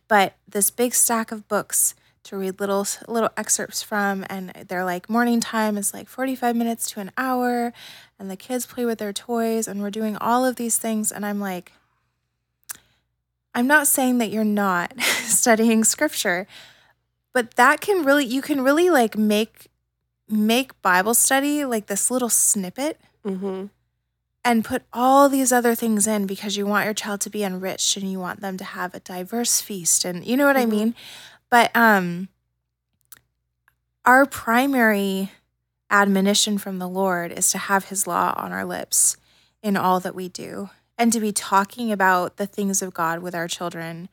but 0.06 0.34
this 0.48 0.70
big 0.70 0.94
stack 0.94 1.32
of 1.32 1.48
books 1.48 1.94
to 2.24 2.36
read 2.36 2.60
little 2.60 2.86
little 3.08 3.30
excerpts 3.36 3.82
from 3.82 4.24
and 4.30 4.52
they're 4.68 4.84
like 4.84 5.10
morning 5.10 5.40
time 5.40 5.76
is 5.76 5.92
like 5.92 6.08
45 6.08 6.54
minutes 6.54 6.88
to 6.92 7.00
an 7.00 7.10
hour 7.18 7.72
and 8.18 8.30
the 8.30 8.36
kids 8.36 8.64
play 8.64 8.84
with 8.84 8.98
their 8.98 9.12
toys 9.12 9.66
and 9.66 9.80
we're 9.80 9.90
doing 9.90 10.16
all 10.16 10.44
of 10.44 10.54
these 10.56 10.78
things 10.78 11.10
and 11.10 11.26
I'm 11.26 11.40
like 11.40 11.72
I'm 13.54 13.66
not 13.66 13.86
saying 13.86 14.18
that 14.18 14.30
you're 14.30 14.44
not 14.44 14.98
studying 15.00 15.84
scripture, 15.84 16.46
but 17.34 17.54
that 17.56 17.80
can 17.80 18.04
really 18.04 18.24
you 18.24 18.42
can 18.42 18.62
really 18.62 18.90
like 18.90 19.16
make 19.16 19.68
make 20.28 20.80
Bible 20.82 21.14
study 21.14 21.64
like 21.64 21.86
this 21.86 22.10
little 22.10 22.30
snippet 22.30 23.00
Mm-hmm. 23.24 23.66
and 24.44 24.64
put 24.64 24.82
all 24.92 25.28
these 25.28 25.52
other 25.52 25.74
things 25.76 26.06
in 26.08 26.26
because 26.26 26.56
you 26.56 26.66
want 26.66 26.86
your 26.86 26.94
child 26.94 27.20
to 27.20 27.30
be 27.30 27.44
enriched 27.44 27.96
and 27.96 28.10
you 28.10 28.18
want 28.18 28.40
them 28.40 28.56
to 28.56 28.64
have 28.64 28.94
a 28.94 29.00
diverse 29.00 29.60
feast 29.60 30.04
and 30.04 30.24
you 30.26 30.36
know 30.36 30.46
what 30.46 30.56
I 30.56 30.64
Mhm. 30.64 30.70
mean? 30.70 30.94
But 31.50 31.70
um 31.76 32.28
our 34.04 34.26
primary 34.26 35.30
admonition 35.90 36.58
from 36.58 36.78
the 36.78 36.88
Lord 36.88 37.30
is 37.32 37.50
to 37.52 37.58
have 37.58 37.86
his 37.86 38.06
law 38.06 38.34
on 38.36 38.52
our 38.52 38.64
lips 38.64 39.16
in 39.62 39.76
all 39.76 40.00
that 40.00 40.14
we 40.14 40.28
do 40.28 40.70
and 41.02 41.12
to 41.12 41.18
be 41.18 41.32
talking 41.32 41.90
about 41.90 42.36
the 42.36 42.46
things 42.46 42.80
of 42.80 42.94
God 42.94 43.18
with 43.18 43.34
our 43.34 43.48
children 43.48 44.08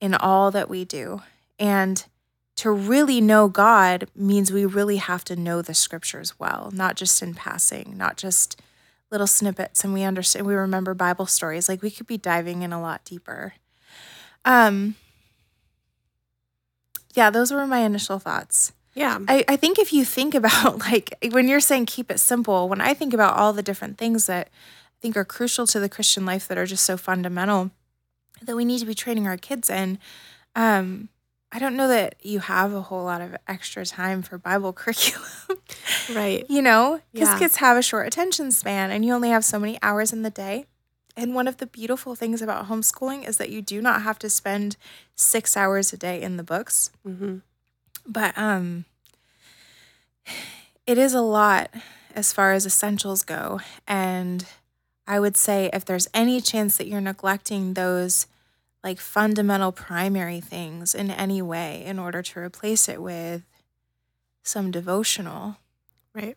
in 0.00 0.14
all 0.14 0.52
that 0.52 0.70
we 0.70 0.84
do. 0.84 1.22
And 1.58 2.06
to 2.54 2.70
really 2.70 3.20
know 3.20 3.48
God 3.48 4.06
means 4.14 4.52
we 4.52 4.64
really 4.64 4.98
have 4.98 5.24
to 5.24 5.34
know 5.34 5.62
the 5.62 5.74
scriptures 5.74 6.38
well, 6.38 6.70
not 6.72 6.94
just 6.94 7.22
in 7.22 7.34
passing, 7.34 7.94
not 7.96 8.16
just 8.16 8.62
little 9.10 9.26
snippets 9.26 9.82
and 9.82 9.92
we 9.92 10.04
understand 10.04 10.46
we 10.46 10.54
remember 10.54 10.94
Bible 10.94 11.26
stories. 11.26 11.68
Like 11.68 11.82
we 11.82 11.90
could 11.90 12.06
be 12.06 12.18
diving 12.18 12.62
in 12.62 12.72
a 12.72 12.80
lot 12.80 13.04
deeper. 13.04 13.54
Um 14.44 14.94
yeah, 17.14 17.30
those 17.30 17.50
were 17.50 17.66
my 17.66 17.80
initial 17.80 18.20
thoughts. 18.20 18.72
Yeah. 18.94 19.18
I, 19.26 19.44
I 19.48 19.56
think 19.56 19.80
if 19.80 19.92
you 19.92 20.04
think 20.04 20.34
about 20.36 20.78
like 20.78 21.16
when 21.32 21.48
you're 21.48 21.58
saying 21.58 21.86
keep 21.86 22.12
it 22.12 22.20
simple, 22.20 22.68
when 22.68 22.80
I 22.80 22.94
think 22.94 23.12
about 23.12 23.36
all 23.36 23.52
the 23.52 23.60
different 23.60 23.98
things 23.98 24.26
that 24.26 24.50
think 25.06 25.16
are 25.16 25.24
crucial 25.24 25.68
to 25.68 25.78
the 25.78 25.88
Christian 25.88 26.26
life 26.26 26.48
that 26.48 26.58
are 26.58 26.66
just 26.66 26.84
so 26.84 26.96
fundamental 26.96 27.70
that 28.42 28.56
we 28.56 28.64
need 28.64 28.80
to 28.80 28.86
be 28.86 28.94
training 28.94 29.28
our 29.28 29.36
kids 29.36 29.70
in, 29.70 29.98
um, 30.56 31.08
I 31.52 31.60
don't 31.60 31.76
know 31.76 31.86
that 31.86 32.16
you 32.22 32.40
have 32.40 32.74
a 32.74 32.82
whole 32.82 33.04
lot 33.04 33.20
of 33.20 33.36
extra 33.46 33.86
time 33.86 34.22
for 34.22 34.36
Bible 34.36 34.72
curriculum. 34.80 35.28
Right. 36.12 36.44
you 36.48 36.60
know, 36.60 37.00
because 37.12 37.28
Yeah. 37.28 37.38
kids 37.38 37.56
have 37.56 37.76
a 37.76 37.82
short 37.82 38.08
attention 38.08 38.50
span 38.50 38.90
and 38.90 39.04
you 39.04 39.12
only 39.14 39.28
have 39.30 39.44
so 39.44 39.60
many 39.60 39.78
hours 39.80 40.12
in 40.12 40.22
the 40.22 40.30
day. 40.30 40.66
And 41.16 41.34
one 41.36 41.46
of 41.48 41.58
the 41.58 41.66
beautiful 41.66 42.14
things 42.16 42.42
about 42.42 42.66
homeschooling 42.68 43.26
is 43.28 43.36
that 43.38 43.48
you 43.50 43.62
do 43.62 43.80
not 43.80 44.02
have 44.02 44.18
to 44.18 44.28
spend 44.28 44.76
six 45.14 45.56
hours 45.56 45.92
a 45.92 45.96
day 45.96 46.20
in 46.20 46.36
the 46.36 46.42
books 46.42 46.90
Mm-hmm. 47.06 47.36
but 48.08 48.36
um 48.36 48.84
it 50.86 50.98
is 50.98 51.14
a 51.14 51.20
lot 51.22 51.70
as 52.14 52.32
far 52.32 52.52
as 52.52 52.66
essentials 52.66 53.22
go 53.22 53.60
and 53.86 54.44
i 55.06 55.18
would 55.20 55.36
say 55.36 55.70
if 55.72 55.84
there's 55.84 56.08
any 56.14 56.40
chance 56.40 56.76
that 56.76 56.86
you're 56.88 57.00
neglecting 57.00 57.74
those 57.74 58.26
like 58.84 58.98
fundamental 58.98 59.72
primary 59.72 60.40
things 60.40 60.94
in 60.94 61.10
any 61.10 61.42
way 61.42 61.82
in 61.84 61.98
order 61.98 62.22
to 62.22 62.38
replace 62.40 62.88
it 62.88 63.00
with 63.02 63.42
some 64.42 64.70
devotional 64.70 65.56
Right. 66.14 66.36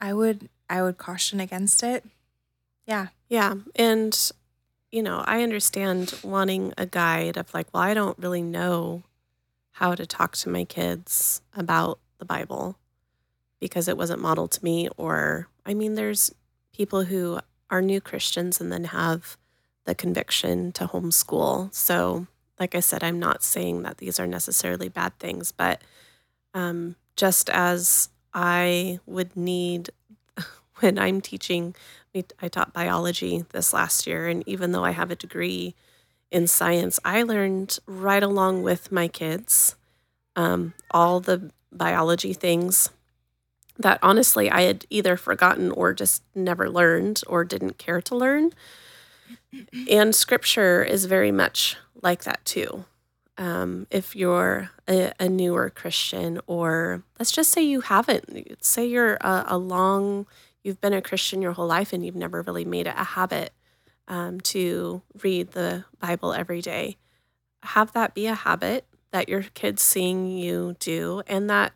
i 0.00 0.12
would 0.12 0.48
i 0.68 0.82
would 0.82 0.98
caution 0.98 1.40
against 1.40 1.82
it 1.82 2.04
yeah 2.86 3.08
Yeah. 3.28 3.54
And, 3.76 4.16
you 4.90 5.02
know, 5.02 5.22
I 5.26 5.42
understand 5.42 6.14
wanting 6.24 6.72
a 6.78 6.86
guide 6.86 7.36
of 7.36 7.52
like, 7.52 7.66
well, 7.74 7.82
I 7.82 7.92
don't 7.92 8.18
really 8.18 8.40
know 8.40 9.02
how 9.72 9.94
to 9.94 10.06
talk 10.06 10.34
to 10.36 10.48
my 10.48 10.64
kids 10.64 11.42
about 11.54 11.98
the 12.18 12.24
Bible 12.24 12.78
because 13.60 13.86
it 13.86 13.98
wasn't 13.98 14.22
modeled 14.22 14.52
to 14.52 14.64
me. 14.64 14.88
Or, 14.96 15.48
I 15.66 15.74
mean, 15.74 15.94
there's 15.94 16.34
people 16.72 17.04
who 17.04 17.40
are 17.70 17.82
new 17.82 18.00
Christians 18.00 18.60
and 18.60 18.72
then 18.72 18.84
have 18.84 19.36
the 19.84 19.94
conviction 19.94 20.72
to 20.72 20.86
homeschool. 20.86 21.72
So, 21.74 22.26
like 22.58 22.74
I 22.74 22.80
said, 22.80 23.04
I'm 23.04 23.18
not 23.18 23.42
saying 23.42 23.82
that 23.82 23.98
these 23.98 24.18
are 24.18 24.26
necessarily 24.26 24.88
bad 24.88 25.18
things, 25.18 25.52
but 25.52 25.82
um, 26.54 26.96
just 27.16 27.48
as 27.50 28.08
I 28.34 29.00
would 29.06 29.36
need 29.36 29.90
when 30.80 30.98
I'm 30.98 31.20
teaching 31.20 31.74
I 32.40 32.48
taught 32.48 32.72
biology 32.72 33.44
this 33.50 33.72
last 33.72 34.06
year, 34.06 34.26
and 34.26 34.42
even 34.48 34.72
though 34.72 34.84
I 34.84 34.90
have 34.90 35.10
a 35.10 35.16
degree 35.16 35.74
in 36.30 36.46
science, 36.46 36.98
I 37.04 37.22
learned 37.22 37.78
right 37.86 38.22
along 38.22 38.62
with 38.62 38.90
my 38.90 39.08
kids 39.08 39.76
um, 40.36 40.74
all 40.90 41.20
the 41.20 41.50
biology 41.72 42.32
things 42.32 42.90
that 43.78 43.98
honestly 44.02 44.50
I 44.50 44.62
had 44.62 44.86
either 44.90 45.16
forgotten 45.16 45.70
or 45.70 45.94
just 45.94 46.22
never 46.34 46.68
learned 46.68 47.22
or 47.26 47.44
didn't 47.44 47.78
care 47.78 48.00
to 48.02 48.16
learn. 48.16 48.52
And 49.88 50.14
scripture 50.14 50.82
is 50.82 51.04
very 51.04 51.32
much 51.32 51.76
like 52.02 52.24
that 52.24 52.44
too. 52.44 52.84
Um, 53.36 53.86
if 53.90 54.16
you're 54.16 54.70
a, 54.88 55.12
a 55.20 55.28
newer 55.28 55.70
Christian, 55.70 56.40
or 56.46 57.04
let's 57.18 57.30
just 57.30 57.52
say 57.52 57.62
you 57.62 57.82
haven't, 57.82 58.64
say 58.64 58.84
you're 58.84 59.14
a, 59.20 59.44
a 59.48 59.58
long 59.58 60.26
you've 60.64 60.80
been 60.80 60.92
a 60.92 61.02
Christian 61.02 61.40
your 61.40 61.52
whole 61.52 61.66
life 61.66 61.92
and 61.92 62.04
you've 62.04 62.16
never 62.16 62.42
really 62.42 62.64
made 62.64 62.86
it 62.86 62.94
a 62.96 63.04
habit 63.04 63.52
um, 64.08 64.40
to 64.40 65.02
read 65.22 65.52
the 65.52 65.84
Bible 66.00 66.32
every 66.32 66.60
day, 66.60 66.96
have 67.62 67.92
that 67.92 68.14
be 68.14 68.26
a 68.26 68.34
habit 68.34 68.86
that 69.10 69.28
your 69.28 69.42
kids 69.42 69.82
seeing 69.82 70.28
you 70.28 70.76
do, 70.80 71.22
and 71.26 71.48
that 71.48 71.72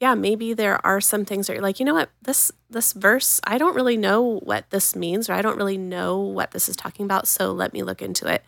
yeah, 0.00 0.14
maybe 0.14 0.52
there 0.52 0.84
are 0.84 1.00
some 1.00 1.24
things 1.24 1.46
that 1.46 1.54
you're 1.54 1.62
like, 1.62 1.80
you 1.80 1.86
know 1.86 1.94
what, 1.94 2.10
this 2.20 2.52
this 2.68 2.92
verse, 2.92 3.40
I 3.44 3.56
don't 3.58 3.74
really 3.74 3.96
know 3.96 4.40
what 4.42 4.70
this 4.70 4.94
means, 4.94 5.30
or 5.30 5.32
I 5.32 5.42
don't 5.42 5.56
really 5.56 5.78
know 5.78 6.18
what 6.18 6.50
this 6.50 6.68
is 6.68 6.76
talking 6.76 7.04
about, 7.04 7.26
so 7.26 7.52
let 7.52 7.72
me 7.72 7.82
look 7.82 8.02
into 8.02 8.26
it. 8.26 8.44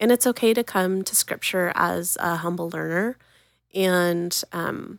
And 0.00 0.10
it's 0.10 0.26
okay 0.26 0.54
to 0.54 0.64
come 0.64 1.02
to 1.04 1.14
Scripture 1.14 1.72
as 1.74 2.16
a 2.20 2.36
humble 2.36 2.68
learner, 2.70 3.16
and 3.74 4.42
um, 4.52 4.98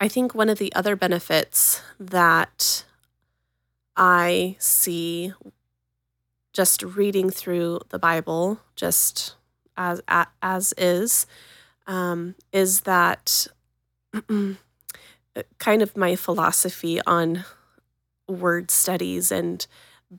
I 0.00 0.06
think 0.06 0.34
one 0.34 0.48
of 0.48 0.58
the 0.58 0.72
other 0.74 0.94
benefits 0.94 1.82
that 1.98 2.84
I 3.96 4.56
see 4.60 5.32
just 6.52 6.82
reading 6.82 7.30
through 7.30 7.80
the 7.88 7.98
Bible, 7.98 8.60
just 8.76 9.34
as 9.76 10.00
as 10.40 10.72
is, 10.78 11.26
um, 11.88 12.36
is 12.52 12.82
that 12.82 13.48
kind 15.58 15.82
of 15.82 15.96
my 15.96 16.16
philosophy 16.16 17.00
on 17.06 17.44
word 18.28 18.70
studies 18.70 19.32
and 19.32 19.66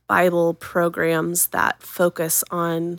Bible 0.08 0.54
programs 0.54 1.48
that 1.48 1.82
focus 1.82 2.44
on 2.52 2.98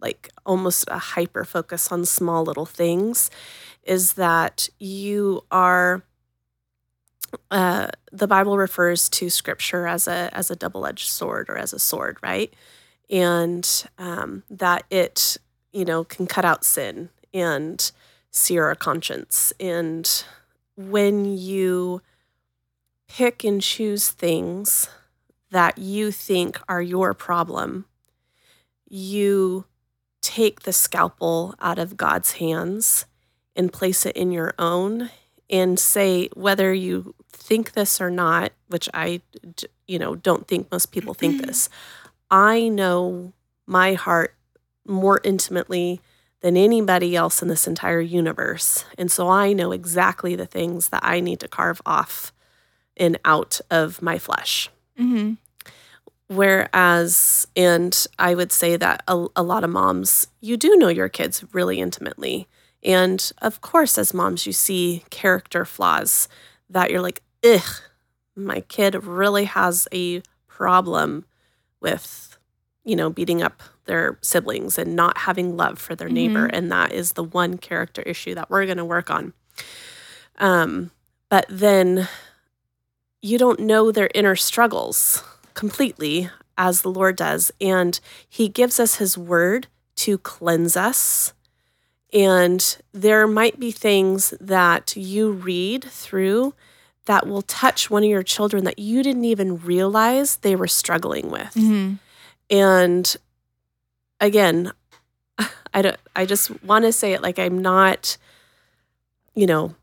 like 0.00 0.30
almost 0.46 0.84
a 0.88 0.98
hyper 0.98 1.44
focus 1.44 1.90
on 1.92 2.04
small 2.04 2.44
little 2.44 2.66
things 2.66 3.30
is 3.82 4.14
that 4.14 4.68
you 4.78 5.44
are 5.50 6.02
uh, 7.50 7.88
the 8.10 8.26
Bible 8.26 8.56
refers 8.56 9.08
to 9.10 9.28
scripture 9.28 9.86
as 9.86 10.08
a 10.08 10.30
as 10.32 10.50
a 10.50 10.56
double-edged 10.56 11.08
sword 11.08 11.48
or 11.48 11.58
as 11.58 11.72
a 11.72 11.78
sword, 11.78 12.16
right? 12.22 12.52
And 13.10 13.68
um, 13.98 14.44
that 14.50 14.84
it, 14.90 15.36
you 15.72 15.84
know, 15.84 16.04
can 16.04 16.26
cut 16.26 16.44
out 16.44 16.64
sin 16.64 17.10
and 17.34 17.90
sear 18.30 18.66
our 18.66 18.74
conscience. 18.74 19.52
And 19.60 20.24
when 20.78 21.24
you 21.24 22.00
pick 23.08 23.42
and 23.42 23.60
choose 23.60 24.10
things 24.10 24.88
that 25.50 25.76
you 25.76 26.12
think 26.12 26.60
are 26.68 26.80
your 26.80 27.14
problem, 27.14 27.84
you 28.88 29.64
take 30.20 30.60
the 30.60 30.72
scalpel 30.72 31.56
out 31.60 31.80
of 31.80 31.96
God's 31.96 32.32
hands 32.32 33.06
and 33.56 33.72
place 33.72 34.06
it 34.06 34.16
in 34.16 34.30
your 34.30 34.54
own 34.56 35.10
and 35.50 35.80
say 35.80 36.28
whether 36.34 36.72
you 36.72 37.12
think 37.32 37.72
this 37.72 38.00
or 38.00 38.10
not, 38.10 38.52
which 38.68 38.88
I 38.94 39.20
you 39.88 39.98
know 39.98 40.14
don't 40.14 40.46
think 40.46 40.70
most 40.70 40.92
people 40.92 41.12
think 41.12 41.42
this. 41.46 41.68
I 42.30 42.68
know 42.68 43.32
my 43.66 43.94
heart 43.94 44.36
more 44.86 45.20
intimately 45.24 46.00
than 46.40 46.56
anybody 46.56 47.16
else 47.16 47.42
in 47.42 47.48
this 47.48 47.66
entire 47.66 48.00
universe. 48.00 48.84
And 48.96 49.10
so 49.10 49.28
I 49.28 49.52
know 49.52 49.72
exactly 49.72 50.36
the 50.36 50.46
things 50.46 50.88
that 50.90 51.04
I 51.04 51.20
need 51.20 51.40
to 51.40 51.48
carve 51.48 51.82
off 51.84 52.32
and 52.96 53.18
out 53.24 53.60
of 53.70 54.02
my 54.02 54.18
flesh. 54.18 54.70
Mm-hmm. 54.98 55.34
Whereas, 56.28 57.46
and 57.56 58.06
I 58.18 58.34
would 58.34 58.52
say 58.52 58.76
that 58.76 59.02
a, 59.08 59.26
a, 59.34 59.42
lot 59.42 59.64
of 59.64 59.70
moms, 59.70 60.28
you 60.40 60.56
do 60.58 60.76
know 60.76 60.88
your 60.88 61.08
kids 61.08 61.42
really 61.52 61.80
intimately. 61.80 62.46
And 62.82 63.32
of 63.40 63.62
course, 63.62 63.96
as 63.96 64.12
moms, 64.12 64.46
you 64.46 64.52
see 64.52 65.04
character 65.10 65.64
flaws 65.64 66.28
that 66.68 66.90
you're 66.90 67.00
like, 67.00 67.22
ugh, 67.42 67.80
my 68.36 68.60
kid 68.60 69.02
really 69.04 69.44
has 69.44 69.88
a 69.92 70.22
problem 70.46 71.24
with, 71.80 72.27
you 72.88 72.96
know, 72.96 73.10
beating 73.10 73.42
up 73.42 73.62
their 73.84 74.16
siblings 74.22 74.78
and 74.78 74.96
not 74.96 75.18
having 75.18 75.58
love 75.58 75.78
for 75.78 75.94
their 75.94 76.08
neighbor. 76.08 76.46
Mm-hmm. 76.46 76.56
And 76.56 76.72
that 76.72 76.90
is 76.90 77.12
the 77.12 77.22
one 77.22 77.58
character 77.58 78.00
issue 78.00 78.34
that 78.34 78.48
we're 78.48 78.64
going 78.64 78.78
to 78.78 78.84
work 78.84 79.10
on. 79.10 79.34
Um, 80.38 80.90
but 81.28 81.44
then 81.50 82.08
you 83.20 83.36
don't 83.36 83.60
know 83.60 83.92
their 83.92 84.08
inner 84.14 84.34
struggles 84.36 85.22
completely 85.52 86.30
as 86.56 86.80
the 86.80 86.88
Lord 86.88 87.16
does. 87.16 87.52
And 87.60 88.00
He 88.26 88.48
gives 88.48 88.80
us 88.80 88.94
His 88.94 89.18
word 89.18 89.66
to 89.96 90.16
cleanse 90.16 90.74
us. 90.74 91.34
And 92.10 92.78
there 92.92 93.26
might 93.26 93.60
be 93.60 93.70
things 93.70 94.32
that 94.40 94.96
you 94.96 95.30
read 95.30 95.84
through 95.84 96.54
that 97.04 97.26
will 97.26 97.42
touch 97.42 97.90
one 97.90 98.02
of 98.02 98.08
your 98.08 98.22
children 98.22 98.64
that 98.64 98.78
you 98.78 99.02
didn't 99.02 99.26
even 99.26 99.58
realize 99.58 100.36
they 100.36 100.56
were 100.56 100.66
struggling 100.66 101.30
with. 101.30 101.52
Mm-hmm. 101.54 101.94
And 102.50 103.16
again, 104.20 104.72
I 105.74 105.82
don't 105.82 105.96
I 106.16 106.26
just 106.26 106.62
want 106.64 106.84
to 106.84 106.92
say 106.92 107.12
it 107.12 107.22
like 107.22 107.38
I'm 107.38 107.58
not 107.58 108.16
you 109.34 109.46
know, 109.46 109.76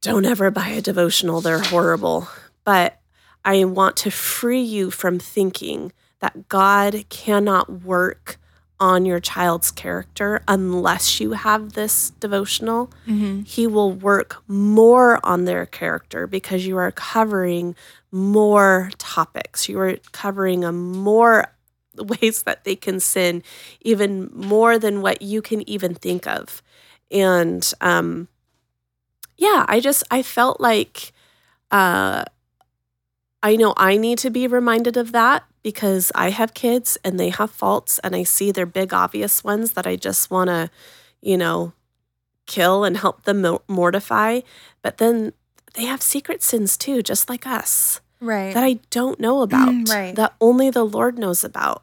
don't 0.00 0.24
ever 0.24 0.50
buy 0.52 0.68
a 0.68 0.80
devotional, 0.80 1.40
they're 1.40 1.58
horrible. 1.58 2.28
But 2.64 3.00
I 3.44 3.64
want 3.64 3.96
to 3.98 4.12
free 4.12 4.62
you 4.62 4.92
from 4.92 5.18
thinking 5.18 5.92
that 6.20 6.48
God 6.48 7.04
cannot 7.08 7.82
work 7.82 8.38
on 8.78 9.04
your 9.04 9.20
child's 9.20 9.70
character 9.70 10.42
unless 10.46 11.20
you 11.20 11.32
have 11.32 11.72
this 11.72 12.10
devotional. 12.10 12.92
Mm-hmm. 13.06 13.42
He 13.42 13.66
will 13.66 13.92
work 13.92 14.42
more 14.48 15.24
on 15.24 15.44
their 15.44 15.66
character 15.66 16.26
because 16.26 16.66
you 16.66 16.76
are 16.76 16.92
covering 16.92 17.74
more 18.10 18.90
topics. 18.98 19.68
You 19.68 19.80
are 19.80 19.96
covering 20.12 20.64
a 20.64 20.72
more 20.72 21.52
ways 22.20 22.42
that 22.44 22.64
they 22.64 22.76
can 22.76 23.00
sin, 23.00 23.42
even 23.80 24.30
more 24.32 24.78
than 24.78 25.02
what 25.02 25.22
you 25.22 25.42
can 25.42 25.68
even 25.68 25.94
think 25.94 26.26
of. 26.26 26.62
And 27.10 27.70
um, 27.80 28.28
yeah, 29.36 29.64
I 29.68 29.80
just 29.80 30.04
I 30.10 30.22
felt 30.22 30.60
like 30.60 31.12
uh, 31.70 32.24
I 33.42 33.56
know 33.56 33.74
I 33.76 33.96
need 33.96 34.18
to 34.18 34.30
be 34.30 34.46
reminded 34.46 34.96
of 34.96 35.12
that 35.12 35.44
because 35.62 36.12
I 36.14 36.30
have 36.30 36.54
kids 36.54 36.98
and 37.04 37.18
they 37.18 37.30
have 37.30 37.50
faults 37.50 37.98
and 38.00 38.14
I 38.14 38.22
see 38.22 38.50
their 38.52 38.66
big 38.66 38.94
obvious 38.94 39.42
ones 39.44 39.72
that 39.72 39.86
I 39.86 39.96
just 39.96 40.30
want 40.30 40.48
to, 40.48 40.70
you 41.20 41.36
know, 41.36 41.72
kill 42.46 42.84
and 42.84 42.98
help 42.98 43.24
them 43.24 43.58
mortify. 43.68 44.42
But 44.82 44.98
then 44.98 45.32
they 45.74 45.86
have 45.86 46.02
secret 46.02 46.42
sins 46.42 46.76
too, 46.76 47.02
just 47.02 47.30
like 47.30 47.46
us. 47.46 48.01
Right. 48.22 48.54
That 48.54 48.64
I 48.64 48.74
don't 48.90 49.20
know 49.20 49.42
about. 49.42 49.68
Mm, 49.68 49.90
right. 49.90 50.14
That 50.14 50.34
only 50.40 50.70
the 50.70 50.84
Lord 50.84 51.18
knows 51.18 51.44
about. 51.44 51.82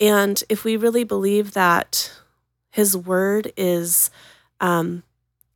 And 0.00 0.42
if 0.48 0.64
we 0.64 0.76
really 0.76 1.04
believe 1.04 1.52
that 1.52 2.12
his 2.70 2.96
word 2.96 3.52
is 3.56 4.10
um, 4.60 5.02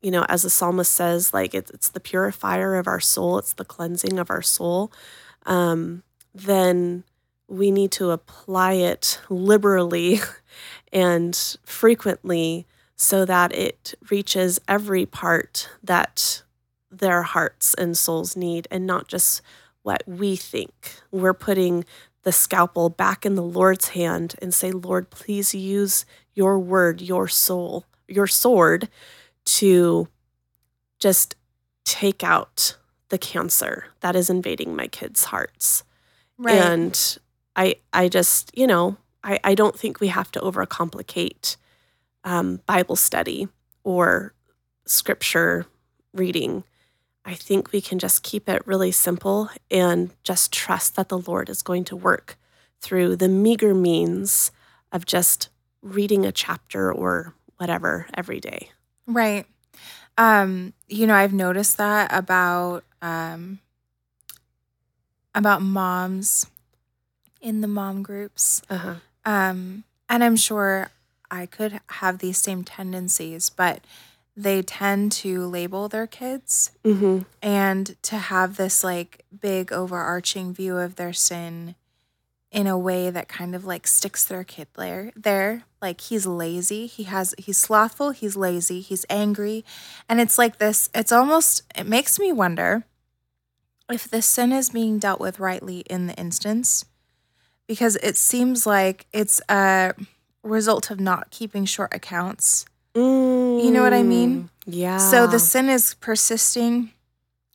you 0.01 0.13
know, 0.13 0.25
as 0.29 0.43
the 0.43 0.51
psalmist 0.51 0.93
says, 0.93 1.35
like 1.35 1.55
it's, 1.55 1.73
it's 1.73 1.89
the 1.89 1.99
purifier 1.99 2.77
of 2.77 2.87
our 2.87 3.01
soul, 3.01 3.39
it's 3.39 3.55
the 3.55 3.65
cleansing 3.65 4.19
of 4.19 4.31
our 4.31 4.43
soul 4.43 4.93
um, 5.49 6.03
then 6.35 7.05
we 7.49 7.71
need 7.71 7.91
to 7.93 8.11
apply 8.11 8.75
it 8.75 9.21
liberally 9.29 10.21
and 10.93 11.57
frequently 11.65 12.67
so 12.95 13.25
that 13.25 13.55
it 13.55 13.95
reaches 14.11 14.61
every 14.69 15.07
part 15.07 15.69
that 15.83 16.43
their 16.91 17.23
hearts 17.23 17.75
and 17.75 17.97
souls 17.97 18.37
need 18.37 18.69
and 18.71 18.87
not 18.87 19.09
just 19.09 19.41
what 19.89 20.03
we 20.07 20.37
think. 20.37 20.93
We're 21.11 21.33
putting 21.33 21.87
the 22.23 22.31
scalpel 22.31 22.91
back 22.91 23.25
in 23.25 23.37
the 23.37 23.43
Lord's 23.43 23.89
hand 23.89 24.35
and 24.43 24.53
say, 24.53 24.71
Lord, 24.71 25.09
please 25.09 25.55
use 25.55 26.05
your 26.35 26.59
word, 26.59 27.01
your 27.01 27.27
soul, 27.27 27.87
your 28.07 28.27
sword 28.27 28.91
to 29.47 30.09
just 30.99 31.37
take 31.87 32.23
out 32.23 32.77
the 33.09 33.17
cancer 33.17 33.87
that 34.01 34.15
is 34.15 34.29
invading 34.29 34.77
my 34.77 34.89
kids' 34.89 35.25
hearts. 35.25 35.85
Right. 36.37 36.55
And 36.55 37.19
I 37.57 37.77
I 37.95 38.11
just, 38.11 38.51
you 38.55 38.67
know, 38.67 38.99
I, 39.25 39.41
I 39.43 39.55
don't 39.55 39.79
think 39.79 39.99
we 39.99 40.09
have 40.09 40.31
to 40.33 40.41
overcomplicate 40.41 41.57
um, 42.25 42.61
Bible 42.67 42.97
study 42.97 43.49
or 43.85 44.35
scripture 44.85 45.65
reading. 46.13 46.65
I 47.29 47.35
think 47.35 47.73
we 47.73 47.83
can 47.83 47.99
just 47.99 48.23
keep 48.23 48.49
it 48.49 48.67
really 48.67 48.91
simple 48.91 49.51
and 49.71 50.11
just 50.25 50.51
trust 50.51 50.97
that 50.97 51.11
the 51.11 51.19
Lord 51.19 51.51
is 51.51 51.61
going 51.61 51.85
to 51.85 51.97
work 51.97 52.39
through 52.81 53.17
the 53.17 53.29
meager 53.29 53.75
means 53.75 54.51
of 54.93 55.05
just 55.05 55.51
reading 55.83 56.25
a 56.25 56.33
chapter 56.33 56.91
or 56.91 57.35
whatever 57.59 58.07
every 58.15 58.41
day. 58.41 58.71
Right. 59.07 59.45
Um, 60.17 60.73
you 60.89 61.07
know, 61.07 61.15
I've 61.15 61.35
noticed 61.35 61.77
that 61.77 62.11
about 62.15 62.85
um, 63.03 63.59
about 65.35 65.61
moms 65.61 66.47
in 67.43 67.61
the 67.61 67.69
mom 67.69 68.03
groups. 68.03 68.63
Uh-huh. 68.71 68.95
Um, 69.27 69.85
and 70.09 70.25
I'm 70.25 70.37
sure 70.37 70.91
I 71.31 71.45
could 71.45 71.81
have 71.89 72.21
these 72.21 72.39
same 72.39 72.65
tendencies, 72.65 73.51
but 73.51 73.85
they 74.39 74.63
tend 74.63 75.11
to 75.11 75.45
label 75.47 75.89
their 75.89 76.07
kids 76.07 76.71
mm-hmm. 76.85 77.23
and 77.43 78.01
to 78.03 78.17
have 78.17 78.57
this 78.57 78.85
like 78.85 79.25
big 79.41 79.73
overarching 79.73 80.55
view 80.55 80.77
of 80.77 80.95
their 80.95 81.13
sin 81.13 81.75
in 82.53 82.69
a 82.69 82.79
way 82.79 83.11
that 83.11 83.29
kind 83.29 83.57
of 83.57 83.65
like 83.65 83.85
sticks 83.89 84.25
their 84.25 84.45
kid 84.45 84.69
there 84.77 85.11
there. 85.17 85.65
Like 85.83 86.01
he's 86.01 86.25
lazy. 86.25 86.87
He 86.87 87.03
has 87.05 87.35
he's 87.37 87.59
slothful. 87.59 88.11
He's 88.11 88.37
lazy. 88.37 88.81
He's 88.81 89.05
angry. 89.11 89.65
And 90.09 90.21
it's 90.21 90.39
like 90.39 90.59
this 90.59 90.89
it's 90.95 91.11
almost 91.11 91.63
it 91.77 91.87
makes 91.87 92.21
me 92.21 92.31
wonder 92.31 92.85
if 93.91 94.09
the 94.09 94.23
sin 94.23 94.53
is 94.53 94.71
being 94.71 95.01
dealt 95.01 95.19
with 95.19 95.41
rightly 95.41 95.81
in 95.91 96.07
the 96.07 96.15
instance 96.15 96.85
because 97.67 97.97
it 97.97 98.17
seems 98.17 98.67
like 98.67 99.07
it's 99.13 99.41
a 99.49 99.95
result 100.45 100.93
of 100.93 101.01
not 101.01 101.31
keeping 101.31 101.65
short 101.65 101.93
accounts 101.93 102.67
mm, 102.95 103.65
you 103.65 103.71
know 103.71 103.83
what 103.83 103.95
i 103.95 104.03
mean 104.03 104.43
mm, 104.43 104.49
yeah 104.67 104.99
so 104.99 105.27
the 105.27 105.39
sin 105.39 105.69
is 105.69 105.95
persisting 105.95 106.91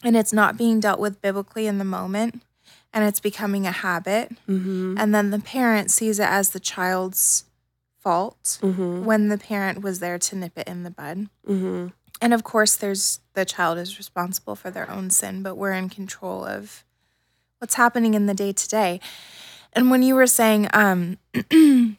and 0.04 0.18
it's 0.18 0.34
not 0.34 0.58
being 0.58 0.80
dealt 0.80 1.00
with 1.00 1.22
biblically 1.22 1.68
in 1.68 1.78
the 1.78 1.86
moment 1.86 2.42
and 2.94 3.04
it's 3.04 3.20
becoming 3.20 3.66
a 3.66 3.72
habit. 3.72 4.32
Mm-hmm. 4.48 4.96
And 4.98 5.14
then 5.14 5.32
the 5.32 5.40
parent 5.40 5.90
sees 5.90 6.20
it 6.20 6.28
as 6.28 6.52
the 6.52 6.60
child's 6.60 7.46
fault 8.00 8.60
mm-hmm. 8.62 9.04
when 9.04 9.30
the 9.30 9.38
parent 9.38 9.82
was 9.82 10.00
there 10.00 10.20
to 10.20 10.36
nip 10.36 10.58
it 10.58 10.68
in 10.68 10.84
the 10.84 10.92
bud. 10.92 11.30
Mm-hmm. 11.48 11.88
And 12.22 12.34
of 12.34 12.44
course, 12.44 12.76
there's 12.76 13.20
the 13.34 13.46
child 13.46 13.80
is 13.80 13.98
responsible 13.98 14.56
for 14.56 14.70
their 14.70 14.90
own 14.90 15.10
sin, 15.10 15.42
but 15.42 15.56
we're 15.56 15.74
in 15.74 15.90
control 15.90 16.46
of 16.46 16.84
what's 17.58 17.76
happening 17.76 18.14
in 18.14 18.28
the 18.28 18.34
day 18.34 18.54
to 18.54 18.70
day. 18.70 19.00
And 19.74 19.90
when 19.90 20.04
you 20.04 20.14
were 20.14 20.28
saying, 20.28 20.68
um, 20.74 21.18
you 21.52 21.96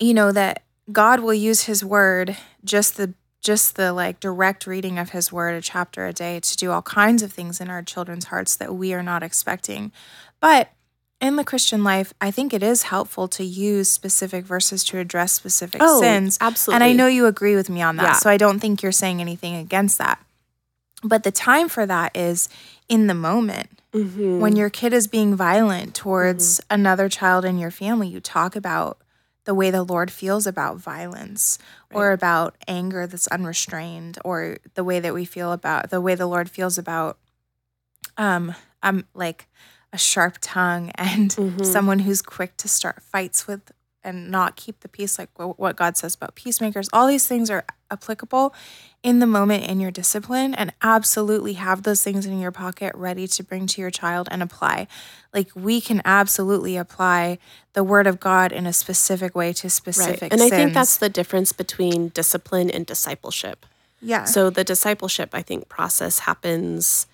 know, 0.00 0.30
that 0.30 0.62
God 0.90 1.20
will 1.20 1.34
use 1.34 1.62
his 1.64 1.84
word, 1.84 2.36
just 2.64 2.96
the 2.96 3.14
just 3.40 3.74
the 3.74 3.92
like 3.92 4.20
direct 4.20 4.66
reading 4.68 4.98
of 5.00 5.10
his 5.10 5.32
word 5.32 5.54
a 5.56 5.60
chapter 5.60 6.06
a 6.06 6.12
day 6.12 6.38
to 6.38 6.56
do 6.56 6.70
all 6.70 6.80
kinds 6.82 7.24
of 7.24 7.32
things 7.32 7.60
in 7.60 7.68
our 7.68 7.82
children's 7.82 8.26
hearts 8.26 8.54
that 8.54 8.72
we 8.72 8.94
are 8.94 9.02
not 9.02 9.24
expecting 9.24 9.90
but 10.38 10.70
in 11.20 11.34
the 11.34 11.42
christian 11.42 11.82
life 11.82 12.14
i 12.20 12.30
think 12.30 12.54
it 12.54 12.62
is 12.62 12.84
helpful 12.84 13.26
to 13.26 13.42
use 13.42 13.90
specific 13.90 14.44
verses 14.44 14.84
to 14.84 14.96
address 14.98 15.32
specific 15.32 15.80
Oh, 15.84 16.00
sins 16.00 16.38
absolutely. 16.40 16.76
and 16.76 16.84
i 16.84 16.92
know 16.96 17.08
you 17.08 17.26
agree 17.26 17.56
with 17.56 17.68
me 17.68 17.82
on 17.82 17.96
that 17.96 18.02
Yeah. 18.04 18.12
so 18.12 18.30
i 18.30 18.36
don't 18.36 18.60
think 18.60 18.80
you're 18.80 18.92
saying 18.92 19.20
anything 19.20 19.56
against 19.56 19.98
that 19.98 20.24
but 21.02 21.24
the 21.24 21.32
time 21.32 21.68
for 21.68 21.84
that 21.84 22.16
is 22.16 22.48
in 22.88 23.08
the 23.08 23.14
moment 23.14 23.70
Mhm. 23.92 24.38
when 24.38 24.54
your 24.54 24.70
kid 24.70 24.92
is 24.92 25.08
being 25.08 25.34
violent 25.34 25.96
towards 25.96 26.58
Mm-hmm. 26.60 26.74
another 26.74 27.08
child 27.08 27.44
in 27.44 27.58
your 27.58 27.72
family, 27.72 28.06
you 28.06 28.20
talk 28.20 28.54
about 28.54 28.98
the 29.44 29.54
way 29.54 29.70
the 29.70 29.82
Lord 29.82 30.10
feels 30.10 30.46
about 30.46 30.76
violence 30.78 31.58
or 31.92 32.12
about 32.12 32.54
anger 32.68 33.06
that's 33.06 33.26
unrestrained 33.28 34.18
or 34.24 34.58
the 34.74 34.84
way 34.84 35.00
that 35.00 35.14
we 35.14 35.24
feel 35.24 35.52
about 35.52 35.90
the 35.90 36.00
way 36.00 36.14
the 36.14 36.26
Lord 36.26 36.48
feels 36.50 36.78
about 36.78 37.18
um 38.16 38.54
um 38.82 39.04
like 39.14 39.48
a 39.92 39.98
sharp 39.98 40.38
tongue 40.40 40.90
and 40.96 41.30
Mhm. 41.32 41.64
someone 41.64 42.00
who's 42.00 42.22
quick 42.22 42.56
to 42.58 42.68
start 42.68 43.02
fights 43.02 43.46
with 43.46 43.72
and 44.04 44.30
not 44.30 44.56
keep 44.56 44.80
the 44.80 44.88
peace 44.88 45.18
like 45.18 45.28
what 45.36 45.76
God 45.76 45.96
says 45.96 46.14
about 46.14 46.34
peacemakers 46.34 46.88
all 46.92 47.06
these 47.06 47.26
things 47.26 47.50
are 47.50 47.64
applicable 47.92 48.54
in 49.02 49.18
the 49.18 49.26
moment 49.26 49.64
in 49.64 49.80
your 49.80 49.90
discipline 49.90 50.54
and 50.54 50.72
absolutely 50.82 51.54
have 51.54 51.82
those 51.82 52.02
things 52.02 52.24
in 52.24 52.40
your 52.40 52.52
pocket 52.52 52.94
ready 52.94 53.26
to 53.26 53.44
bring 53.44 53.66
to 53.66 53.80
your 53.80 53.90
child 53.90 54.28
and 54.30 54.42
apply 54.42 54.86
like 55.32 55.48
we 55.54 55.80
can 55.80 56.02
absolutely 56.04 56.76
apply 56.76 57.38
the 57.72 57.82
word 57.82 58.06
of 58.06 58.20
God 58.20 58.52
in 58.52 58.66
a 58.66 58.72
specific 58.72 59.34
way 59.34 59.52
to 59.54 59.66
right. 59.66 59.72
specific 59.72 60.32
And 60.32 60.42
I 60.42 60.50
think 60.50 60.74
that's 60.74 60.96
the 60.96 61.08
difference 61.08 61.52
between 61.52 62.08
discipline 62.08 62.70
and 62.70 62.84
discipleship. 62.84 63.66
yeah 64.00 64.24
So 64.24 64.50
the 64.50 64.64
discipleship, 64.64 65.30
I 65.32 65.42
think, 65.42 65.68
process 65.68 66.20
happens. 66.20 67.06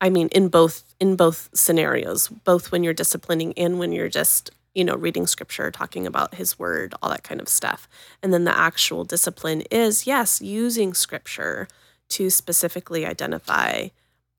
I 0.00 0.10
mean, 0.10 0.28
in 0.28 0.48
both 0.48 0.82
in 1.00 1.16
both 1.16 1.48
scenarios, 1.54 2.28
both 2.28 2.72
when 2.72 2.84
you're 2.84 2.94
disciplining 2.94 3.54
and 3.56 3.78
when 3.78 3.92
you're 3.92 4.08
just 4.08 4.50
you 4.74 4.84
know 4.84 4.94
reading 4.94 5.26
scripture, 5.26 5.70
talking 5.70 6.06
about 6.06 6.34
His 6.34 6.58
Word, 6.58 6.94
all 7.02 7.10
that 7.10 7.22
kind 7.22 7.40
of 7.40 7.48
stuff. 7.48 7.88
And 8.22 8.32
then 8.32 8.44
the 8.44 8.56
actual 8.56 9.04
discipline 9.04 9.62
is 9.70 10.06
yes, 10.06 10.40
using 10.40 10.94
scripture 10.94 11.68
to 12.10 12.30
specifically 12.30 13.06
identify 13.06 13.88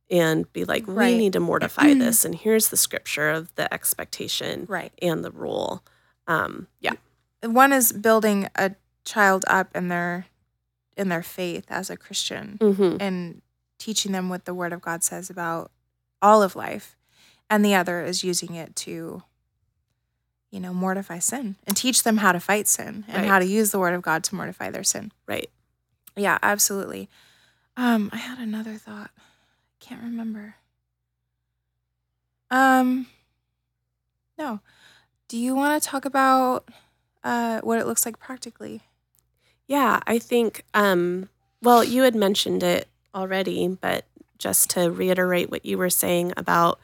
and 0.10 0.52
be 0.54 0.64
like, 0.64 0.86
we 0.86 1.16
need 1.18 1.34
to 1.34 1.40
mortify 1.40 1.94
this, 1.96 2.24
and 2.26 2.36
here's 2.36 2.70
the 2.70 2.78
scripture 2.78 3.30
of 3.30 3.54
the 3.56 3.74
expectation 3.74 4.66
right 4.68 4.94
and 5.02 5.24
the 5.24 5.32
rule. 5.32 5.84
Um, 6.28 6.68
yeah, 6.80 6.94
one 7.44 7.74
is 7.74 7.92
building 7.92 8.50
a 8.56 8.76
child 9.06 9.44
up 9.48 9.76
in 9.76 9.88
their 9.90 10.28
in 10.96 11.10
their 11.10 11.24
faith 11.24 11.66
as 11.70 11.90
a 11.90 11.98
Christian 11.98 12.58
hmm 12.62 12.98
and 13.00 13.42
teaching 13.80 14.14
them 14.14 14.30
what 14.30 14.46
the 14.46 14.54
word 14.54 14.72
of 14.72 14.82
God 14.82 15.04
says 15.04 15.30
about 15.30 15.72
all 16.22 16.42
of 16.42 16.56
life. 16.56 16.96
And 17.50 17.66
the 17.66 17.76
other 17.76 18.02
is 18.02 18.24
using 18.24 18.56
it 18.56 18.76
to 18.78 19.24
you 20.54 20.60
know, 20.60 20.72
mortify 20.72 21.18
sin 21.18 21.56
and 21.66 21.76
teach 21.76 22.04
them 22.04 22.18
how 22.18 22.32
to 22.32 22.40
fight 22.40 22.68
sin 22.68 23.04
and 23.08 23.24
Right. 23.24 23.28
how 23.28 23.40
to 23.40 23.46
use 23.46 23.72
the 23.72 23.80
word 23.80 23.96
of 23.96 24.04
God 24.04 24.24
to 24.26 24.36
mortify 24.36 24.70
their 24.70 24.84
sin. 24.84 25.12
right. 25.26 25.50
Yeah, 26.16 26.38
absolutely. 26.44 27.10
Um, 27.76 28.12
I 28.14 28.18
had 28.18 28.38
another 28.38 28.76
thought. 28.76 29.10
Can't 29.80 30.04
remember. 30.04 30.54
Um, 32.52 33.08
no. 34.38 34.60
Do 35.28 35.40
you 35.40 35.56
want 35.56 35.82
to 35.82 35.90
talk 35.90 36.06
about 36.06 36.70
uh, 37.24 37.62
what 37.62 37.80
it 37.80 37.88
looks 37.88 38.06
like 38.06 38.20
practically? 38.20 38.82
Yeah, 39.68 40.02
I 40.06 40.20
think, 40.20 40.66
um, 40.76 41.30
well, 41.64 41.84
you 41.84 42.04
had 42.04 42.14
mentioned 42.14 42.62
it 42.62 42.88
already, 43.16 43.68
but 43.68 44.06
just 44.38 44.70
to 44.72 44.92
reiterate 44.92 45.50
what 45.50 45.66
you 45.66 45.80
were 45.80 45.90
saying 45.90 46.34
about 46.38 46.80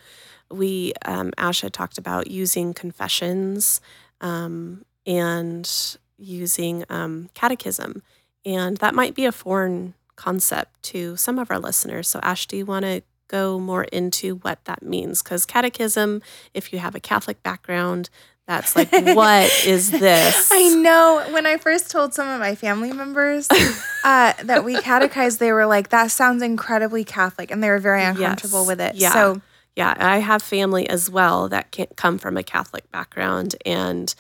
we, 0.52 0.94
um, 1.06 1.32
Asha 1.38 1.72
talked 1.72 1.98
about 1.98 2.30
using 2.30 2.74
confessions 2.74 3.82
um, 4.22 4.84
and 5.06 5.70
using 6.18 6.86
um, 6.90 7.30
catechism. 7.34 8.02
And 8.46 8.78
that 8.78 8.96
might 8.96 9.16
be 9.16 9.26
a 9.26 9.32
foreign 9.32 9.94
concept 10.16 10.82
to 10.84 11.16
some 11.18 11.40
of 11.40 11.50
our 11.52 11.60
listeners. 11.60 12.08
So, 12.08 12.20
Ash, 12.24 12.46
do 12.48 12.58
you 12.58 12.66
want 12.66 12.84
to 12.86 13.02
go 13.28 13.60
more 13.60 13.84
into 13.86 14.36
what 14.38 14.64
that 14.66 14.82
means? 14.82 15.22
Because 15.22 15.46
catechism, 15.46 16.22
if 16.54 16.74
you 16.74 16.80
have 16.80 16.96
a 16.96 17.00
Catholic 17.00 17.42
background, 17.44 18.10
that's 18.48 18.76
like, 18.76 18.92
what 18.94 19.52
is 19.66 19.92
this? 19.92 20.50
I 20.52 20.70
know. 20.70 21.24
When 21.32 21.46
I 21.46 21.58
first 21.58 21.92
told 21.92 22.14
some 22.16 22.28
of 22.28 22.40
my 22.40 22.56
family 22.56 22.92
members 22.92 23.48
uh, 24.04 24.34
that 24.44 24.64
we 24.66 24.82
catechized, 24.82 25.40
they 25.40 25.52
were 25.52 25.68
like, 25.68 25.90
"That 25.90 26.10
sounds 26.10 26.42
incredibly 26.42 27.04
Catholic," 27.04 27.52
and 27.52 27.62
they 27.64 27.70
were 27.70 27.78
very 27.78 28.04
uncomfortable 28.04 28.62
Yes. 28.62 28.68
with 28.68 28.82
it. 28.82 28.96
Yeah. 28.96 29.14
So 29.14 29.42
Yeah, 29.80 29.94
I 29.98 30.18
have 30.18 30.42
family 30.42 30.90
as 30.90 31.10
well 31.10 31.48
that 31.48 31.72
can't 31.72 31.96
come 31.96 32.18
from 32.18 32.36
a 32.36 32.44
Catholic 32.44 32.92
background, 32.92 33.56
and 33.66 34.14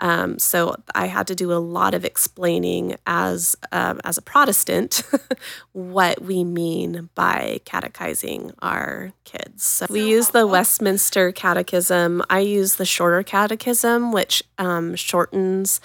um, 0.00 0.38
so 0.38 0.74
I 0.94 1.04
had 1.04 1.26
to 1.26 1.34
do 1.34 1.52
a 1.52 1.60
lot 1.60 1.92
of 1.92 2.06
explaining 2.06 2.96
as 3.06 3.54
um, 3.72 4.00
as 4.04 4.16
a 4.16 4.22
Protestant 4.22 5.02
what 5.72 6.22
we 6.22 6.44
mean 6.44 7.10
by 7.14 7.60
catechizing 7.66 8.52
our 8.62 9.12
kids. 9.24 9.64
So 9.64 9.84
we 9.90 10.08
use 10.08 10.30
the 10.30 10.46
Westminster 10.46 11.30
Catechism. 11.30 12.22
I 12.30 12.38
use 12.38 12.76
the 12.76 12.86
shorter 12.86 13.22
Catechism, 13.22 14.12
which 14.12 14.42
um, 14.56 14.96
shortens 14.96 15.78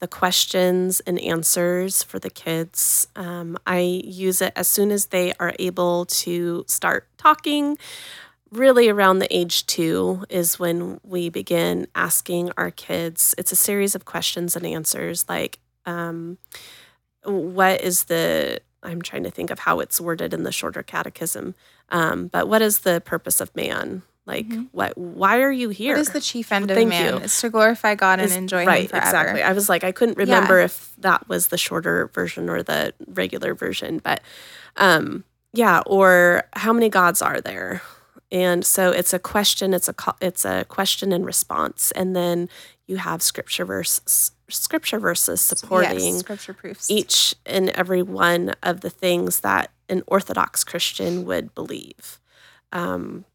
the 0.00 0.08
questions 0.08 0.98
and 1.06 1.20
answers 1.20 2.02
for 2.02 2.18
the 2.18 2.30
kids. 2.30 3.06
Um, 3.14 3.56
I 3.64 3.78
use 3.78 4.42
it 4.42 4.52
as 4.56 4.66
soon 4.66 4.90
as 4.90 5.06
they 5.06 5.34
are 5.38 5.54
able 5.60 6.06
to 6.06 6.64
start 6.66 7.06
talking 7.16 7.78
really 8.52 8.88
around 8.88 9.18
the 9.18 9.36
age 9.36 9.66
two 9.66 10.24
is 10.28 10.58
when 10.58 11.00
we 11.02 11.28
begin 11.28 11.86
asking 11.94 12.50
our 12.56 12.70
kids 12.70 13.34
it's 13.38 13.50
a 13.50 13.56
series 13.56 13.94
of 13.94 14.04
questions 14.04 14.54
and 14.54 14.66
answers 14.66 15.24
like 15.28 15.58
um, 15.86 16.38
what 17.24 17.80
is 17.80 18.04
the 18.04 18.60
i'm 18.82 19.02
trying 19.02 19.24
to 19.24 19.30
think 19.30 19.50
of 19.50 19.60
how 19.60 19.80
it's 19.80 20.00
worded 20.00 20.34
in 20.34 20.42
the 20.42 20.52
shorter 20.52 20.82
catechism 20.82 21.54
um, 21.88 22.28
but 22.28 22.46
what 22.46 22.62
is 22.62 22.80
the 22.80 23.00
purpose 23.00 23.40
of 23.40 23.54
man 23.56 24.02
like 24.24 24.46
what 24.70 24.96
why 24.96 25.40
are 25.40 25.50
you 25.50 25.70
here 25.70 25.94
what 25.94 26.00
is 26.00 26.10
the 26.10 26.20
chief 26.20 26.52
end 26.52 26.70
of 26.70 26.76
man? 26.86 27.14
you. 27.14 27.20
It's 27.20 27.40
to 27.40 27.50
glorify 27.50 27.96
God 27.96 28.20
and 28.20 28.30
enjoy 28.30 28.64
right, 28.64 28.82
Him 28.82 28.88
forever. 28.88 29.06
Exactly. 29.06 29.42
I 29.42 29.52
was 29.52 29.68
like, 29.68 29.82
I 29.82 29.90
couldn't 29.90 30.16
remember 30.16 30.60
if 30.60 30.94
that 30.98 31.28
was 31.28 31.48
the 31.48 31.58
shorter 31.58 32.06
version 32.06 32.48
or 32.48 32.62
the 32.62 32.94
regular 33.08 33.52
version, 33.52 33.98
but 33.98 34.20
um, 34.76 35.24
yeah. 35.52 35.82
Or 35.86 36.44
how 36.52 36.72
many 36.72 36.88
gods 36.88 37.20
are 37.20 37.40
there? 37.40 37.82
And 38.32 38.64
so 38.64 38.90
it's 38.90 39.12
a 39.12 39.18
question. 39.18 39.74
It's 39.74 39.90
a 39.90 39.94
it's 40.22 40.46
a 40.46 40.64
question 40.64 41.12
and 41.12 41.24
response, 41.26 41.90
and 41.90 42.16
then 42.16 42.48
you 42.86 42.96
have 42.96 43.22
scripture 43.22 43.66
verse 43.66 44.32
scripture 44.48 44.98
verses 44.98 45.42
supporting 45.42 46.14
yes, 46.14 46.18
scripture 46.20 46.54
proofs. 46.54 46.90
each 46.90 47.34
and 47.44 47.68
every 47.70 48.02
one 48.02 48.54
of 48.62 48.80
the 48.80 48.88
things 48.90 49.40
that 49.40 49.70
an 49.90 50.02
Orthodox 50.06 50.64
Christian 50.64 51.26
would 51.26 51.54
believe. 51.54 52.18
Um, 52.72 53.26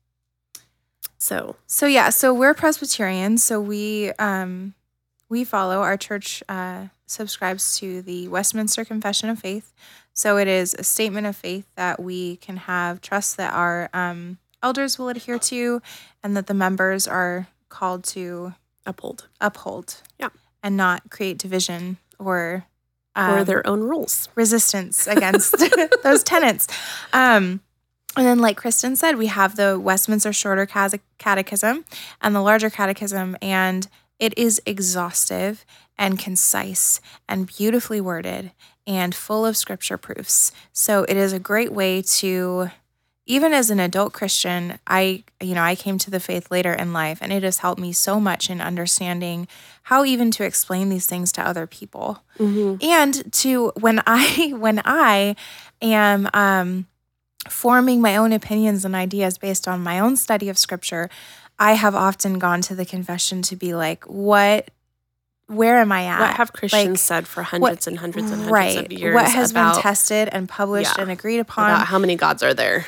so 1.20 1.56
So 1.68 1.86
yeah, 1.86 2.10
so 2.10 2.34
we're 2.34 2.56
Presbyterian, 2.56 3.38
so 3.38 3.62
we 3.62 4.12
um 4.14 4.74
we 5.30 5.44
follow 5.44 5.82
our 5.82 5.96
church 5.96 6.42
uh 6.50 6.88
subscribes 7.06 7.78
to 7.80 8.02
the 8.02 8.28
Westminster 8.30 8.84
Confession 8.84 9.30
of 9.30 9.38
Faith. 9.38 9.74
So 10.14 10.38
it 10.38 10.48
is 10.48 10.74
a 10.74 10.84
statement 10.84 11.28
of 11.28 11.36
faith 11.36 11.68
that 11.76 12.02
we 12.02 12.38
can 12.38 12.58
have 12.58 13.00
trust 13.00 13.38
that 13.38 13.54
our 13.54 13.92
um 13.94 14.40
elders 14.64 14.98
will 14.98 15.10
adhere 15.10 15.40
to 15.40 15.82
and 16.24 16.36
that 16.36 16.48
the 16.48 16.54
members 16.54 17.08
are 17.08 17.48
called 17.70 18.04
to 18.06 18.54
uphold 18.86 19.28
uphold. 19.40 20.02
Yeah. 20.20 20.30
And 20.64 20.76
not 20.76 21.10
create 21.10 21.38
division 21.38 21.98
or 22.20 22.66
or 23.16 23.40
um, 23.40 23.46
their 23.46 23.66
own 23.66 23.82
rules. 23.82 24.30
resistance 24.36 25.08
against 25.08 25.56
those 26.04 26.24
tenets. 26.24 26.68
Um, 27.14 27.62
and 28.16 28.26
then, 28.26 28.40
like 28.40 28.58
Kristen 28.58 28.96
said, 28.96 29.16
we 29.16 29.28
have 29.28 29.56
the 29.56 29.80
Westminster 29.80 30.34
Shorter 30.34 30.66
Cate- 30.66 31.02
Catechism 31.20 31.86
and 32.22 32.36
the 32.36 32.42
Larger 32.42 32.70
Catechism, 32.70 33.38
and 33.42 33.88
it 34.20 34.36
is 34.38 34.60
exhaustive 34.66 35.66
and 36.00 36.18
concise 36.18 37.00
and 37.30 37.46
beautifully 37.46 38.02
worded 38.02 38.52
and 38.88 39.14
full 39.14 39.46
of 39.46 39.58
scripture 39.58 39.98
proofs. 39.98 40.52
So 40.74 41.04
it 41.04 41.18
is 41.18 41.34
a 41.34 41.40
great 41.40 41.72
way 41.72 42.02
to 42.02 42.70
even 43.30 43.54
as 43.54 43.70
an 43.70 43.80
adult 43.80 44.14
Christian, 44.14 44.80
I 44.88 45.24
you 45.42 45.54
know, 45.54 45.62
I 45.62 45.76
came 45.76 45.98
to 46.00 46.10
the 46.10 46.20
faith 46.20 46.50
later 46.50 46.74
in 46.74 46.94
life 46.94 47.20
and 47.22 47.32
it 47.32 47.44
has 47.44 47.60
helped 47.60 47.80
me 47.80 47.92
so 47.94 48.20
much 48.20 48.50
in 48.50 48.60
understanding 48.62 49.48
how 49.84 50.04
even 50.06 50.32
to 50.32 50.44
explain 50.44 50.90
these 50.90 51.06
things 51.06 51.32
to 51.34 51.48
other 51.48 51.68
people 51.68 52.24
and 52.40 53.32
to 53.34 53.72
when 53.80 54.02
i 54.08 54.54
when 54.58 54.82
i 54.86 55.36
am 55.82 56.30
um 56.34 56.86
forming 57.50 58.02
my 58.02 58.18
own 58.18 58.34
opinions 58.34 58.84
and 58.84 58.96
ideas 58.96 59.38
based 59.38 59.68
on 59.68 59.82
my 59.82 60.00
own 60.00 60.18
study 60.18 60.50
of 60.50 60.58
scripture 60.58 61.10
i 61.58 61.74
have 61.74 61.96
often 61.96 62.38
gone 62.40 62.62
to 62.62 62.76
the 62.76 62.86
confession 62.86 63.42
to 63.42 63.56
be 63.56 63.74
like 63.74 64.04
what 64.06 64.70
where 65.50 65.78
am 65.78 65.94
I 65.94 66.04
at? 66.04 66.20
What 66.20 66.36
have 66.36 66.52
Christians 66.52 66.90
Like, 66.90 66.98
said 66.98 67.26
for 67.28 67.42
hundreds 67.42 67.88
and 67.88 67.98
hundreds 67.98 68.32
and 68.32 68.42
hundreds 68.44 68.52
right. 68.52 68.86
of 68.86 68.92
years? 68.92 69.16
what 69.16 69.32
has 69.32 69.52
about, 69.52 69.76
been 69.76 69.82
tested 69.82 70.28
and 70.34 70.50
published 70.50 70.98
Yeah. 70.98 71.04
and 71.04 71.12
agreed 71.12 71.40
upon? 71.40 71.70
about 71.72 71.88
how 71.88 71.98
many 71.98 72.18
gods 72.18 72.44
are 72.44 72.54
there? 72.54 72.86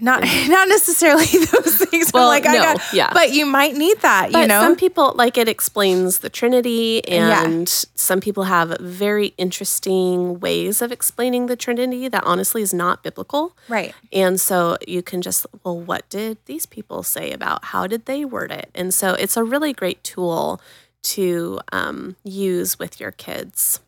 Not 0.00 0.22
not 0.48 0.68
necessarily 0.68 1.24
those 1.52 1.76
things. 1.76 2.12
but 2.12 2.18
Well, 2.18 2.28
like 2.28 2.46
I 2.46 2.54
no, 2.54 2.62
got, 2.62 2.80
yeah. 2.92 3.10
But 3.12 3.32
you 3.32 3.46
might 3.46 3.76
need 3.76 3.98
that. 4.00 4.32
But 4.32 4.40
you 4.42 4.46
know. 4.48 4.60
some 4.60 4.76
people 4.76 5.12
like 5.16 5.36
it 5.38 5.48
explains 5.48 6.18
the 6.20 6.30
Trinity, 6.30 7.02
Yeah. 7.06 7.44
and 7.44 7.68
some 7.94 8.20
people 8.20 8.44
have 8.44 8.76
very 8.80 9.34
interesting 9.38 10.40
ways 10.40 10.82
of 10.82 10.92
explaining 10.92 11.46
the 11.46 11.56
Trinity 11.56 12.08
that 12.08 12.24
honestly 12.24 12.62
is 12.62 12.74
not 12.74 13.02
biblical. 13.02 13.56
right. 13.68 13.94
And 14.12 14.40
so 14.40 14.76
you 14.86 15.02
can 15.02 15.22
just, 15.22 15.46
well, 15.64 15.78
what 15.78 16.08
did 16.08 16.38
these 16.46 16.66
people 16.66 17.02
say 17.02 17.32
about 17.32 17.66
how 17.66 17.86
did 17.86 18.06
they 18.06 18.24
word 18.24 18.50
it? 18.50 18.70
And 18.74 18.92
so 18.92 19.14
it's 19.14 19.36
a 19.36 19.44
really 19.44 19.72
great 19.72 20.02
tool 20.04 20.60
to 21.02 21.60
um, 21.72 22.16
use 22.24 22.78
with 22.78 23.00
your 23.00 23.10
kids. 23.12 23.80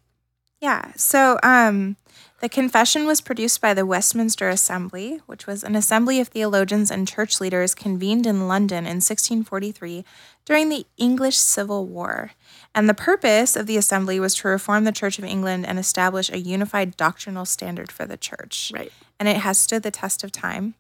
Yeah. 0.63 0.93
So 0.95 1.41
um, 1.43 1.97
the 2.41 2.49
confession 2.49 3.05
was 3.05 3.21
produced 3.21 3.61
by 3.61 3.75
the 3.75 3.85
Westminster 3.85 4.49
Assembly, 4.49 5.21
which 5.27 5.45
was 5.45 5.65
an 5.65 5.75
assembly 5.75 6.21
of 6.21 6.29
theologians 6.29 6.89
and 6.89 7.07
church 7.07 7.41
leaders 7.41 7.75
convened 7.75 8.29
in 8.29 8.47
London 8.47 8.85
in 8.85 9.03
1643 9.03 10.05
during 10.45 10.69
the 10.69 10.87
English 10.97 11.37
Civil 11.37 11.87
War. 11.87 12.31
And 12.77 12.89
the 12.89 12.95
purpose 12.95 13.57
of 13.57 13.67
the 13.67 13.77
assembly 13.77 14.21
was 14.21 14.37
to 14.37 14.49
reform 14.49 14.85
the 14.85 14.93
Church 14.93 15.19
of 15.19 15.25
England 15.25 15.67
and 15.67 15.81
establish 15.81 16.31
a 16.31 16.39
unified 16.39 16.97
doctrinal 16.97 17.45
standard 17.45 17.91
for 17.91 18.07
the 18.07 18.17
church. 18.17 18.71
Right. 18.73 18.93
And 19.19 19.29
it 19.29 19.39
has 19.39 19.59
stood 19.59 19.83
the 19.83 19.91
test 19.91 20.23
of 20.23 20.31
time. 20.31 20.75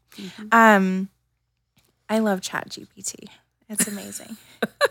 Um, 0.52 1.08
I 2.08 2.20
love 2.20 2.40
ChatGPT. 2.40 3.28
It's 3.72 3.88
amazing. 3.88 4.36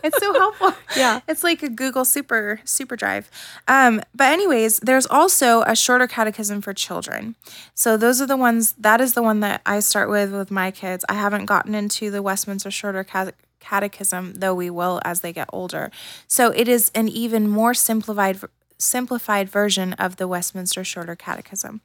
it's 0.02 0.18
so 0.18 0.32
helpful. 0.34 0.74
Yeah. 0.96 1.20
It's 1.26 1.42
like 1.42 1.62
a 1.62 1.70
Google 1.70 2.04
super 2.04 2.60
super 2.64 2.96
drive. 2.96 3.30
Um, 3.66 4.02
but 4.14 4.30
anyways, 4.32 4.78
there's 4.80 5.06
also 5.06 5.62
a 5.62 5.74
shorter 5.74 6.06
catechism 6.06 6.60
for 6.60 6.74
children. 6.74 7.34
So 7.74 7.96
those 7.96 8.20
are 8.20 8.26
the 8.26 8.36
ones 8.36 8.72
that 8.72 9.00
is 9.00 9.14
the 9.14 9.22
one 9.22 9.40
that 9.40 9.62
I 9.64 9.80
start 9.80 10.10
with 10.10 10.32
with 10.32 10.50
my 10.50 10.70
kids. 10.70 11.04
I 11.08 11.14
haven't 11.14 11.46
gotten 11.46 11.74
into 11.74 12.10
the 12.10 12.20
Westminster 12.22 12.70
shorter 12.70 13.04
Cate- 13.04 13.34
catechism, 13.60 14.34
though 14.34 14.54
we 14.54 14.68
will 14.68 15.00
as 15.04 15.20
they 15.20 15.32
get 15.32 15.48
older. 15.52 15.90
So 16.26 16.50
it 16.50 16.68
is 16.68 16.90
an 16.94 17.08
even 17.08 17.48
more 17.48 17.72
simplified 17.72 18.38
simplified 18.78 19.48
version 19.48 19.92
of 19.94 20.16
the 20.16 20.26
Westminster 20.28 20.82
shorter 20.84 21.14
catechism. 21.16 21.80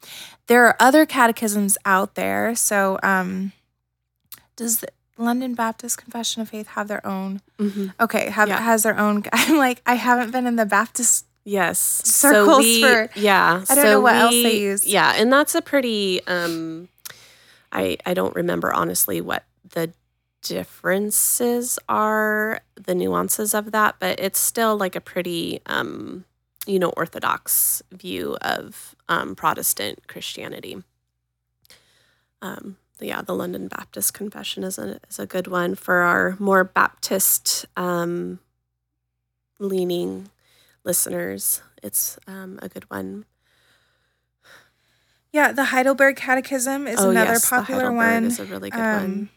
There 0.47 0.65
are 0.65 0.75
other 0.79 1.05
catechisms 1.05 1.77
out 1.85 2.15
there. 2.15 2.55
So 2.55 2.99
um 3.03 3.53
does 4.57 4.79
the 4.79 4.87
London 5.17 5.53
Baptist 5.55 5.97
Confession 5.97 6.41
of 6.41 6.49
Faith 6.49 6.67
have 6.67 6.87
their 6.87 7.05
own? 7.05 7.41
Mhm. 7.59 7.93
Okay, 7.99 8.29
have 8.29 8.47
Yeah. 8.49 8.59
has 8.61 8.83
their 8.83 8.97
own. 8.97 9.23
I'm 9.33 9.57
like, 9.57 9.81
I 9.85 9.95
haven't 9.95 10.31
been 10.31 10.45
in 10.47 10.55
the 10.55 10.65
Baptist. 10.65 11.25
Yes. 11.43 11.79
Circles 11.79 12.65
for- 12.79 13.09
yeah. 13.15 13.63
I 13.69 13.75
don't 13.75 13.85
know 13.85 14.01
what 14.01 14.15
else 14.15 14.31
they 14.33 14.59
use. 14.59 14.85
Yeah, 14.85 15.13
and 15.15 15.31
that's 15.31 15.55
a 15.55 15.61
pretty 15.61 16.25
um 16.27 16.89
I 17.71 17.97
I 18.05 18.13
don't 18.13 18.35
remember 18.35 18.73
honestly 18.73 19.21
what 19.21 19.43
the 19.69 19.91
differences 20.41 21.79
are, 21.89 22.61
the 22.75 22.93
nuances 22.95 23.53
of 23.53 23.71
that, 23.71 23.95
but 23.99 24.19
it's 24.19 24.39
still 24.39 24.77
like 24.77 24.95
a 24.95 25.01
pretty 25.01 25.61
um 25.67 26.25
you 26.65 26.79
know 26.79 26.89
orthodox 26.97 27.81
view 27.91 28.37
of 28.41 28.93
um 29.07 29.33
Protestant 29.35 30.07
Christianity. 30.07 30.83
Um 32.41 32.77
yeah, 33.05 33.21
the 33.21 33.35
London 33.35 33.67
Baptist 33.67 34.13
Confession 34.13 34.63
is 34.63 34.77
a 34.79 34.99
is 35.09 35.19
a 35.19 35.25
good 35.25 35.47
one 35.47 35.75
for 35.75 35.97
our 35.97 36.35
more 36.39 36.63
Baptist 36.63 37.65
um 37.75 38.39
leaning 39.59 40.29
listeners. 40.83 41.61
It's 41.83 42.17
um, 42.27 42.59
a 42.61 42.69
good 42.69 42.89
one. 42.89 43.25
Yeah, 45.31 45.51
the 45.51 45.65
Heidelberg 45.65 46.15
Catechism 46.15 46.87
is 46.87 46.99
another 46.99 47.31
Oh, 47.31 47.33
yes, 47.33 47.49
popular 47.49 47.91
one. 47.91 48.25
is 48.25 48.39
a 48.39 48.45
really 48.45 48.69
good 48.69 48.79
Um, 48.79 48.93
one. 49.01 49.29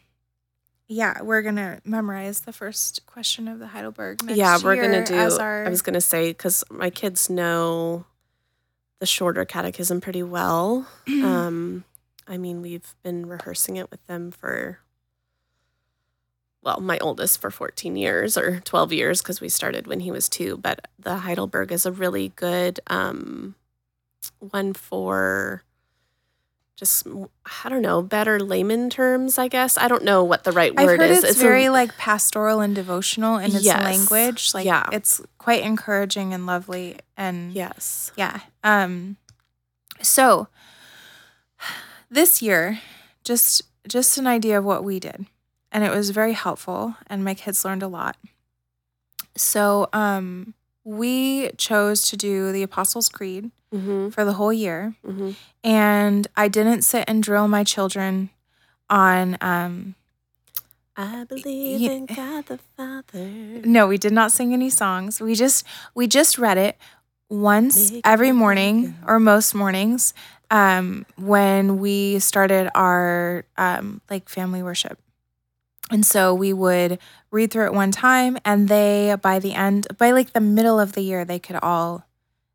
Yeah, 0.88 1.22
we're 1.22 1.42
gonna 1.42 1.80
memorize 1.84 2.40
the 2.40 2.52
first 2.52 3.06
question 3.06 3.46
of 3.46 3.58
the 3.58 3.68
Heidelberg. 3.68 4.22
Yeah, 4.28 4.58
we're 4.62 4.76
gonna 4.76 5.04
do. 5.04 5.14
Our, 5.14 5.66
I 5.66 5.70
was 5.70 5.82
gonna 5.82 6.00
say 6.00 6.30
because 6.30 6.64
my 6.70 6.90
kids 6.90 7.30
know 7.30 8.06
the 8.98 9.06
shorter 9.06 9.44
catechism 9.44 10.00
pretty 10.00 10.22
well. 10.22 10.86
um, 11.08 11.84
I 12.26 12.36
mean, 12.36 12.62
we've 12.62 12.94
been 13.02 13.26
rehearsing 13.26 13.76
it 13.76 13.90
with 13.90 14.04
them 14.06 14.30
for. 14.30 14.78
Well, 16.62 16.80
my 16.80 16.98
oldest 16.98 17.40
for 17.40 17.50
14 17.50 17.96
years 17.96 18.36
or 18.36 18.60
12 18.60 18.92
years 18.92 19.22
because 19.22 19.40
we 19.40 19.48
started 19.48 19.86
when 19.86 20.00
he 20.00 20.10
was 20.10 20.28
two. 20.28 20.58
But 20.58 20.88
the 20.98 21.16
Heidelberg 21.16 21.72
is 21.72 21.86
a 21.86 21.92
really 21.92 22.32
good 22.36 22.80
um, 22.88 23.54
one 24.40 24.74
for 24.74 25.62
just, 26.76 27.06
I 27.64 27.68
don't 27.70 27.80
know, 27.80 28.02
better 28.02 28.38
layman 28.38 28.90
terms, 28.90 29.38
I 29.38 29.48
guess. 29.48 29.78
I 29.78 29.88
don't 29.88 30.04
know 30.04 30.22
what 30.22 30.44
the 30.44 30.52
right 30.52 30.74
word 30.76 31.00
heard 31.00 31.10
is. 31.10 31.24
it's, 31.24 31.38
a- 31.38 31.42
very 31.42 31.70
like 31.70 31.96
pastoral 31.96 32.60
and 32.60 32.74
devotional 32.74 33.38
in 33.38 33.54
its 33.56 33.64
Yes. 33.64 33.82
language. 33.82 34.52
Like 34.52 34.66
Yeah. 34.66 34.86
it's 34.92 35.22
quite 35.38 35.62
encouraging 35.62 36.34
and 36.34 36.44
lovely 36.44 36.96
and 37.16 37.54
yes. 37.54 38.12
Yeah. 38.18 38.40
Um 38.62 39.16
so 40.02 40.48
this 42.10 42.42
year 42.42 42.80
just 43.24 43.62
just 43.88 44.18
an 44.18 44.26
idea 44.26 44.58
of 44.58 44.64
what 44.64 44.84
we 44.84 44.98
did 45.00 45.26
and 45.72 45.84
it 45.84 45.90
was 45.90 46.10
very 46.10 46.32
helpful 46.32 46.96
and 47.06 47.24
my 47.24 47.34
kids 47.34 47.64
learned 47.64 47.82
a 47.82 47.88
lot. 47.88 48.16
So 49.36 49.88
um 49.92 50.54
we 50.84 51.50
chose 51.56 52.08
to 52.08 52.16
do 52.16 52.52
the 52.52 52.62
Apostles' 52.62 53.08
Creed 53.08 53.50
Mm-hmm. 53.72 54.08
for 54.08 54.24
the 54.24 54.32
whole 54.32 54.52
year 54.52 54.94
Mm-hmm. 55.06 55.30
and 55.62 56.26
I 56.36 56.48
didn't 56.48 56.82
sit 56.82 57.04
and 57.06 57.22
drill 57.22 57.46
my 57.48 57.62
children 57.64 58.30
on 58.88 59.38
um 59.40 59.94
I 60.96 61.24
believe 61.24 61.88
in 61.88 62.06
God 62.06 62.46
the 62.46 62.58
Father. 62.76 63.62
no, 63.64 63.86
we 63.86 63.96
did 63.96 64.12
not 64.12 64.32
sing 64.32 64.52
any 64.52 64.68
songs. 64.70 65.20
We 65.20 65.34
just 65.36 65.64
we 65.94 66.06
just 66.08 66.36
read 66.36 66.58
it 66.58 66.76
once 67.28 67.92
every 68.04 68.32
morning 68.32 68.96
or 69.06 69.20
most 69.20 69.54
mornings 69.54 70.12
um, 70.50 71.06
when 71.16 71.78
we 71.78 72.18
started 72.18 72.70
our 72.74 73.44
um, 73.56 74.00
like 74.10 74.28
family 74.28 74.62
worship. 74.62 74.98
And 75.90 76.06
so 76.06 76.34
we 76.34 76.52
would 76.52 76.98
read 77.32 77.50
through 77.50 77.66
it 77.66 77.72
one 77.74 77.90
time, 77.90 78.38
and 78.44 78.68
they 78.68 79.16
by 79.20 79.38
the 79.38 79.54
end, 79.54 79.88
by 79.98 80.12
like 80.12 80.32
the 80.32 80.40
middle 80.40 80.78
of 80.78 80.92
the 80.92 81.00
year, 81.02 81.24
they 81.24 81.38
could 81.38 81.56
all 81.56 82.06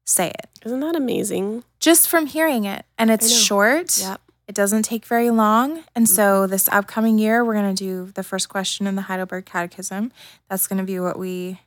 say 0.06 0.30
it 0.30 0.50
Isn't 0.66 0.80
that 0.82 0.96
amazing? 0.96 1.64
just 1.80 2.08
from 2.08 2.28
hearing 2.28 2.66
it. 2.66 2.86
And 2.98 3.10
it's 3.12 3.32
short. 3.32 3.98
Yep. 3.98 4.22
It 4.48 4.54
doesn't 4.56 4.84
take 4.84 5.06
very 5.06 5.32
long. 5.32 5.84
And 5.96 6.08
so 6.08 6.46
this 6.46 6.70
upcoming 6.70 7.18
year, 7.18 7.43
we're 7.43 7.56
going 7.56 7.76
to 7.76 7.84
do 7.84 8.12
the 8.14 8.22
first 8.22 8.48
question 8.48 8.86
in 8.86 8.96
the 8.96 9.02
Heidelberg 9.04 9.46
Catechism. 9.46 10.12
That's 10.50 10.68
going 10.68 10.78
to 10.78 10.86
be 10.86 11.00
what 11.00 11.18
we 11.18 11.62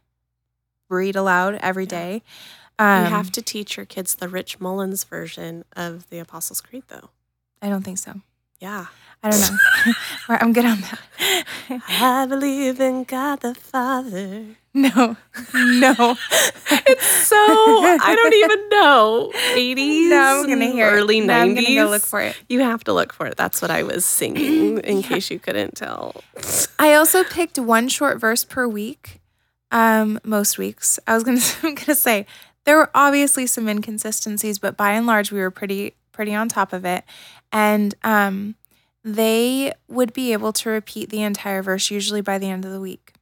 read 0.88 1.16
aloud 1.16 1.56
every 1.60 1.86
day. 1.86 2.22
Um, 2.78 3.04
you 3.04 3.10
have 3.10 3.32
to 3.32 3.42
teach 3.42 3.76
your 3.76 3.86
kids 3.86 4.14
the 4.14 4.28
Rich 4.28 4.60
Mullins 4.60 5.04
version 5.04 5.64
of 5.74 6.08
the 6.10 6.18
Apostles' 6.18 6.60
Creed, 6.60 6.84
though. 6.88 7.10
I 7.60 7.68
don't 7.68 7.82
think 7.82 7.98
so. 7.98 8.20
Yeah. 8.60 8.86
I 9.22 9.30
don't 9.30 9.40
know. 9.40 9.92
I'm 10.28 10.52
good 10.52 10.64
on 10.64 10.80
that. 10.80 11.44
I 11.88 12.26
believe 12.26 12.80
in 12.80 13.02
God 13.02 13.40
the 13.40 13.54
Father. 13.54 14.44
no, 14.74 15.16
no. 15.54 16.16
It's 16.90 17.04
so, 17.26 17.36
I 17.36 18.14
don't 18.14 18.34
even 18.34 18.68
know. 18.70 19.30
80s? 19.34 20.08
No, 20.08 20.40
I'm 20.42 20.48
gonna 20.48 20.70
hear 20.70 20.88
it. 20.88 20.92
Early 20.92 21.20
90s? 21.20 21.26
Now 21.26 21.40
I'm 21.42 21.54
gonna 21.54 21.74
go 21.74 21.88
look 21.90 22.02
for 22.06 22.20
it. 22.20 22.36
You 22.48 22.60
have 22.60 22.82
to 22.84 22.92
look 22.94 23.12
for 23.12 23.26
it. 23.26 23.36
That's 23.36 23.60
what 23.60 23.70
I 23.70 23.82
was 23.82 24.06
singing, 24.06 24.78
in 24.84 25.02
case 25.02 25.30
you 25.30 25.38
couldn't 25.38 25.74
tell. 25.76 26.22
I 26.78 26.94
also 26.94 27.24
picked 27.24 27.58
one 27.58 27.88
short 27.88 28.18
verse 28.20 28.44
per 28.44 28.66
week. 28.66 29.20
Um, 29.70 30.18
most 30.24 30.56
weeks. 30.56 30.98
I 31.06 31.14
was 31.14 31.24
gonna 31.24 31.40
I'm 31.62 31.74
gonna 31.74 31.94
say 31.94 32.24
there 32.68 32.76
were 32.76 32.90
obviously 32.94 33.46
some 33.46 33.66
inconsistencies, 33.66 34.58
but 34.58 34.76
by 34.76 34.90
and 34.92 35.06
large 35.06 35.32
we 35.32 35.40
were 35.40 35.50
pretty 35.50 35.94
pretty 36.12 36.34
on 36.34 36.50
top 36.50 36.74
of 36.74 36.84
it. 36.84 37.02
And 37.50 37.94
um 38.04 38.56
they 39.02 39.72
would 39.88 40.12
be 40.12 40.34
able 40.34 40.52
to 40.52 40.68
repeat 40.68 41.08
the 41.08 41.22
entire 41.22 41.62
verse 41.62 41.90
usually 41.90 42.20
by 42.20 42.36
the 42.36 42.50
end 42.50 42.66
of 42.66 42.70
the 42.72 42.80
week. 42.80 43.14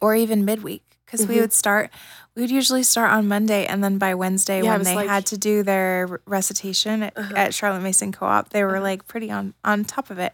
Or 0.00 0.14
even 0.14 0.44
midweek. 0.46 0.82
Because 1.04 1.26
we 1.26 1.34
Mhm. 1.36 1.40
would 1.42 1.52
start 1.52 1.90
we 2.34 2.40
would 2.42 2.50
usually 2.50 2.82
start 2.82 3.12
on 3.12 3.28
Monday 3.28 3.64
and 3.66 3.84
then 3.84 3.98
by 3.98 4.14
Wednesday 4.14 4.60
Yeah, 4.62 4.72
when 4.72 4.82
they 4.84 4.94
like- 4.96 5.08
had 5.08 5.26
to 5.26 5.38
do 5.38 5.62
their 5.62 6.18
recitation 6.26 7.04
at, 7.04 7.12
Uh-huh. 7.16 7.34
at 7.36 7.54
Charlotte 7.54 7.82
Mason 7.82 8.10
Co-op, 8.10 8.48
they 8.50 8.64
were 8.64 8.76
Uh-huh. 8.76 8.82
like 8.82 9.06
pretty 9.06 9.30
on 9.30 9.52
on 9.64 9.84
top 9.84 10.08
of 10.10 10.18
it. 10.18 10.32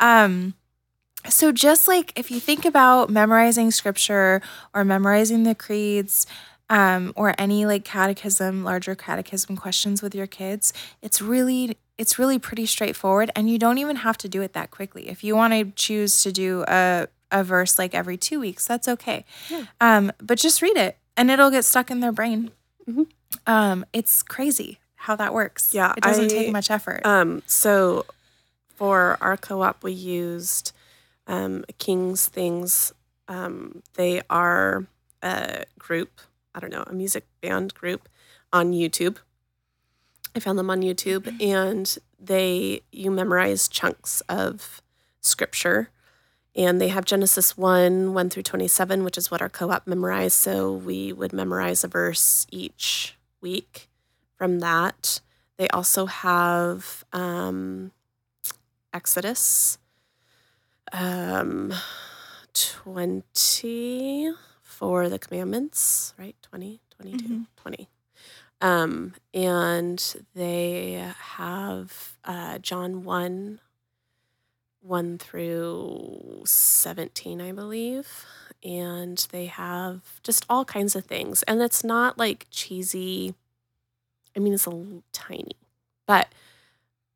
Um 0.00 0.54
so 1.28 1.52
just 1.52 1.86
like 1.86 2.12
if 2.16 2.30
you 2.30 2.40
think 2.40 2.64
about 2.64 3.08
memorizing 3.10 3.70
scripture 3.70 4.40
or 4.74 4.84
memorizing 4.84 5.44
the 5.44 5.54
creeds 5.54 6.26
um, 6.70 7.12
or 7.16 7.34
any 7.36 7.66
like 7.66 7.84
catechism, 7.84 8.64
larger 8.64 8.94
catechism 8.94 9.56
questions 9.56 10.00
with 10.00 10.14
your 10.14 10.28
kids, 10.28 10.72
it's 11.02 11.20
really 11.20 11.76
it's 11.98 12.18
really 12.18 12.38
pretty 12.38 12.64
straightforward 12.64 13.30
and 13.36 13.50
you 13.50 13.58
don't 13.58 13.76
even 13.76 13.96
have 13.96 14.16
to 14.16 14.28
do 14.28 14.40
it 14.40 14.54
that 14.54 14.70
quickly. 14.70 15.08
If 15.10 15.22
you 15.22 15.36
want 15.36 15.52
to 15.52 15.70
choose 15.72 16.22
to 16.22 16.32
do 16.32 16.64
a 16.66 17.08
a 17.32 17.44
verse 17.44 17.78
like 17.78 17.94
every 17.94 18.16
two 18.16 18.40
weeks, 18.40 18.66
that's 18.66 18.88
okay. 18.88 19.24
Yeah. 19.50 19.66
Um, 19.80 20.12
but 20.18 20.38
just 20.38 20.62
read 20.62 20.76
it 20.76 20.96
and 21.16 21.30
it'll 21.30 21.50
get 21.50 21.64
stuck 21.64 21.90
in 21.90 22.00
their 22.00 22.12
brain. 22.12 22.52
Mm-hmm. 22.88 23.02
Um, 23.46 23.84
it's 23.92 24.22
crazy 24.22 24.78
how 24.94 25.16
that 25.16 25.34
works. 25.34 25.74
Yeah, 25.74 25.92
it 25.96 26.02
doesn't 26.02 26.28
take 26.28 26.52
much 26.52 26.70
effort. 26.70 27.04
Um, 27.04 27.42
so 27.46 28.06
for 28.74 29.16
our 29.20 29.36
co-op, 29.36 29.82
we 29.82 29.92
used 29.92 30.72
um, 31.26 31.64
King's 31.78 32.26
Things. 32.26 32.92
Um, 33.28 33.82
they 33.94 34.22
are 34.28 34.86
a 35.22 35.64
group. 35.78 36.20
I 36.54 36.60
don't 36.60 36.72
know, 36.72 36.84
a 36.86 36.92
music 36.92 37.26
band 37.40 37.74
group 37.74 38.08
on 38.52 38.72
YouTube. 38.72 39.18
I 40.34 40.40
found 40.40 40.58
them 40.58 40.70
on 40.70 40.82
YouTube, 40.82 41.40
and 41.42 41.96
they 42.18 42.82
you 42.92 43.10
memorize 43.10 43.68
chunks 43.68 44.20
of 44.28 44.80
scripture, 45.20 45.90
and 46.54 46.80
they 46.80 46.88
have 46.88 47.04
Genesis 47.04 47.56
one 47.56 48.14
one 48.14 48.30
through 48.30 48.44
twenty 48.44 48.68
seven, 48.68 49.04
which 49.04 49.18
is 49.18 49.30
what 49.30 49.42
our 49.42 49.48
co-op 49.48 49.86
memorized. 49.86 50.36
So 50.36 50.72
we 50.72 51.12
would 51.12 51.32
memorize 51.32 51.82
a 51.84 51.88
verse 51.88 52.46
each 52.50 53.16
week 53.40 53.88
from 54.36 54.60
that. 54.60 55.20
They 55.56 55.68
also 55.68 56.06
have 56.06 57.04
um, 57.12 57.92
Exodus 58.92 59.78
um, 60.92 61.72
20 62.54 64.32
for 64.80 65.10
the 65.10 65.18
commandments, 65.18 66.14
right? 66.18 66.34
20, 66.40 66.80
22, 66.90 67.28
Mhm. 67.28 67.46
20. 67.56 67.88
Um, 68.62 69.14
and 69.34 70.16
they 70.34 71.12
have 71.18 72.16
uh, 72.24 72.58
John 72.60 73.04
1, 73.04 73.60
1 74.80 75.18
through 75.18 76.42
17, 76.46 77.40
I 77.42 77.52
believe. 77.52 78.24
And 78.64 79.18
they 79.32 79.46
have 79.46 80.20
just 80.22 80.46
all 80.48 80.64
kinds 80.64 80.96
of 80.96 81.04
things. 81.04 81.42
And 81.44 81.60
it's 81.62 81.84
not 81.84 82.16
like 82.18 82.46
cheesy. 82.50 83.34
I 84.36 84.40
mean, 84.40 84.54
it's 84.54 84.66
a 84.66 84.70
little 84.70 85.02
tiny, 85.12 85.56
but 86.06 86.28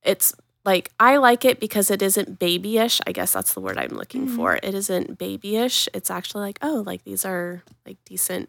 it's 0.03 0.35
like 0.65 0.91
I 0.99 1.17
like 1.19 1.45
it 1.45 1.61
because 1.61 1.91
it 1.91 2.01
isn't 2.03 2.39
babyish. 2.39 3.01
I 3.07 3.13
guess 3.13 3.33
that's 3.33 3.53
the 3.55 3.61
word 3.61 3.77
I'm 3.79 3.97
looking 3.97 4.27
Mhm. 4.29 4.37
for. 4.37 4.59
It 4.63 4.75
isn't 4.75 5.19
babyish. 5.19 5.89
It's 5.95 6.11
actually 6.11 6.43
like, 6.43 6.59
oh, 6.63 6.83
like 6.87 7.05
these 7.05 7.25
are 7.25 7.63
like 7.87 7.99
decent 8.05 8.49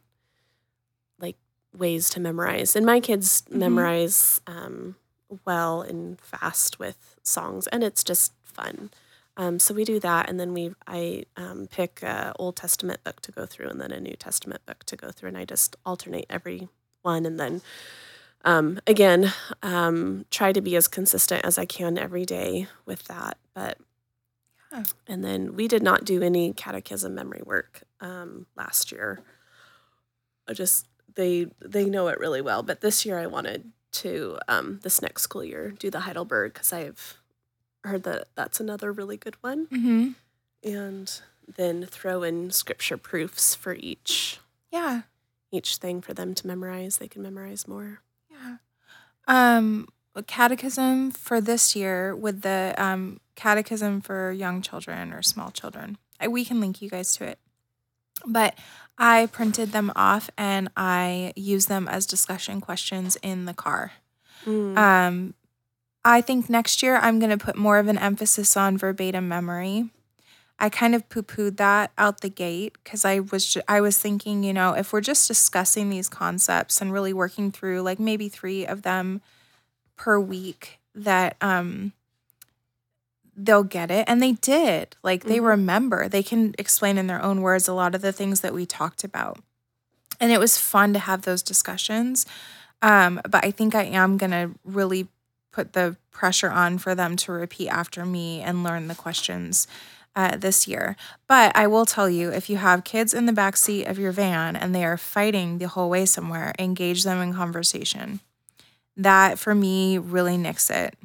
like 1.20 1.38
ways 1.76 2.10
to 2.12 2.20
memorize. 2.20 2.76
And 2.76 2.86
my 2.86 3.00
kids 3.00 3.44
Mhm. 3.50 3.58
memorize 3.58 4.42
um, 4.48 4.96
well 5.46 5.82
and 5.82 6.20
fast 6.22 6.80
with 6.80 7.16
songs, 7.24 7.68
and 7.68 7.84
it's 7.84 8.04
just 8.04 8.34
fun. 8.44 8.92
Um, 9.38 9.60
so 9.60 9.74
we 9.74 9.84
do 9.84 10.00
that, 10.00 10.30
and 10.30 10.40
then 10.40 10.54
we 10.54 10.74
I 10.88 11.26
um, 11.36 11.68
pick 11.68 12.02
a 12.04 12.34
Old 12.40 12.56
Testament 12.56 13.04
book 13.04 13.20
to 13.22 13.32
go 13.34 13.46
through, 13.46 13.68
and 13.68 13.82
then 13.82 13.92
a 13.92 14.00
New 14.00 14.16
Testament 14.16 14.66
book 14.66 14.84
to 14.86 14.96
go 14.96 15.12
through, 15.12 15.30
and 15.30 15.38
I 15.38 15.44
just 15.46 15.76
alternate 15.86 16.26
every 16.30 16.70
one, 17.02 17.26
and 17.26 17.38
then 17.40 17.62
um, 18.46 18.80
again 18.88 19.34
um, 19.64 20.26
try 20.32 20.54
to 20.54 20.62
be 20.62 20.76
as 20.76 20.88
consistent 20.88 21.44
as 21.44 21.58
I 21.58 21.66
can 21.66 21.98
every 21.98 22.26
day 22.26 22.68
with 22.86 23.04
that. 23.06 23.38
But 23.54 23.78
Yeah. 24.72 24.84
and 25.08 25.24
then 25.24 25.56
we 25.56 25.68
did 25.68 25.84
not 25.84 26.06
do 26.06 26.22
any 26.22 26.54
catechism 26.54 27.14
memory 27.16 27.42
work 27.46 27.84
um, 28.02 28.46
last 28.56 28.92
year. 28.92 29.22
I 30.48 30.54
just 30.54 30.88
they 31.16 31.48
they 31.60 31.86
know 31.86 32.08
it 32.08 32.20
really 32.20 32.42
well, 32.42 32.62
but 32.64 32.82
this 32.82 33.06
year 33.06 33.18
I 33.20 33.26
wanted 33.28 33.72
to 33.94 34.38
um, 34.48 34.80
this 34.84 35.02
next 35.02 35.24
school 35.24 35.44
year 35.44 35.72
do 35.72 35.90
the 35.90 36.02
Heidelberg 36.02 36.54
because 36.54 36.72
I've 36.74 37.18
heard 37.84 38.04
that 38.04 38.28
that's 38.36 38.60
another 38.60 38.92
really 38.92 39.18
good 39.18 39.36
one, 39.42 39.66
hmm 39.68 40.10
and 40.64 41.22
then 41.58 41.86
throw 41.86 42.24
in 42.24 42.50
scripture 42.52 42.98
proofs 42.98 43.54
for 43.56 43.74
each 43.76 44.40
Yeah. 44.72 45.04
each 45.52 45.78
thing 45.78 46.02
for 46.02 46.14
them 46.14 46.34
to 46.36 46.48
memorize. 46.48 46.98
They 46.98 47.08
can 47.08 47.22
memorize 47.22 47.68
more. 47.68 48.02
Um, 49.28 49.88
catechism 50.28 51.12
for 51.12 51.42
this 51.42 51.76
year 51.76 52.16
with 52.16 52.42
the 52.42 52.74
um, 52.78 53.20
catechism 53.36 54.02
for 54.02 54.32
young 54.32 54.62
children 54.62 55.12
or 55.12 55.22
small 55.22 55.52
children. 55.52 55.98
I, 56.20 56.28
we 56.28 56.46
can 56.46 56.60
link 56.60 56.82
you 56.82 56.90
guys 56.90 57.16
to 57.18 57.26
it. 57.26 57.40
But 58.26 58.58
I 58.98 59.28
printed 59.28 59.72
them 59.72 59.92
off 59.96 60.30
and 60.38 60.70
I 60.78 61.34
use 61.36 61.66
them 61.66 61.88
as 61.88 62.06
discussion 62.06 62.62
questions 62.62 63.18
in 63.22 63.46
the 63.46 63.54
car. 63.54 63.92
Mm. 64.46 64.78
Um, 64.78 65.34
I 66.06 66.22
think 66.22 66.50
next 66.50 66.82
year 66.82 66.98
I'm 66.98 67.20
going 67.20 67.38
to 67.38 67.44
put 67.44 67.56
more 67.58 67.78
of 67.78 67.88
an 67.88 67.98
emphasis 67.98 68.56
on 68.56 68.78
verbatim 68.78 69.28
memory. 69.28 69.90
I 70.58 70.70
kind 70.70 70.96
of 70.96 71.08
poo-pooed 71.10 71.58
that 71.58 71.92
out 71.98 72.22
the 72.22 72.30
gate 72.30 72.74
because 72.84 73.04
I 73.04 73.20
was 73.20 73.54
ju- 73.54 73.62
I 73.68 73.82
was 73.82 73.98
thinking, 73.98 74.44
you 74.44 74.54
know, 74.54 74.74
if 74.74 74.94
we're 74.94 75.02
just 75.02 75.28
discussing 75.28 75.90
these 75.90 76.08
concepts 76.08 76.82
and 76.82 76.94
really 76.94 77.14
working 77.14 77.52
through 77.52 77.82
like 77.82 78.00
maybe 78.00 78.30
three 78.30 78.66
of 78.66 78.84
them 78.84 79.22
per 79.98 80.20
week, 80.20 80.80
that 80.96 81.36
um 81.42 81.94
they'll 83.36 83.64
get 83.64 83.92
it, 83.92 84.06
and 84.08 84.22
they 84.22 84.34
did. 84.34 84.96
Like 85.04 85.24
they 85.26 85.40
Mhm. 85.40 85.46
remember, 85.48 86.08
they 86.08 86.24
can 86.24 86.56
explain 86.58 86.98
in 86.98 87.08
their 87.08 87.22
own 87.22 87.42
words 87.42 87.68
a 87.68 87.74
lot 87.74 87.94
of 87.96 88.02
the 88.02 88.12
things 88.14 88.42
that 88.42 88.54
we 88.54 88.66
talked 88.66 89.04
about, 89.04 89.40
and 90.20 90.32
it 90.32 90.40
was 90.40 90.58
fun 90.58 90.94
to 90.94 91.00
have 91.00 91.24
those 91.24 91.44
discussions. 91.44 92.26
Um, 92.82 93.22
but 93.30 93.46
I 93.46 93.52
think 93.52 93.76
I 93.76 93.84
am 93.86 94.18
gonna 94.18 94.52
really 94.66 95.10
put 95.52 95.74
the 95.74 95.98
pressure 96.12 96.52
on 96.52 96.78
for 96.80 96.96
them 96.96 97.16
to 97.18 97.32
repeat 97.32 97.70
after 97.70 98.06
me 98.06 98.42
and 98.42 98.64
learn 98.64 98.88
the 98.88 98.96
questions 98.96 99.68
uh, 100.16 100.38
this 100.38 100.68
year. 100.68 100.96
But 101.28 101.56
I 101.56 101.68
will 101.68 101.86
tell 101.86 102.10
you, 102.10 102.30
if 102.32 102.50
you 102.50 102.58
have 102.58 102.84
kids 102.84 103.14
in 103.14 103.26
the 103.26 103.34
back 103.34 103.58
seat 103.58 103.86
of 103.86 104.00
your 104.00 104.12
van 104.12 104.56
and 104.56 104.74
they 104.74 104.86
are 104.86 104.98
fighting 104.98 105.58
the 105.58 105.68
whole 105.68 105.90
way 105.90 106.06
somewhere, 106.06 106.54
engage 106.60 107.04
them 107.04 107.20
in 107.22 107.34
conversation. 107.34 108.20
That 108.98 109.38
for 109.40 109.54
me 109.54 109.98
really 109.98 110.38
nicks 110.38 110.70
it. 110.70 110.96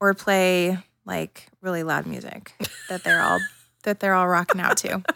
Or 0.00 0.14
play 0.14 0.78
like 1.04 1.48
really 1.60 1.82
loud 1.82 2.06
music 2.06 2.52
that 2.88 3.02
they're 3.04 3.20
all 3.20 3.40
that 3.82 4.00
they're 4.00 4.14
all 4.14 4.28
rocking 4.28 4.60
out 4.60 4.76
to. 4.78 5.02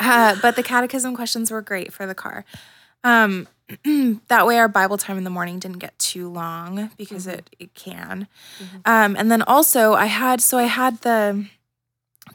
Uh, 0.00 0.34
but 0.40 0.56
the 0.56 0.62
catechism 0.62 1.14
questions 1.14 1.50
were 1.50 1.60
great 1.60 1.92
for 1.92 2.06
the 2.06 2.14
car. 2.14 2.44
Um, 3.04 3.46
that 4.28 4.46
way, 4.46 4.56
our 4.58 4.68
Bible 4.68 4.96
time 4.96 5.18
in 5.18 5.24
the 5.24 5.30
morning 5.30 5.58
didn't 5.58 5.78
get 5.78 5.98
too 5.98 6.30
long 6.30 6.90
because 6.96 7.26
Mhm. 7.26 7.32
it 7.34 7.50
it 7.58 7.74
can. 7.74 8.26
Mhm. 8.58 8.80
Um, 8.86 9.16
and 9.18 9.30
then 9.30 9.42
also, 9.42 9.92
I 9.92 10.06
had 10.06 10.40
so 10.40 10.56
I 10.56 10.62
had 10.64 11.00
the 11.02 11.46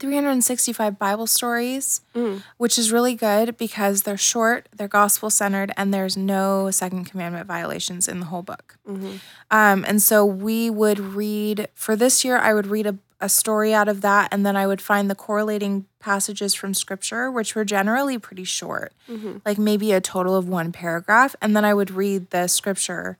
365 0.02 0.97
Bible 0.99 1.28
stories, 1.28 2.02
Mm. 2.16 2.41
which 2.58 2.78
is 2.78 2.91
really 2.91 3.16
good 3.16 3.58
because 3.58 4.02
they're 4.02 4.18
short, 4.18 4.68
they're 4.76 4.88
gospel 4.88 5.30
centered, 5.30 5.72
and 5.78 5.93
there's 5.93 6.18
no 6.18 6.70
second 6.72 7.06
commandment 7.06 7.47
violations 7.47 8.08
in 8.08 8.20
the 8.20 8.26
whole 8.28 8.41
book. 8.41 8.78
hmm 8.86 9.14
Um, 9.49 9.86
and 9.88 10.02
so 10.02 10.26
we 10.26 10.70
would 10.70 10.99
read 10.99 11.68
for 11.76 11.95
this 11.95 12.24
year, 12.26 12.38
I 12.38 12.54
would 12.54 12.68
read 12.68 12.88
a, 12.88 12.95
a 13.20 13.30
story 13.30 13.74
out 13.74 13.88
of 13.88 14.02
that, 14.02 14.30
and 14.32 14.45
then 14.45 14.56
I 14.58 14.66
would 14.66 14.82
find 14.82 15.10
the 15.10 15.16
correlating 15.16 15.86
passages 15.99 16.54
from 16.56 16.74
scripture, 16.74 17.30
which 17.32 17.54
were 17.56 17.64
generally 17.66 18.18
pretty 18.18 18.43
short, 18.45 18.93
hmm 19.08 19.38
like 19.45 19.58
maybe 19.60 19.91
a 19.91 20.02
total 20.02 20.36
of 20.36 20.47
one 20.49 20.72
paragraph. 20.72 21.36
And 21.41 21.56
then 21.56 21.64
I 21.66 21.74
would 21.74 21.91
read 21.91 22.30
the 22.32 22.47
scripture 22.47 23.18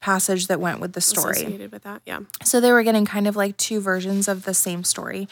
passage 0.00 0.46
that 0.46 0.60
went 0.60 0.80
with 0.80 0.92
the 0.92 1.00
story. 1.00 1.32
Associated 1.32 1.72
with 1.72 1.82
that, 1.82 2.02
yeah. 2.06 2.20
So 2.44 2.60
they 2.60 2.72
were 2.72 2.82
getting 2.82 3.04
kind 3.04 3.26
of 3.26 3.36
like 3.36 3.56
two 3.56 3.80
versions 3.80 4.28
of 4.28 4.44
the 4.44 4.54
same 4.54 4.84
story. 4.84 5.28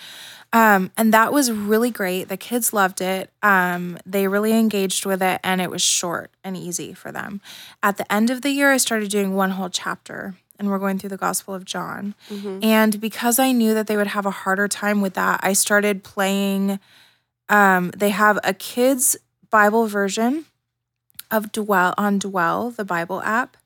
Um, 0.53 0.91
and 0.97 1.13
that 1.13 1.33
was 1.33 1.51
really 1.53 1.91
great. 1.91 2.25
The 2.29 2.37
kids 2.37 2.73
loved 2.73 3.01
it. 3.01 3.31
Um, 3.43 3.99
they 4.07 4.29
really 4.29 4.53
engaged 4.53 5.05
with 5.07 5.23
it, 5.23 5.41
and 5.45 5.61
it 5.61 5.71
was 5.71 5.83
short 5.83 6.31
and 6.45 6.57
easy 6.57 6.95
for 6.95 7.11
them. 7.13 7.41
At 7.83 7.97
the 7.97 8.11
end 8.13 8.31
of 8.31 8.43
the 8.43 8.51
year, 8.51 8.73
I 8.73 8.77
started 8.77 9.11
doing 9.11 9.35
one 9.35 9.51
whole 9.53 9.69
chapter, 9.71 10.35
and 10.59 10.69
we're 10.69 10.79
going 10.79 10.99
through 10.99 11.11
the 11.11 11.17
Gospel 11.17 11.55
of 11.55 11.65
John. 11.65 12.15
hmm 12.29 12.61
And 12.63 13.01
because 13.01 13.39
I 13.39 13.53
knew 13.53 13.75
that 13.75 13.87
they 13.87 13.97
would 13.97 14.07
have 14.09 14.27
a 14.27 14.31
harder 14.31 14.69
time 14.69 15.01
with 15.01 15.15
that, 15.15 15.41
I 15.43 15.53
started 15.53 16.03
playing. 16.05 16.79
Um, 17.49 17.91
they 17.97 18.11
have 18.11 18.39
a 18.43 18.55
kids' 18.55 19.17
Bible 19.51 19.87
version 19.87 20.47
of 21.31 21.53
Dwell 21.53 21.93
on 21.99 22.19
Dwell, 22.19 22.71
the 22.71 22.85
Bible 22.85 23.21
app. 23.23 23.57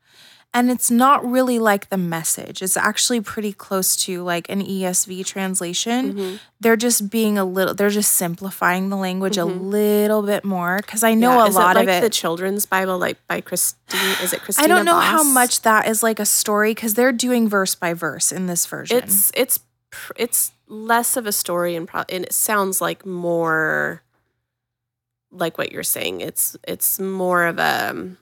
And 0.53 0.69
it's 0.69 0.91
not 0.91 1.25
really 1.25 1.61
like 1.61 1.91
the 1.91 1.97
message. 1.97 2.61
It's 2.61 2.77
actually 2.77 3.21
pretty 3.21 3.53
close 3.53 3.95
to 4.05 4.25
like 4.25 4.49
an 4.51 4.61
ESV 4.61 5.25
translation. 5.25 6.11
hmm 6.13 6.35
They're 6.59 6.77
just 6.77 7.09
being 7.09 7.39
a 7.39 7.45
little, 7.45 7.73
they're 7.73 7.89
just 7.89 8.13
simplifying 8.13 8.89
the 8.91 8.97
language 8.97 9.39
a 9.39 9.43
Mhm. 9.43 9.71
little 9.71 10.23
bit 10.23 10.45
more. 10.45 10.81
Cause 10.87 11.05
I 11.05 11.15
know 11.15 11.39
Yeah, 11.45 11.49
a 11.49 11.53
lot 11.53 11.77
it 11.77 11.83
of 11.85 11.89
it. 11.89 12.01
the 12.01 12.11
children's 12.11 12.67
Bible, 12.67 12.99
like 12.99 13.17
by 13.29 13.41
Christine. 13.41 14.01
Is 14.25 14.33
it 14.33 14.43
Christina? 14.43 14.65
I 14.75 14.77
don't 14.77 14.85
know 14.85 14.99
how 14.99 15.23
much 15.23 15.63
that 15.63 15.87
is 15.87 16.03
like 16.03 16.19
a 16.19 16.27
story 16.27 16.73
because 16.75 16.95
they're 16.95 17.13
doing 17.13 17.49
verse 17.49 17.77
by 17.77 17.95
verse 17.95 18.33
in 18.33 18.47
this 18.47 18.67
version. 18.67 18.97
It's 18.99 19.31
it's 19.35 19.61
it's 20.17 20.51
less 20.67 21.17
of 21.17 21.27
a 21.27 21.33
story 21.33 21.77
and 21.77 21.87
pro- 21.87 22.05
and 22.09 22.25
it 22.25 22.33
sounds 22.33 22.81
like 22.81 23.07
more 23.07 24.03
like 25.31 25.59
what 25.59 25.71
you're 25.73 25.83
saying. 25.85 26.21
It's 26.23 26.57
it's 26.67 26.99
more 26.99 27.45
of 27.47 27.59
a 27.59 27.91
um, 27.91 28.17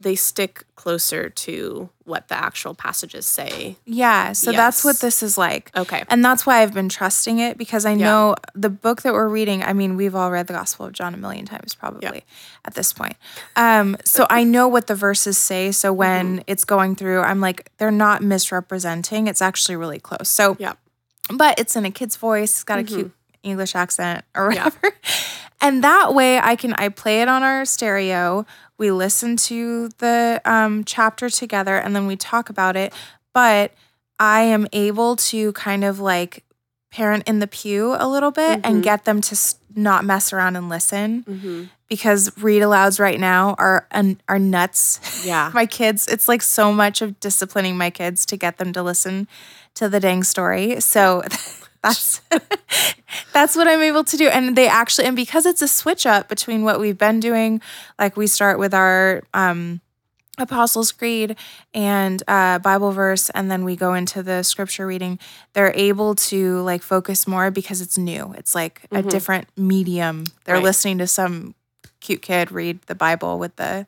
they 0.00 0.14
stick 0.14 0.64
closer 0.76 1.28
to 1.28 1.90
what 2.04 2.28
the 2.28 2.34
actual 2.34 2.74
passages 2.74 3.26
say. 3.26 3.76
Yeah, 3.84 4.32
so 4.32 4.50
that's 4.50 4.82
what 4.82 4.98
this 5.00 5.22
is 5.22 5.36
like. 5.36 5.70
Okay. 5.76 6.04
And 6.08 6.24
that's 6.24 6.46
why 6.46 6.62
I've 6.62 6.72
been 6.72 6.88
trusting 6.88 7.38
it 7.38 7.58
because 7.58 7.84
I 7.84 7.94
know 7.94 8.34
the 8.54 8.70
book 8.70 9.02
that 9.02 9.12
we're 9.12 9.28
reading, 9.28 9.62
I 9.62 9.74
mean, 9.74 9.96
we've 9.96 10.14
all 10.14 10.30
read 10.30 10.46
the 10.46 10.54
Gospel 10.54 10.86
of 10.86 10.92
John 10.94 11.12
a 11.12 11.18
million 11.18 11.44
times 11.44 11.74
probably 11.74 12.24
at 12.64 12.74
this 12.74 12.94
point. 12.94 13.16
Um, 13.56 13.96
so 14.04 14.26
I 14.30 14.42
know 14.42 14.68
what 14.68 14.86
the 14.86 14.94
verses 14.94 15.36
say. 15.36 15.70
So 15.70 15.92
when 15.92 16.36
Mm-hmm. 16.36 16.42
it's 16.46 16.64
going 16.64 16.96
through, 16.96 17.20
I'm 17.20 17.40
like, 17.42 17.70
they're 17.76 17.90
not 17.90 18.22
misrepresenting. 18.22 19.26
It's 19.26 19.42
actually 19.42 19.76
really 19.76 19.98
close. 20.00 20.28
So, 20.30 20.56
Yeah. 20.58 20.72
but 21.32 21.58
it's 21.60 21.76
in 21.76 21.84
a 21.84 21.90
kid's 21.90 22.16
voice. 22.16 22.52
It's 22.52 22.64
got 22.64 22.78
a 22.78 22.82
Mm-hmm. 22.84 22.94
cute 22.94 23.12
English 23.42 23.74
accent 23.74 24.24
or 24.34 24.48
whatever. 24.48 24.80
And 25.62 25.84
that 25.84 26.14
way 26.14 26.38
I 26.38 26.56
can 26.56 26.72
I 26.78 26.88
play 26.88 27.20
it 27.20 27.28
on 27.28 27.42
our 27.42 27.66
stereo. 27.66 28.46
We 28.80 28.90
listen 28.90 29.36
to 29.36 29.90
the 29.98 30.40
um, 30.46 30.84
chapter 30.84 31.28
together 31.28 31.76
and 31.76 31.94
then 31.94 32.06
we 32.06 32.16
talk 32.16 32.48
about 32.48 32.76
it. 32.76 32.92
But 33.34 33.72
I 34.18 34.40
am 34.40 34.66
able 34.72 35.16
to 35.16 35.52
kind 35.52 35.84
of 35.84 36.00
like 36.00 36.44
parent 36.90 37.28
in 37.28 37.38
the 37.40 37.46
pew 37.46 37.94
a 37.98 38.08
little 38.08 38.30
bit 38.32 38.60
and 38.64 38.78
Mhm. 38.78 38.82
get 38.82 39.04
them 39.04 39.20
to 39.20 39.38
not 39.76 40.04
mess 40.04 40.32
around 40.32 40.56
and 40.56 40.68
listen 40.68 41.24
Mm-hmm. 41.28 41.64
because 41.88 42.32
read 42.38 42.62
alouds 42.62 42.98
right 42.98 43.20
now 43.20 43.54
are 43.58 43.86
are 44.28 44.38
nuts. 44.38 44.98
Yeah. 45.24 45.50
my 45.54 45.66
kids, 45.66 46.08
it's 46.08 46.26
like 46.26 46.40
so 46.42 46.72
much 46.72 47.02
of 47.02 47.20
disciplining 47.20 47.76
my 47.76 47.90
kids 47.90 48.24
to 48.26 48.36
get 48.36 48.56
them 48.56 48.72
to 48.72 48.82
listen 48.82 49.28
to 49.74 49.88
the 49.90 50.00
dang 50.00 50.24
story. 50.24 50.80
So 50.80 51.22
that's 51.82 52.20
that's 53.32 53.56
what 53.56 53.66
I'm 53.68 53.80
able 53.80 54.04
to 54.04 54.16
do. 54.16 54.28
And 54.28 54.56
they 54.56 54.68
actually 54.68 55.06
and 55.06 55.16
because 55.16 55.46
it's 55.46 55.62
a 55.62 55.68
switch 55.68 56.06
up 56.06 56.28
between 56.28 56.62
what 56.64 56.80
we've 56.80 56.98
been 56.98 57.20
doing, 57.20 57.60
like 57.98 58.16
we 58.16 58.26
start 58.26 58.58
with 58.58 58.74
our 58.74 59.22
um 59.34 59.80
Apostles' 60.38 60.90
Creed 60.92 61.36
and 61.74 62.22
uh, 62.26 62.58
Bible 62.60 62.92
verse, 62.92 63.28
and 63.30 63.50
then 63.50 63.62
we 63.64 63.76
go 63.76 63.92
into 63.92 64.22
the 64.22 64.42
scripture 64.42 64.86
reading. 64.86 65.18
They're 65.52 65.72
able 65.76 66.14
to 66.14 66.60
like 66.62 66.82
focus 66.82 67.26
more 67.26 67.50
because 67.50 67.82
it's 67.82 67.98
new. 67.98 68.32
It's 68.38 68.54
like 68.54 68.82
a 68.92 69.02
Mhm. 69.02 69.10
different 69.10 69.48
medium. 69.56 70.24
They're 70.44 70.54
Right. 70.56 70.64
listening 70.64 70.98
to 70.98 71.06
some 71.06 71.54
cute 72.00 72.22
kid 72.22 72.50
read 72.52 72.80
the 72.86 72.94
Bible 72.94 73.38
with 73.38 73.56
the 73.56 73.86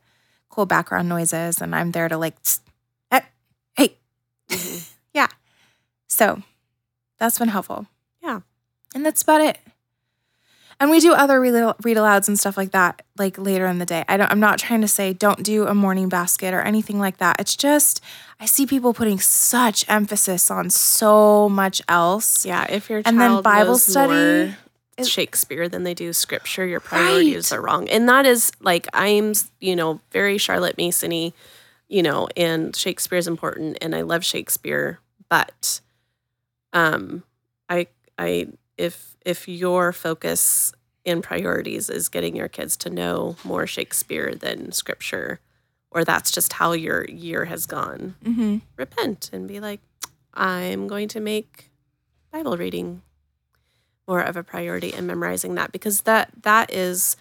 cool 0.50 0.66
background 0.66 1.08
noises, 1.08 1.60
and 1.62 1.74
I'm 1.74 1.92
there 1.92 2.08
to 2.08 2.18
like, 2.18 2.36
"Tss, 2.42 2.60
eh, 3.10 3.20
hey, 3.76 3.96
Mhm. 4.50 4.82
yeah. 5.14 5.28
So 6.08 6.42
that's 7.22 7.38
been 7.38 7.48
helpful. 7.48 7.86
Yeah. 8.20 8.40
and 8.96 9.06
that's 9.06 9.22
about 9.22 9.40
it. 9.40 9.58
And 10.80 10.90
we 10.90 10.98
do 10.98 11.12
other 11.12 11.40
read, 11.40 11.54
read 11.84 11.96
alouds 11.96 12.26
and 12.26 12.36
stuff 12.36 12.56
like 12.56 12.72
that, 12.72 13.02
like 13.16 13.38
later 13.38 13.66
in 13.66 13.78
the 13.78 13.86
day. 13.86 14.04
I 14.08 14.16
don't. 14.16 14.28
I'm 14.32 14.40
not 14.40 14.58
trying 14.58 14.80
to 14.80 14.88
say 14.88 15.12
don't 15.12 15.44
do 15.44 15.66
a 15.68 15.74
morning 15.74 16.08
basket 16.08 16.52
or 16.52 16.60
anything 16.62 16.98
like 16.98 17.18
that. 17.18 17.36
It's 17.38 17.54
just 17.54 18.00
I 18.40 18.46
see 18.46 18.66
people 18.66 18.92
putting 18.92 19.20
such 19.20 19.88
emphasis 19.88 20.50
on 20.50 20.70
so 20.70 21.48
much 21.48 21.80
else. 21.88 22.44
Yeah. 22.44 22.66
If 22.68 22.90
your 22.90 23.02
And 23.04 23.20
then 23.20 23.40
Bible 23.42 23.78
study 23.78 24.56
Shakespeare 25.04 25.68
than 25.68 25.84
they 25.84 25.94
do 25.94 26.12
scripture, 26.12 26.66
your 26.66 26.80
priorities 26.80 27.52
Right. 27.52 27.58
are 27.58 27.62
wrong. 27.62 27.88
And 27.88 28.08
that 28.08 28.26
is 28.26 28.50
like 28.60 28.88
I'm, 28.92 29.34
you 29.60 29.76
know, 29.76 30.00
very 30.10 30.36
Charlotte 30.36 30.76
Masony, 30.76 31.32
you 31.88 32.02
know, 32.02 32.26
and 32.36 32.74
Shakespeare 32.74 33.18
is 33.18 33.28
important 33.28 33.78
and 33.80 33.94
I 33.94 34.02
love 34.02 34.24
Shakespeare, 34.24 34.98
but 35.28 35.80
um 36.72 37.22
I 37.68 37.86
I 38.18 38.48
if 38.76 39.16
if 39.24 39.48
your 39.48 39.92
focus 39.92 40.72
and 41.04 41.22
priorities 41.22 41.90
is 41.90 42.08
getting 42.08 42.36
your 42.36 42.48
kids 42.48 42.76
to 42.78 42.90
know 42.90 43.36
more 43.44 43.66
Shakespeare 43.66 44.34
than 44.34 44.72
scripture 44.72 45.40
or 45.90 46.04
that's 46.04 46.30
just 46.30 46.54
how 46.54 46.72
your 46.72 47.04
year 47.06 47.44
has 47.46 47.66
gone, 47.66 48.14
Mm-hmm. 48.24 48.58
repent 48.76 49.28
and 49.32 49.46
be 49.46 49.60
like, 49.60 49.80
I'm 50.32 50.86
going 50.88 51.08
to 51.08 51.20
make 51.20 51.70
Bible 52.32 52.56
reading 52.56 53.02
more 54.08 54.20
of 54.22 54.36
a 54.36 54.42
priority 54.42 54.92
and 54.94 55.06
memorizing 55.06 55.54
that 55.56 55.70
because 55.72 56.02
that 56.02 56.30
that 56.42 56.72
is 56.72 57.16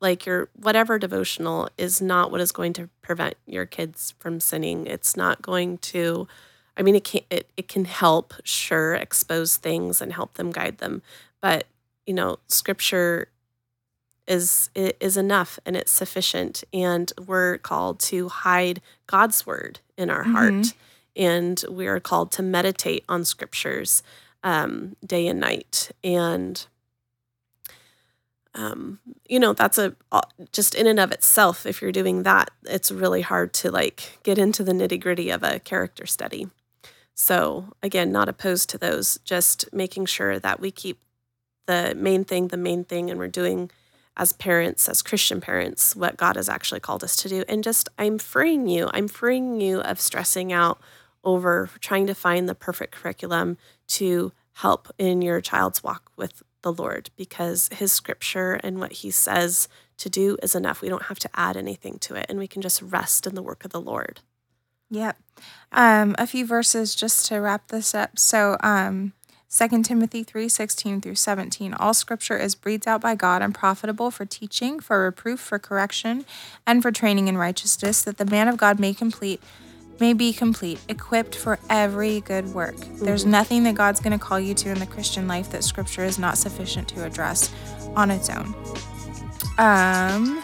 like 0.00 0.26
your 0.26 0.48
whatever 0.54 0.98
devotional 0.98 1.68
is 1.78 2.02
not 2.02 2.30
what 2.30 2.40
is 2.40 2.52
going 2.52 2.72
to 2.74 2.88
prevent 3.02 3.34
your 3.46 3.66
kids 3.66 4.14
from 4.18 4.40
sinning. 4.40 4.86
It's 4.86 5.16
not 5.16 5.40
going 5.42 5.78
to 5.78 6.26
I 6.80 6.82
mean 6.82 6.96
it 6.96 7.04
can 7.04 7.20
it, 7.30 7.46
it 7.58 7.68
can 7.68 7.84
help 7.84 8.32
sure 8.42 8.94
expose 8.94 9.58
things 9.58 10.00
and 10.00 10.14
help 10.14 10.34
them 10.34 10.50
guide 10.50 10.78
them, 10.78 11.02
but 11.42 11.66
you 12.06 12.14
know, 12.14 12.38
scripture 12.48 13.28
is 14.26 14.70
is 14.74 15.16
enough 15.18 15.58
and 15.66 15.76
it's 15.76 15.92
sufficient 15.92 16.64
and 16.72 17.12
we're 17.26 17.58
called 17.58 18.00
to 18.00 18.28
hide 18.30 18.80
God's 19.06 19.46
word 19.46 19.80
in 19.98 20.08
our 20.08 20.22
heart 20.22 20.52
Mhm. 20.54 20.74
and 21.16 21.64
we 21.68 21.86
are 21.86 22.00
called 22.00 22.32
to 22.32 22.42
meditate 22.42 23.04
on 23.08 23.24
scriptures 23.24 24.02
um, 24.42 24.96
day 25.04 25.26
and 25.26 25.40
night 25.40 25.90
and 26.02 26.66
um, 28.54 29.00
you 29.28 29.38
know 29.40 29.52
that's 29.52 29.78
a 29.78 29.94
just 30.52 30.74
in 30.74 30.86
and 30.86 31.00
of 31.00 31.12
itself 31.12 31.66
if 31.66 31.82
you're 31.82 31.92
doing 31.92 32.22
that 32.22 32.50
it's 32.64 32.90
really 32.90 33.20
hard 33.22 33.52
to 33.54 33.70
like 33.70 34.18
get 34.22 34.38
into 34.38 34.62
the 34.64 34.72
nitty 34.72 35.00
gritty 35.00 35.30
of 35.30 35.42
a 35.42 35.58
character 35.60 36.06
study 36.06 36.48
so 37.20 37.66
again 37.82 38.10
not 38.10 38.30
opposed 38.30 38.70
to 38.70 38.78
those 38.78 39.18
just 39.24 39.70
making 39.74 40.06
sure 40.06 40.38
that 40.38 40.58
we 40.58 40.70
keep 40.70 41.02
the 41.66 41.94
main 41.94 42.24
thing 42.24 42.48
the 42.48 42.56
main 42.56 42.82
thing 42.82 43.10
and 43.10 43.20
we're 43.20 43.28
doing 43.28 43.70
as 44.16 44.32
parents 44.32 44.88
as 44.88 45.02
christian 45.02 45.38
parents 45.38 45.94
what 45.94 46.16
god 46.16 46.36
has 46.36 46.48
actually 46.48 46.80
called 46.80 47.04
us 47.04 47.16
to 47.16 47.28
do. 47.28 47.44
And 47.46 47.62
just 47.62 47.90
i'm 47.98 48.18
freeing 48.18 48.68
you 48.68 48.88
i'm 48.94 49.06
freeing 49.06 49.60
you 49.60 49.80
of 49.82 50.00
stressing 50.00 50.50
out 50.50 50.80
over 51.22 51.68
trying 51.80 52.06
to 52.06 52.14
find 52.14 52.48
the 52.48 52.54
perfect 52.54 52.94
curriculum 52.94 53.58
to 53.88 54.32
help 54.54 54.88
in 54.96 55.20
your 55.20 55.42
child's 55.42 55.84
walk 55.84 56.10
with 56.16 56.42
the 56.62 56.72
lord 56.72 57.10
because 57.16 57.68
his 57.70 57.92
scripture 57.92 58.54
and 58.64 58.80
what 58.80 58.92
he 58.92 59.10
says 59.10 59.68
to 59.98 60.08
do 60.08 60.38
is 60.42 60.54
enough. 60.54 60.80
We 60.80 60.88
don't 60.88 61.04
have 61.04 61.18
to 61.18 61.30
add 61.34 61.58
anything 61.58 61.98
to 61.98 62.14
it 62.14 62.24
and 62.30 62.38
we 62.38 62.48
can 62.48 62.62
just 62.62 62.80
rest 62.80 63.26
in 63.26 63.34
the 63.34 63.42
work 63.42 63.66
of 63.66 63.72
the 63.72 63.80
lord 63.80 64.22
Yep. 64.90 65.16
Um, 65.72 66.14
a 66.18 66.26
few 66.26 66.44
verses 66.44 66.94
just 66.94 67.26
to 67.26 67.36
wrap 67.36 67.68
this 67.68 67.94
up. 67.94 68.18
So, 68.18 68.56
um, 68.60 69.12
2 69.52 69.82
Timothy 69.82 70.22
3 70.22 70.48
16 70.48 71.00
through 71.00 71.16
17. 71.16 71.74
All 71.74 71.92
scripture 71.92 72.36
is 72.36 72.54
breathed 72.54 72.86
out 72.86 73.00
by 73.00 73.16
God 73.16 73.42
and 73.42 73.52
profitable 73.54 74.10
for 74.10 74.24
teaching, 74.24 74.78
for 74.78 75.02
reproof, 75.04 75.40
for 75.40 75.58
correction, 75.58 76.24
and 76.66 76.82
for 76.82 76.92
training 76.92 77.26
in 77.26 77.36
righteousness, 77.36 78.02
that 78.02 78.18
the 78.18 78.24
man 78.24 78.46
of 78.46 78.56
God 78.56 78.78
may 78.78 78.94
complete 78.94 79.42
may 79.98 80.14
be 80.14 80.32
complete, 80.32 80.80
equipped 80.88 81.36
for 81.36 81.58
every 81.68 82.22
good 82.22 82.54
work. 82.54 82.74
There's 83.02 83.26
nothing 83.26 83.64
that 83.64 83.74
God's 83.74 84.00
going 84.00 84.18
to 84.18 84.24
call 84.24 84.40
you 84.40 84.54
to 84.54 84.70
in 84.70 84.78
the 84.78 84.86
Christian 84.86 85.28
life 85.28 85.50
that 85.50 85.62
scripture 85.62 86.04
is 86.04 86.18
not 86.18 86.38
sufficient 86.38 86.88
to 86.88 87.04
address 87.04 87.52
on 87.94 88.10
its 88.10 88.30
own. 88.30 88.54
Um 89.58 90.42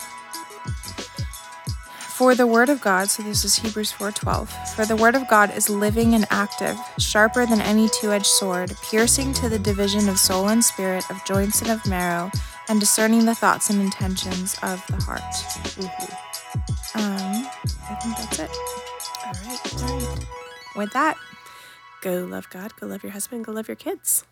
for 2.17 2.35
the 2.35 2.47
word 2.47 2.71
of 2.71 2.81
God, 2.81 3.11
so 3.11 3.23
this 3.23 3.45
is 3.45 3.57
Hebrews 3.57 3.93
4:12. 3.93 4.49
For 4.75 4.87
the 4.87 4.97
word 4.97 5.15
of 5.15 5.29
God 5.29 5.55
is 5.55 5.69
living 5.69 6.15
and 6.15 6.27
active, 6.31 6.79
sharper 6.99 7.45
than 7.45 7.61
any 7.61 7.91
two-edged 7.91 8.25
sword, 8.25 8.75
piercing 8.91 9.35
to 9.35 9.51
the 9.51 9.59
division 9.59 10.09
of 10.09 10.19
soul 10.19 10.49
and 10.49 10.65
spirit, 10.65 11.05
of 11.11 11.23
joints 11.27 11.61
and 11.61 11.71
of 11.71 11.85
marrow, 11.87 12.31
and 12.69 12.81
discerning 12.81 13.27
the 13.27 13.35
thoughts 13.35 13.69
and 13.69 13.83
intentions 13.83 14.57
of 14.63 14.83
the 14.87 14.97
heart. 15.05 15.21
Um, 16.95 17.47
I 17.91 17.95
think 18.01 18.17
that's 18.17 18.39
it. 18.39 18.51
all 19.27 19.33
right 19.45 20.27
With 20.75 20.93
that, 20.95 21.17
go 22.01 22.25
love 22.25 22.49
god 22.49 22.73
go 22.81 22.87
love 22.87 23.03
your 23.03 23.13
husband 23.13 23.45
go 23.45 23.53
love 23.53 23.69
your 23.69 23.77
kids 23.77 24.25